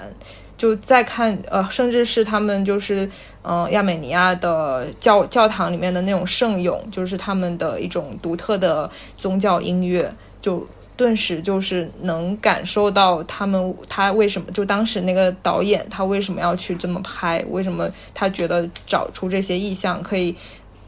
[0.57, 3.09] 就再看呃，甚至是他们就是
[3.41, 10.67] 嗯亚美尼亚的教教堂里面的那种圣咏，就是他们的一种独特的宗教音乐，就。
[11.01, 17.43] 顿时就是能感受到他们，他为什么就当时那个导演他为什么要去这么拍？
[17.49, 20.35] 为什么他觉得找出这些意象可以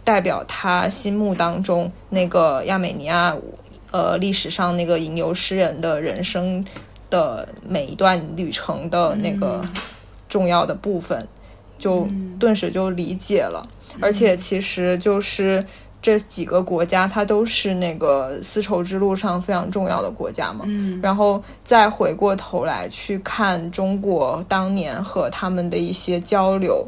[0.04, 3.36] 代表他心目当中那个亚美尼亚
[3.90, 6.64] 呃历史上那个吟游诗人的人生
[7.10, 9.66] 的每一段旅程的那个
[10.30, 11.28] 重要的部分，
[11.80, 12.08] 就
[12.40, 13.68] 顿时就理解了。
[14.00, 15.66] 而且其实就是。
[16.04, 20.66] 这几个国家，它都是那个丝绸之路上非常重要的国家嘛。
[20.68, 26.86] 嗯，然后再回过头来去看中国当年和他们的一些交流，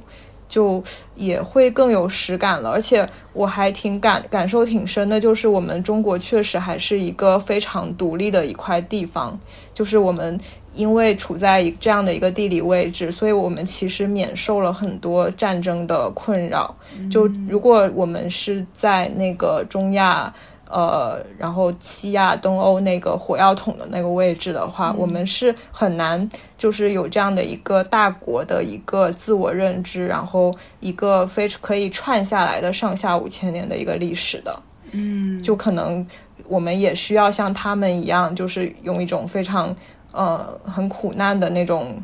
[0.49, 0.83] 就
[1.15, 2.69] 也会更有实感了。
[2.69, 9.39] 而且我还挺感感受挺深的，就是我们中国确实还是一个非常独立的一块地方，
[9.73, 10.37] 就是我们。
[10.75, 16.75] 因为处在这样的一个地理位置，所以我们其实免受了很多战争的困扰。
[17.09, 20.33] 就如果我们是在那个中亚，
[20.69, 34.61] 呃，然后西亚、东欧那个火药桶的那个位置的话，我们是很难就是有这样的一个大国的一个自我认知，然后一个非可以串下来的上下五千年的一个历史的。
[34.91, 36.05] 嗯，就可能
[36.47, 39.73] 我们也需要像他们一样，就是用一种非常。
[40.15, 42.01] 呃，很苦难的那种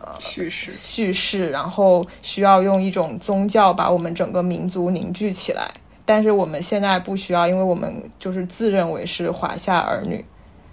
[0.00, 5.70] 呃叙事叙事，然后需要用一种宗教把我们整个民族凝聚起来。
[6.06, 10.24] 但是我们现在不需要，因为我们就是自认为是华夏儿女。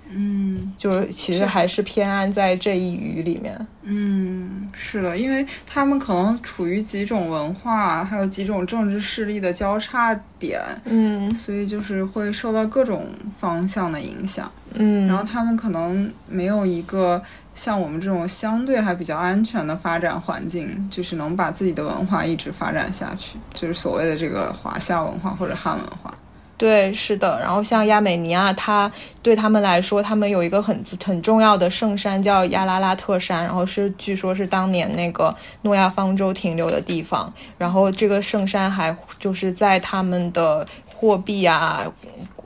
[0.10, 3.68] 嗯，就是其实还是偏安在这一隅里面。
[3.84, 10.62] 嗯，是的，因为他们可能处于几种文化还有几种政治势力的交叉点。
[10.86, 13.08] 嗯，所以就是会受到各种
[13.40, 14.52] 方向的影响。
[14.74, 17.22] 嗯，然后他们可能没有一个
[17.56, 26.14] 像我们这种相对还比较安全的发展环境，就是能把自己的文化一直发展下去，就是所谓的这个华夏文化或者汉文化。
[26.58, 27.40] 对，是的。
[27.40, 37.32] 然后像亚美尼亚，它对他们来说，他们有一个很很重要的圣山叫亚拉拉特山，然后是据说是当年那个诺亚方舟停留的地方。
[37.60, 40.66] 然后这个圣山还就是在他们的
[40.96, 41.86] 货币啊，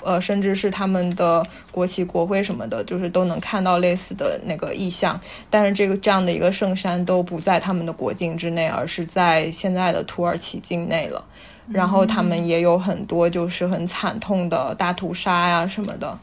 [0.04, 5.18] 呃，甚至是他们的国旗、国徽什么的，就是都能看到类似的那个意象。
[5.50, 11.24] 但是这个这样的一个圣山都不在他们的国境之内，而是在现在的土耳其境内了。
[11.74, 16.18] 然后他们也有很多就是很惨痛的大屠杀呀什么的，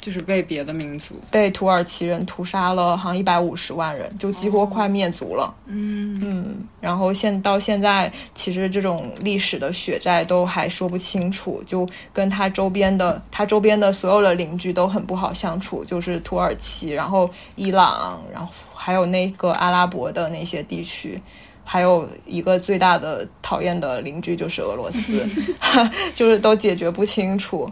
[0.00, 5.54] 就是被别的民族被土耳其人屠杀了，好像一百五十万人，就几乎快灭族了。
[5.66, 21.20] 嗯嗯，然后现到现在，其实这种历史的血债都还说不清楚，就跟他周边的他周边的所有的邻居都很不好相处，就是土耳其，然后伊朗，然后还有那个阿拉伯的那些地区。
[21.64, 25.26] 还有一个最大的讨厌的邻居就是俄罗斯，
[26.14, 27.70] 就是都解决不清楚。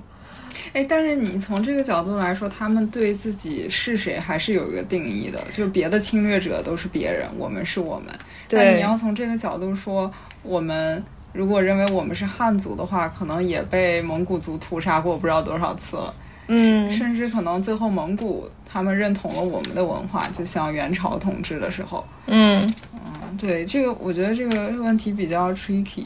[0.73, 8.07] 哎，但是你从这个角度来说，他们对自己是谁还是有一个定义的，就是别的侵略者都是别人，我们是我们。
[8.49, 10.11] 但你要从这个角度说，
[10.43, 11.03] 我们
[11.33, 16.15] 如果认为我们是汉族的话，可能也被蒙古族屠杀过不知道多少次了。
[16.53, 22.05] 嗯，甚至可能最后蒙古他们认同了我们的文化，就像元朝统治的时候。
[22.27, 22.61] 嗯
[22.93, 26.05] 嗯，对，这个我觉得这个问题比较 tricky。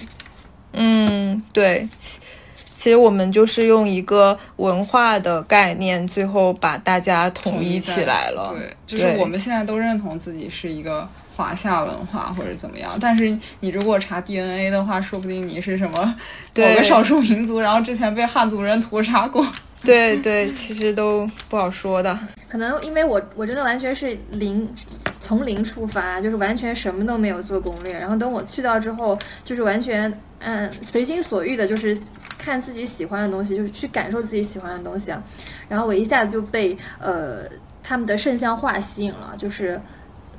[0.75, 1.89] 嗯，对，
[2.77, 8.55] 其实我们就是用一个文化的概念，最后把大家统一起来了。
[8.55, 16.15] 对，就是我们现在都认同自己是一个华夏文化或者怎么样，但是你如果查 DNA 的话，说不定你是什么
[16.55, 19.43] 某个少数民族，然后之前被汉族人屠杀过。
[19.87, 22.19] 对对，其实都不好说的。
[22.49, 24.69] 可能因为我我真的完全是零，
[25.21, 27.93] 从零出发，就是完全什么都没有做攻略。
[27.93, 31.97] 然后等我去到之后，就是完全嗯随心所欲的，就是
[32.39, 35.13] 看自己喜欢的东西，就是去感受自己喜欢的东西。
[35.69, 37.43] 然后我一下子就被呃
[37.83, 39.81] 他们的圣像画吸引了，就是。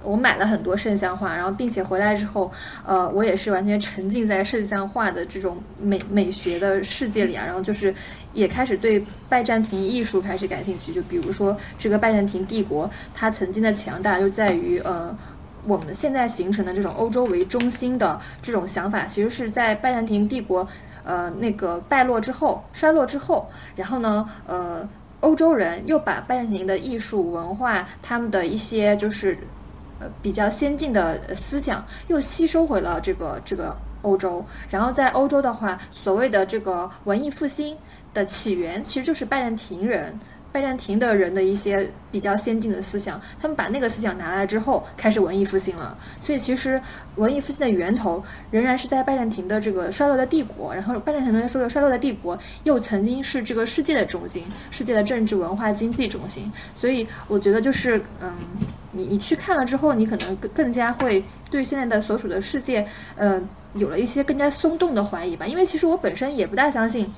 [0.06, 2.52] 我买了很多圣像画，然后并且回来之后，
[2.86, 7.94] 呃，我也是完全沉浸在圣像画的这种美美学的世界里啊，然后就是
[8.34, 10.94] 也开始对拜占庭艺术开始感兴趣。
[10.94, 15.18] 就比如说这个拜占庭帝国，它曾经的强大就在于，呃，
[15.66, 20.68] 我们现在形成的这种欧洲为中心的这种想法，其实是在拜占庭帝国，
[21.04, 24.88] 呃，那个败落之后、衰落之后，然后呢，呃，
[25.22, 29.38] 欧洲人又把拜占庭的艺术文化，他们的一些就是。
[30.00, 37.78] 呃，比较先进的思想又吸收回了这个这个欧洲，然后在欧洲的话，所谓的这个文艺复兴
[38.14, 40.20] 的起源，其实就是拜占庭人。
[40.56, 45.98] 拜占庭的人的一些比较先进的思想，他们把那个思想拿来之后，开始文艺复兴了。
[46.18, 46.82] 所以其实
[47.18, 50.74] 文艺复兴的源头仍然是在拜占庭的这个衰落的帝国。
[50.74, 56.50] 然后拜占庭的说衰落的帝国又曾经是这个世界的中心，世界的政治、文化、经济中心。
[56.74, 58.34] 所以我觉得就是嗯，
[58.94, 61.22] 你你去看了之后，你可能更更加会
[61.52, 62.88] 对现在的所处的世界，
[63.18, 63.42] 呃，
[63.74, 65.46] 有了一些更加松动的怀疑吧。
[65.46, 67.12] 因为其实我本身也不大相信。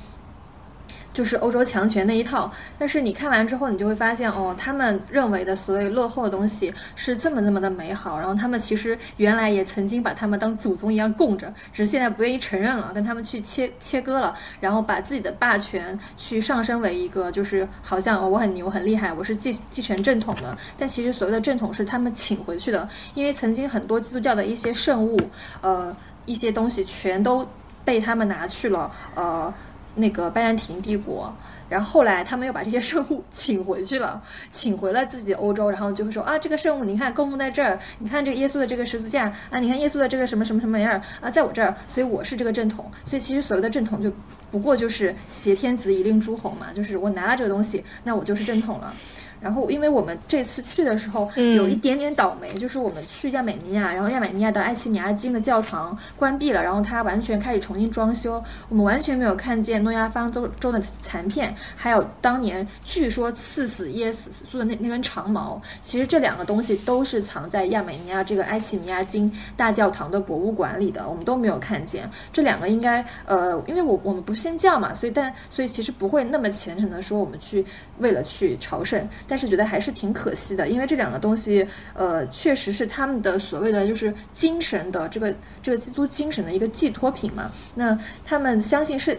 [1.18, 25.20] 就是欧洲强权那一套，但是你看完之后，你就会发现，哦，他们认为的所谓落后的东西是这么那么的美好，然后他们其实原来也曾经把他们当祖宗一样供着，只是现在不愿意承认了，跟他们去切切割了，然后把自己的霸权去上升为一个，就是好像我很牛很厉害，我是继继承正统的，但其实所谓的正统是他们请回去的，因为曾经很多基督教的一些圣物，
[25.62, 27.44] 呃，一些东西全都
[27.84, 29.52] 被他们拿去了，呃。
[29.98, 31.34] 那个拜占庭帝国，
[31.68, 34.22] 然后后来他们又把这些 圣物请回去了，
[34.52, 44.12] 请回了自己的欧洲，然后就会说啊，这个圣物你看供奉在这儿，你看这个耶稣的这个十字架啊，你看耶稣的这个什么什么什么样啊，在我这儿，所以我是这个正统，所以其实所谓的正统就
[44.50, 48.94] 不过就是挟天子以令诸侯嘛，就是我拿了这个东西，那我就是正统了。
[49.40, 65.62] 然后，因为我们这次去的时候有一点点倒霉，就是我们去亚美尼亚，然后亚美尼亚的埃奇米亚金的教堂关闭了，然后它完全开始重新装修，我们完全没有看见诺亚方舟舟的残片，还有当年据说刺死耶稣的那那根长矛。
[65.82, 72.10] 其实这两个东西都是藏在亚美尼亚这个埃奇米亚金大教堂的博物馆里的，我们都没有看见。
[72.34, 77.64] 这两个应该，呃，因为我我们不信教嘛，所以但所以其实不会那么虔诚的说我们去
[78.00, 79.08] 为了去朝圣。
[79.28, 87.52] 但是觉得还是挺可惜的，因为这两个东西，呃，确实是他们的所谓的就是精神的这个这个基督精神的一个寄托品嘛。
[87.76, 89.16] 那他们相信圣，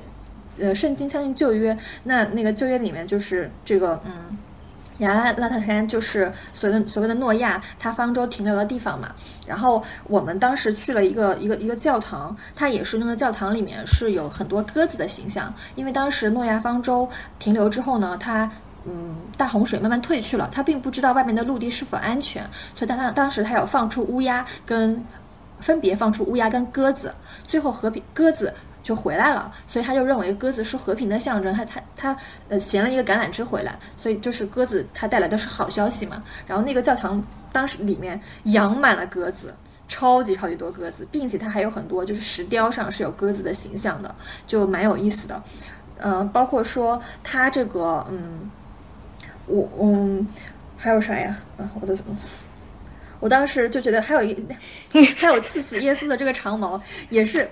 [0.59, 4.37] 呃，圣经相信旧约，那那个旧约里面就是这个，嗯，
[4.99, 9.15] 亚拉拉特山就是所谓的所谓的诺亚他方舟停留的地方嘛。
[9.47, 17.09] 然后我们当时去了一个一个一个教堂，它也是那个教堂里面是有很多鸽子的形象，因为当时诺亚方舟
[17.39, 18.51] 停留之后呢，它
[18.89, 22.43] 嗯大洪水慢慢退去了，他并不知道外面的陆地是否安全，
[22.75, 25.05] 所以他当当时他有放出乌鸦跟
[25.61, 27.15] 分别放出乌鸦跟鸽子，
[27.47, 28.53] 最后和平鸽子。
[28.81, 32.17] 就回来了，所以他就认为鸽子是和平的象征，他他他
[32.49, 36.23] 呃衔了一个橄榄枝回来，所以就是鸽子它带来的是好消息嘛。
[36.47, 39.55] 然后那个教堂当时里面养满了鸽子，
[39.89, 44.15] 超级超级多鸽子，并且它还有很多就是石雕上是有鸽子的形象的，
[44.47, 45.43] 就蛮有意思的。
[45.99, 48.51] 嗯，包括说它这个嗯，
[49.49, 50.27] 我嗯
[50.77, 51.37] 还有啥呀？
[51.57, 51.97] 啊，我都
[53.21, 54.37] 我当时就觉得还有一
[55.17, 56.81] 还有刺死耶稣的这个长矛
[57.11, 57.49] 也是。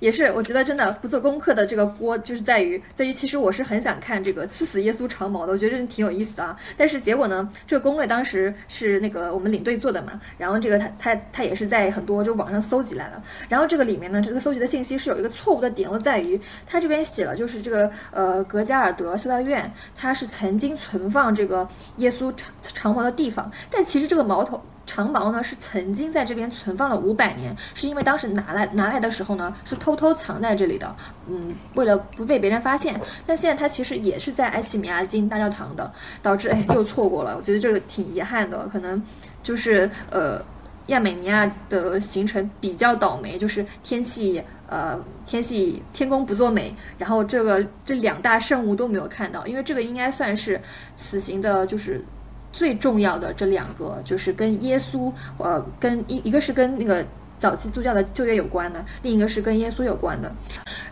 [0.00, 6.56] 也是，我觉得真的不做功课的这个锅就是在于在于，其实我是很想看这个刺死耶稣长矛的，我觉得真的挺有意思的啊。
[6.76, 21.68] 但是结果呢，这个攻略当时是那个我们领队做的嘛，然后这个他他他也是在很多就网上搜集来了，然后这个里面呢，这个搜集的信息是有一个错误的点，就在于他这边写了就是这个呃格加尔德修道院，它是曾经存放这个
[21.98, 24.60] 耶稣长长矛的地方，但其实这个矛头。
[24.90, 30.96] 长矛呢是曾经在这边存放了五百年，是因为当时拿来拿来的时候呢是偷偷藏在这里的，
[31.28, 33.00] 嗯，为了不被别人发现。
[33.24, 37.36] 但现在它其实也是在埃奇米亚金大教堂的，导致哎又错过了。
[37.36, 39.00] 我觉得这个挺遗憾的，可能
[39.44, 40.44] 就是呃
[40.88, 50.60] 亚美尼亚的行程比较倒霉，就是天气呃天气天公不作美，然后这个这两大圣物都没有看到，因为这个应该算是
[50.96, 52.04] 此行的就是。
[52.52, 57.04] 最重要的这两个就是跟耶稣，呃，跟一一个是跟那个
[57.38, 60.30] 早期基督教的就业有关的，另一个是跟耶稣有关的。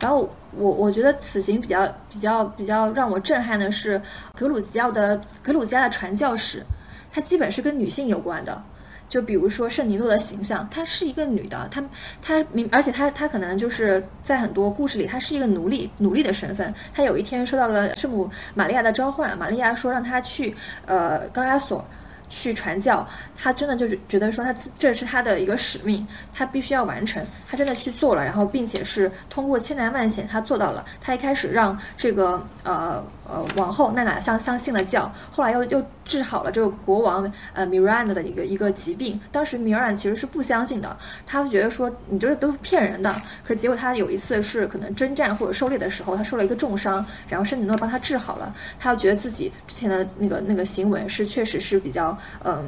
[0.01, 4.01] 然后我我觉得此行比较比较比较让我震撼的是
[4.35, 6.63] 格鲁吉亚的格鲁吉亚的传教士，
[7.11, 8.63] 他基本是跟女性有关的。
[9.09, 11.83] 就比如说圣尼诺的形象，她是一个女的，她
[12.23, 16.73] 她明，而且她她可能就是在很多故事里，她是一个奴隶奴隶的身份。
[16.95, 20.55] 她有一天收到了圣母玛利亚的召唤，玛利亚说让她去
[20.87, 21.85] 呃高加索。
[22.31, 27.25] 去传教，他真的就是觉得说他这是他的一个使命，他必须要完成。
[27.49, 30.85] 他真的去做了，然后并且是通过千难万险，他做到了。
[31.01, 32.33] 他一开始让这个
[32.65, 39.21] 呃呃王后娜娜相相信了教，后来又又治好了这个国王呃米瑞安的一个一个疾病。
[39.31, 43.13] 当时米瑞安其实是不相信的，他觉得说你这个都是骗人的。
[43.47, 48.53] 可是结果他有一次是可能征战或者狩猎的时候，他受了一个重伤，然后圣女诺帮他治好了。
[48.81, 52.19] 他又觉得自己之前的那个那个行为是确实是比较。
[52.43, 52.65] 嗯，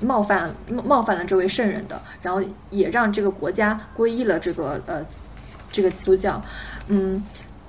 [0.00, 2.40] 冒犯冒冒犯了这位圣人的，然后
[2.70, 5.04] 也让这个国家皈依了这个呃
[5.72, 6.40] 这个基督教。
[6.86, 7.22] 嗯，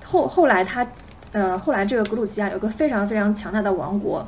[0.05, 0.85] 后后来他
[1.31, 4.25] 呃后来这个格鲁吉亚有个非常非常强大的王国，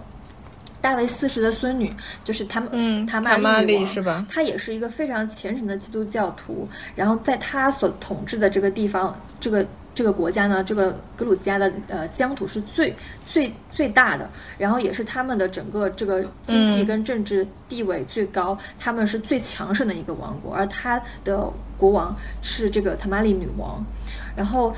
[0.82, 1.94] 大卫四世的孙女
[2.24, 4.26] 就是他们嗯塔玛丽是吧？
[4.30, 9.66] 他也是一个非常虔诚的基督教徒，然后在他所统治的这个地方，这个。
[9.94, 12.96] 这个国家呢，这个格鲁吉亚的呃疆土是最
[13.26, 14.28] 最最大的，
[14.58, 21.46] 然后也是他们的整个这个经济跟政治地位最高，他们是最强盛的一个王国，而他的
[21.78, 23.86] 国王是这个塔玛丽女王，
[24.34, 24.74] 然后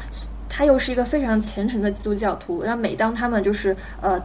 [0.49, 4.19] 他又是一个非常虔诚的基督教徒，然后每当他们就是呃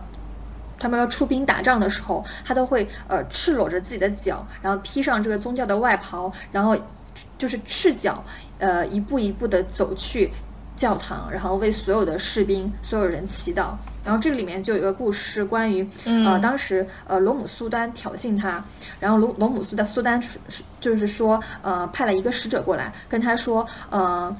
[0.79, 6.77] 他们要出兵打仗的时候，他都会呃赤裸着自己的脚，然后披上这个宗教的外袍，然后
[7.37, 8.23] 就是赤脚
[8.59, 10.31] 呃一步一步的走去。
[10.79, 13.71] 教堂，然后为所有的士兵、所有人祈祷。
[14.05, 18.65] 然后这个里面就有一个故事，关于呃，当时呃，罗姆苏丹挑衅他，
[19.01, 20.39] 然后罗罗姆苏的苏丹是
[20.79, 24.37] 就是说呃，派了一个使者过来跟他说，呃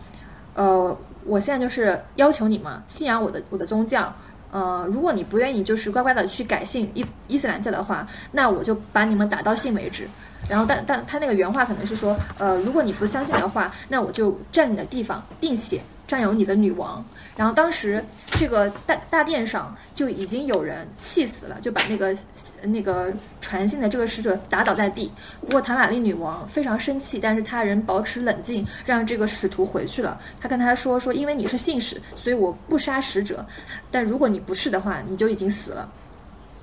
[0.55, 4.15] 呃，我现在就是要求你们信仰我的我的宗教，
[4.51, 10.09] 呃，如果你不愿意就是乖乖的去改信伊伊斯兰教的话，那我就把你们打到信为止。
[10.49, 15.81] 然后但但他那个原话可能是说，呃，如果你不相信的话，那我就占你的地方，并且。
[16.09, 17.05] 占有你的女王，
[17.37, 22.17] 然后当时这个大大殿上就已经有人气死了，就把那个
[22.63, 23.13] 那个
[23.43, 25.13] 传信的这个使者打倒在地。
[25.43, 30.19] 不过塔玛丽女王非常生气，但是她仍保持冷静，让这个使徒回去了。
[30.41, 33.47] 她跟他说说，因为你是信使，所以我不杀使者，
[33.91, 35.87] 但如果你不是的话，你就已经死了。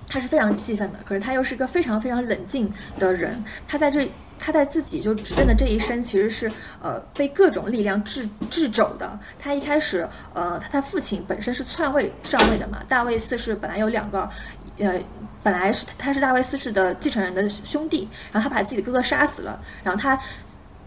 [0.10, 4.10] 他是非常气愤的，可是他又是一个非常非常冷静的人，他在这。
[4.46, 9.20] 他在自己就执政的这一生，其实是呃被各种力量制制肘的。
[9.40, 14.30] 他一开始，呃，他他父亲本身是篡位上位的嘛，大卫四世本来有两个，
[14.78, 15.02] 呃，
[15.42, 19.60] 本来是他是大卫四世的继承人的兄弟，然后他把自己的哥哥杀死了。
[19.84, 20.16] 然后他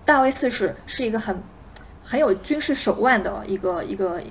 [0.05, 1.37] 大卫四世是一个很
[2.05, 4.23] 很有军事手腕的一个一个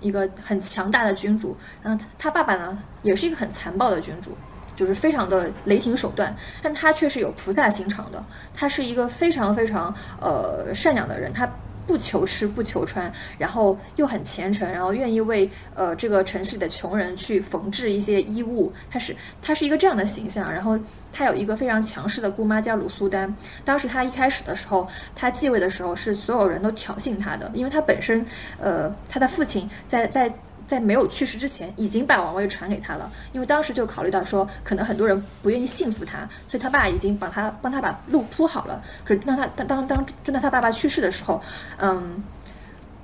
[0.00, 1.54] 一个很强大的君主。
[1.82, 4.34] 然后他他爸爸呢，也是一个很残暴的君主。
[4.76, 8.24] 就是非常的雷霆手段，但他却是有菩萨心肠的，
[8.54, 11.48] 他是一个非常非常呃善良的人，他。
[11.86, 18.72] 不求吃不求穿，然后又很虔诚，然后愿意为呃这个城市里的穷人去缝制一些衣物。
[18.90, 20.50] 他是他是一个这样的形象。
[20.50, 20.78] 然后
[21.12, 23.36] 他有一个非常强势的姑妈叫鲁苏丹。
[23.66, 28.24] 当时他一开始的时候，他继位的时候是所有人都挑衅他的，因为他本身
[28.58, 30.32] 呃他的父亲在在。
[30.66, 33.10] 在没有去世之前，已经把王位传给他了。
[33.32, 38.82] 因为当时就考虑到说，可能很多人不愿意信服他，所以他爸已经把他帮他把路铺好了。
[39.04, 41.40] 可是当他当当当真的他爸爸去世的时候，
[41.78, 42.22] 嗯，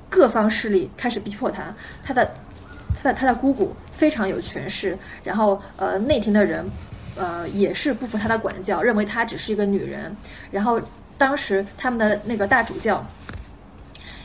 [0.09, 1.74] 各方势力开始逼迫他。
[2.03, 2.32] 他的
[3.03, 6.69] 他的他的姑姑非常有权势，然后呃内廷的人
[7.16, 10.16] 呃也是不服他的管教，认为他只是一个女人。
[10.51, 10.81] 然后
[11.19, 13.05] 当时他们的那个大主教。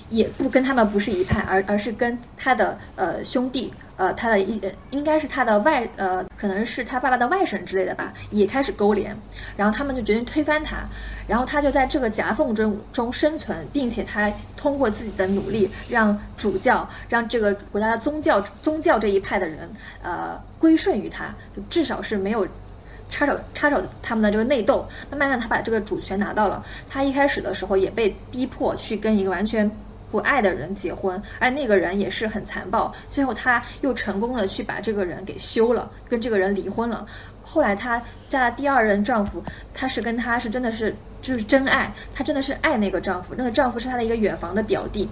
[0.10, 4.62] 也不跟他们不是一派，而而是跟他的呃兄弟，呃他的一
[4.92, 9.16] 应该是他的外呃可能是他爸爸的外甥之类的吧，也开始勾连，
[9.58, 10.78] 然后他们就决定推翻他，
[11.28, 19.70] 然后他就在这个夹缝中中生存，并且他通过自己的努力，让主教让这个国家的宗教宗教这一派的人
[20.04, 22.48] 呃归顺于他，就至少是没有
[23.10, 29.70] 插手插手他们的这个内斗，慢慢的他把这个主权拿到了，他一开始的时候也被逼迫去跟一个完全。
[30.16, 32.90] 不爱的人结婚，而那个人也是很残暴。
[33.10, 37.06] 最后，她又成功的去把这个人给休了，跟这个人离婚了。
[37.44, 39.44] 后来，她嫁了第二任丈夫，
[39.74, 43.36] 她是跟他是真的是就是真爱，她真的是爱那个丈夫。
[43.38, 45.10] 那个丈夫是她的一个远房的表弟，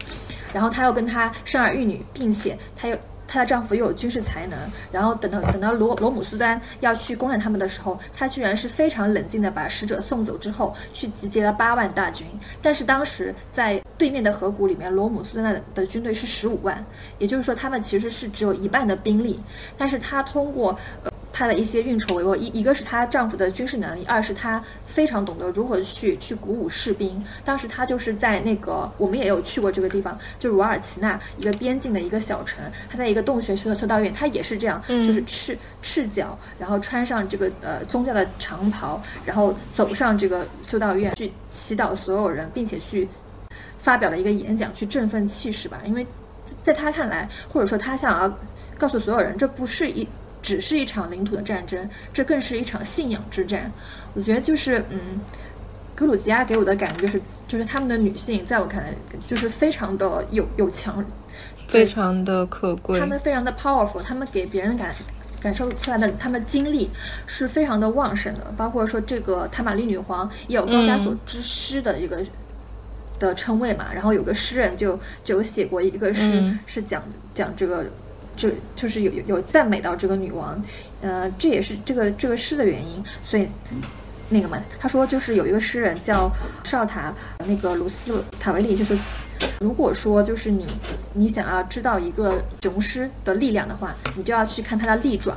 [0.53, 2.97] 然后她又跟他生儿育女，并且她又。
[3.34, 4.60] 她的丈夫又有军事才能，
[4.91, 12.27] 然后等到等到罗罗姆苏丹要去攻占他们的时候，她居然是非常冷静的把使者送走之后，去集结了八万大军。
[12.61, 16.85] 但是当时在对面的河谷里面，罗姆苏丹的的军队是十五万，
[17.18, 19.39] 也就是说他们其实是只有一半的兵力。
[19.76, 21.11] 但是她通过呃。
[21.34, 27.22] 她的一些运筹帷幄，一一个是她丈夫的军事能力，二是她非常懂得如何去去鼓舞士兵。
[27.43, 43.10] 当时她就是在那个我们也有去过这个地方，就是瓦尔奇纳一个边境的一个小城，她在一个洞穴修的修道院，她也是这样，就是赤赤脚，然后穿上这个呃宗教的长袍，然后走上这个修道院去祈祷所有人，并且去
[43.80, 45.81] 发表了一个演讲，去振奋气势吧。
[45.84, 46.05] 因为
[46.64, 48.38] 在她看来，或者说她想要
[48.77, 50.07] 告诉所有人，这不是一。
[50.43, 53.71] 只是一场领土的战争，这更是一场信仰之战。
[54.13, 54.99] 我觉得就是，嗯，
[55.95, 58.93] 格鲁吉亚给我的感觉就是，就是他们的女性，在我看来，
[59.25, 61.03] 就是非常的有有强，
[61.67, 62.99] 非常的可贵。
[62.99, 64.93] 他们非常的 powerful，他们给别人感
[65.39, 66.89] 感受出来的，他们精力
[67.25, 68.53] 是非常的旺盛的。
[68.57, 72.21] 包括说这个塔玛丽女皇也有高加索之诗的一个
[73.17, 73.93] 的称谓嘛。
[73.93, 77.01] 然后有个诗人就就有写过一个诗，是讲
[77.33, 77.85] 讲这个。
[78.35, 80.61] 这就是有有有赞美到这个女王，
[81.01, 83.03] 呃，这也是这个这个诗的原因。
[83.22, 83.47] 所以
[84.30, 86.31] 那个嘛，他说就是有一个诗人叫
[86.64, 87.14] 绍塔
[87.45, 88.97] 那个卢斯塔维利，就是
[89.60, 90.65] 如果说就是你
[91.14, 95.34] 你想要知道一个雄狮的力量的话，你就要去看它的利爪；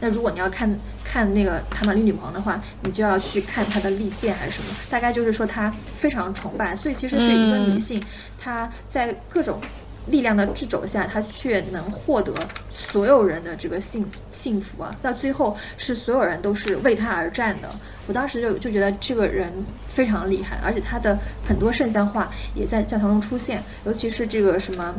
[0.00, 4.74] 那如果你要看看那个塔玛丽女王的话，你就要去看她的利剑还是什么。
[4.88, 8.02] 大概就是说她非常崇拜，所以其实是一个女性，
[8.38, 9.60] 她在各种。
[10.06, 12.32] 力量的掣肘下，他却能获得
[12.70, 14.94] 所有人的这个幸幸福啊！
[15.02, 17.68] 到最后是所有人都是为他而战的。
[18.06, 19.52] 我当时就就觉得这个人
[19.88, 24.94] 非常厉害，而且他的很多圣像画也在教堂中出现，尤其是这个什么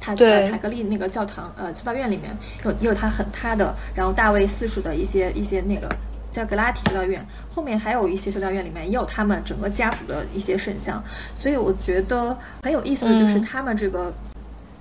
[0.00, 5.88] 塔塔格利那个教堂呃修道院里面有也有他很他的，然后大卫四属的一些一些那个。
[6.36, 11.02] 叫格拉提修道院，后面还有一些修道院里面也有他们整个家族的一些圣像，
[11.34, 14.12] 所以我觉得很有意思的就是他们这个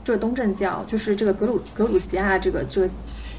[0.04, 2.90] 这个东正教，就是这个格鲁格鲁吉亚这个这个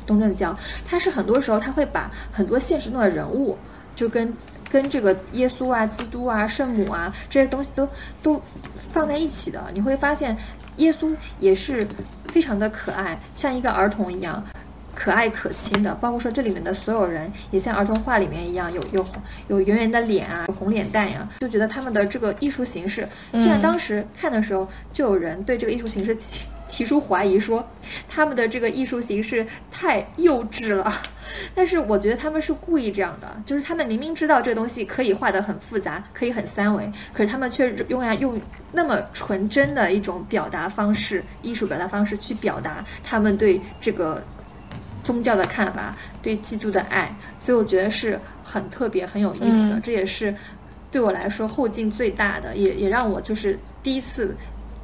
[0.07, 3.59] 东正教，它是很多时候他会把很多现实中的人物，
[3.95, 4.33] 就跟
[4.71, 7.87] 跟这个耶稣啊、基督啊、圣母啊这些东西都
[8.23, 8.41] 都
[8.93, 9.63] 放在一起的。
[9.75, 10.35] 你会发现
[10.79, 11.87] 耶稣也是
[12.29, 14.43] 非常的可爱，像一个儿童一样。
[14.97, 19.07] 可爱可亲的，包括说这里面的所有人也像儿童画里面一样，有有
[19.49, 27.65] 有圆圆的脸啊，有红脸蛋呀，就觉得他们的这个艺术形式，虽然当时看的时候就有人对这个艺术形式提提出怀疑，说
[28.09, 30.91] 他们的这个艺术形式太幼稚了，
[31.55, 38.41] 但是我觉得他们是故意这样的，就是他们明明知道这个东西可以画得很复杂，可以很三维，可是他们却用呀用
[38.73, 44.25] 那么纯真的一种表达方式，艺术表达方式去表达他们对这个。
[45.07, 49.79] 宗教的看法，对基督的爱，所以我觉得是很特别、很有意思的。
[49.79, 50.35] 这也是
[50.91, 54.37] 对我来说后劲最大的，也也让我就是第一次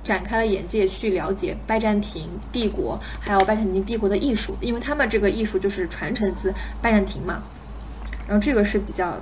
[0.04, 7.42] 展开了眼界去了解拜占庭帝国，还有拜占庭帝国的艺术，因为他们这个艺术就是传承自拜占庭嘛。
[8.28, 9.18] 然后这个是比较，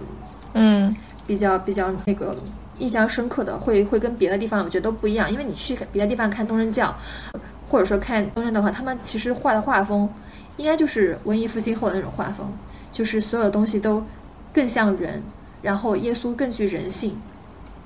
[0.53, 0.95] 嗯，
[1.27, 2.37] 比较比较那个
[2.79, 6.95] 印象深刻的，会会跟别的地方我觉得都不一样，因为你去别的地方看东正教，
[7.71, 10.09] 或者说看东正的话，他们其实画的画风
[10.57, 12.47] 应该就是文艺复兴后的那种画风，
[12.91, 14.05] 就是所有的东西都
[14.53, 15.23] 更像人，
[15.63, 17.17] 然后耶稣更具人性。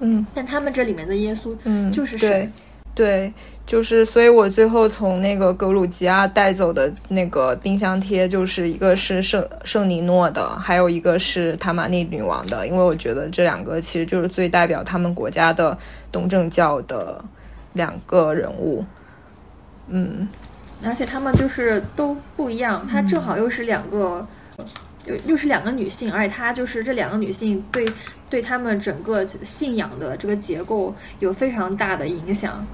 [0.01, 2.53] 嗯，但他们这里面的耶稣，嗯，就是神，
[2.95, 3.33] 对，
[3.67, 15.79] 就是，所以我最后从那个格鲁吉亚带走的那个冰箱贴，就是一个是圣圣尼诺的，还有一个是塔玛尼女王的，因为我觉得这两个其实就是最代表他们国家的
[16.11, 17.25] 东正教的
[17.75, 18.85] 两个人物，
[19.89, 20.29] 嗯，
[20.85, 24.27] 而且他们就是都不一样，她正好又是两个。
[25.07, 27.87] 又又是两个女性，而且她就是这两个女性对
[28.31, 32.67] 对他们整个信仰的这个结构有非常大的影响，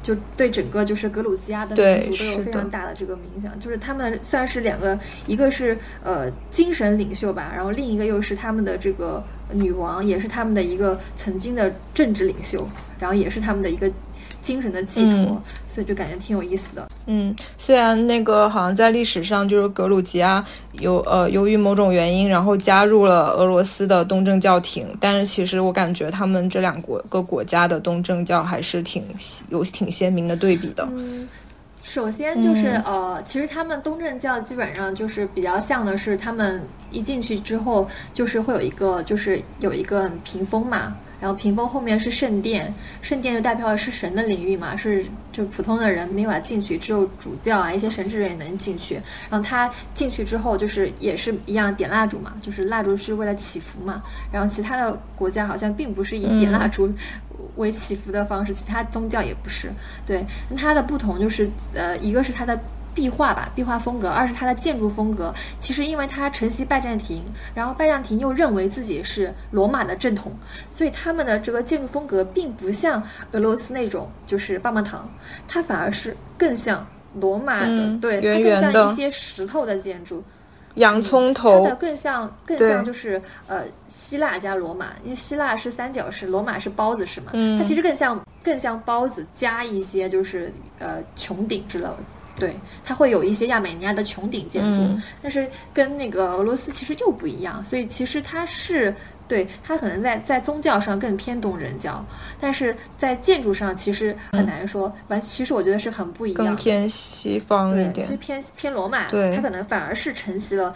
[0.00, 3.58] 就对整个就是格鲁吉亚的民族都有非常大的这个影响。
[3.58, 4.96] 就是他们算是两个，
[5.26, 9.20] 一个是呃精神领袖吧，然后另一个又是他们的这个
[9.50, 12.64] 女王，也是他们的一个曾经的政治领袖，
[13.00, 13.90] 然后也是他们的一个。
[14.46, 16.86] 精神的寄托，所以就感觉挺有意思的。
[17.06, 20.44] 嗯，虽然那个好像在历史上就是格鲁吉亚
[20.74, 29.02] 由呃由于某种原因，然后加入了俄罗斯的东正教廷，但是其实我感觉他们这两国个国家的东正教还是挺
[29.48, 30.88] 有挺鲜明的对比的。
[30.92, 31.26] 嗯，
[31.82, 36.62] 首先就是呃，其实他们东正教基本上就是比较像的是，他们
[36.92, 40.94] 一进去之后就是会有一个就是有一个屏风嘛。
[41.20, 48.94] 然后屏风后面是圣殿，圣殿就代表的是神的领域嘛，是就普通的人没法进去，只有主教啊一些神职人员能进去。
[49.30, 54.02] 然后他进去之后，就是也是一样点蜡烛嘛，就是蜡烛是为了祈福嘛。
[54.30, 56.92] 然后其他的国家好像并不是以点蜡烛
[57.56, 59.70] 为祈福的方式，其他宗教也不是。
[60.06, 62.58] 对，那它的不同就是呃，一个是它的。
[62.96, 65.32] 壁画吧，壁画风格；二是它的建筑风格。
[65.60, 67.22] 其实，因为它承袭拜占庭，
[67.54, 70.32] 然后拜占庭又认为自己是罗马的正统，
[70.70, 73.02] 所以他们的这个建筑风格并不像
[73.32, 75.06] 俄罗斯那种就是棒棒糖，
[75.46, 76.84] 它反而是更像
[77.20, 80.24] 罗马的，对，它更像一些石头的建筑。
[80.76, 91.96] 洋葱头，它的更像更像就是呃希腊加罗马，因为希腊是三角式，罗马是包子式嘛，它其实更像更像包子加一些就是呃穹顶之类的。
[92.38, 92.54] 对，
[92.84, 94.80] 它会有一些亚美尼亚的穹顶建筑，
[95.22, 98.94] 但是跟那个俄罗斯其实又不一样，所以其实它是
[99.26, 102.04] 对它可能在在宗教上更偏东人教，
[102.40, 105.20] 但是在建筑上其实很难说完。
[105.20, 110.74] 其实我觉得是很不一样，更偏西方一点，其实偏偏罗马，对，它可能反而是承袭了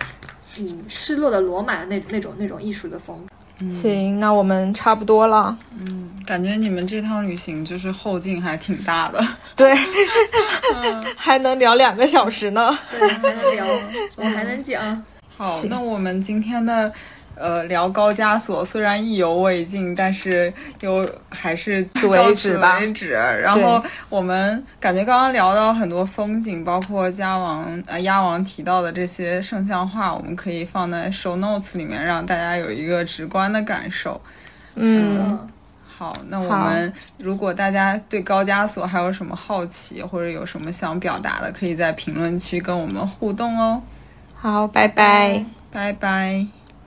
[0.59, 3.35] 嗯失落的罗马的那那种那种艺术的风格。
[3.69, 5.57] 行，那我们差不多了。
[5.79, 9.25] 嗯，感觉你们这趟旅行就是后劲还挺大的。
[9.57, 9.75] 对，
[11.17, 12.79] 还能聊两个小时呢。
[12.91, 13.67] 对，还能聊，
[14.17, 15.03] 我还能讲。
[15.37, 16.93] 好，那我们今天的。
[17.41, 22.79] 呃，聊高加索虽然意犹未尽，但是又还是 此为止吧。
[22.79, 23.13] 为止。
[23.13, 34.21] 然后我们感觉刚刚聊到很多风景，包括家王呃鸭王提到的这些圣像画，我们可以放在 show notes 里面，让大家有一个直观的感受。
[34.75, 35.49] 嗯，
[35.89, 43.83] 好，那我们如果大家对高加索还有什么好奇，或者有什么想表达的，可以在评论区跟我们互动哦。
[44.35, 46.60] 好，拜拜，拜拜。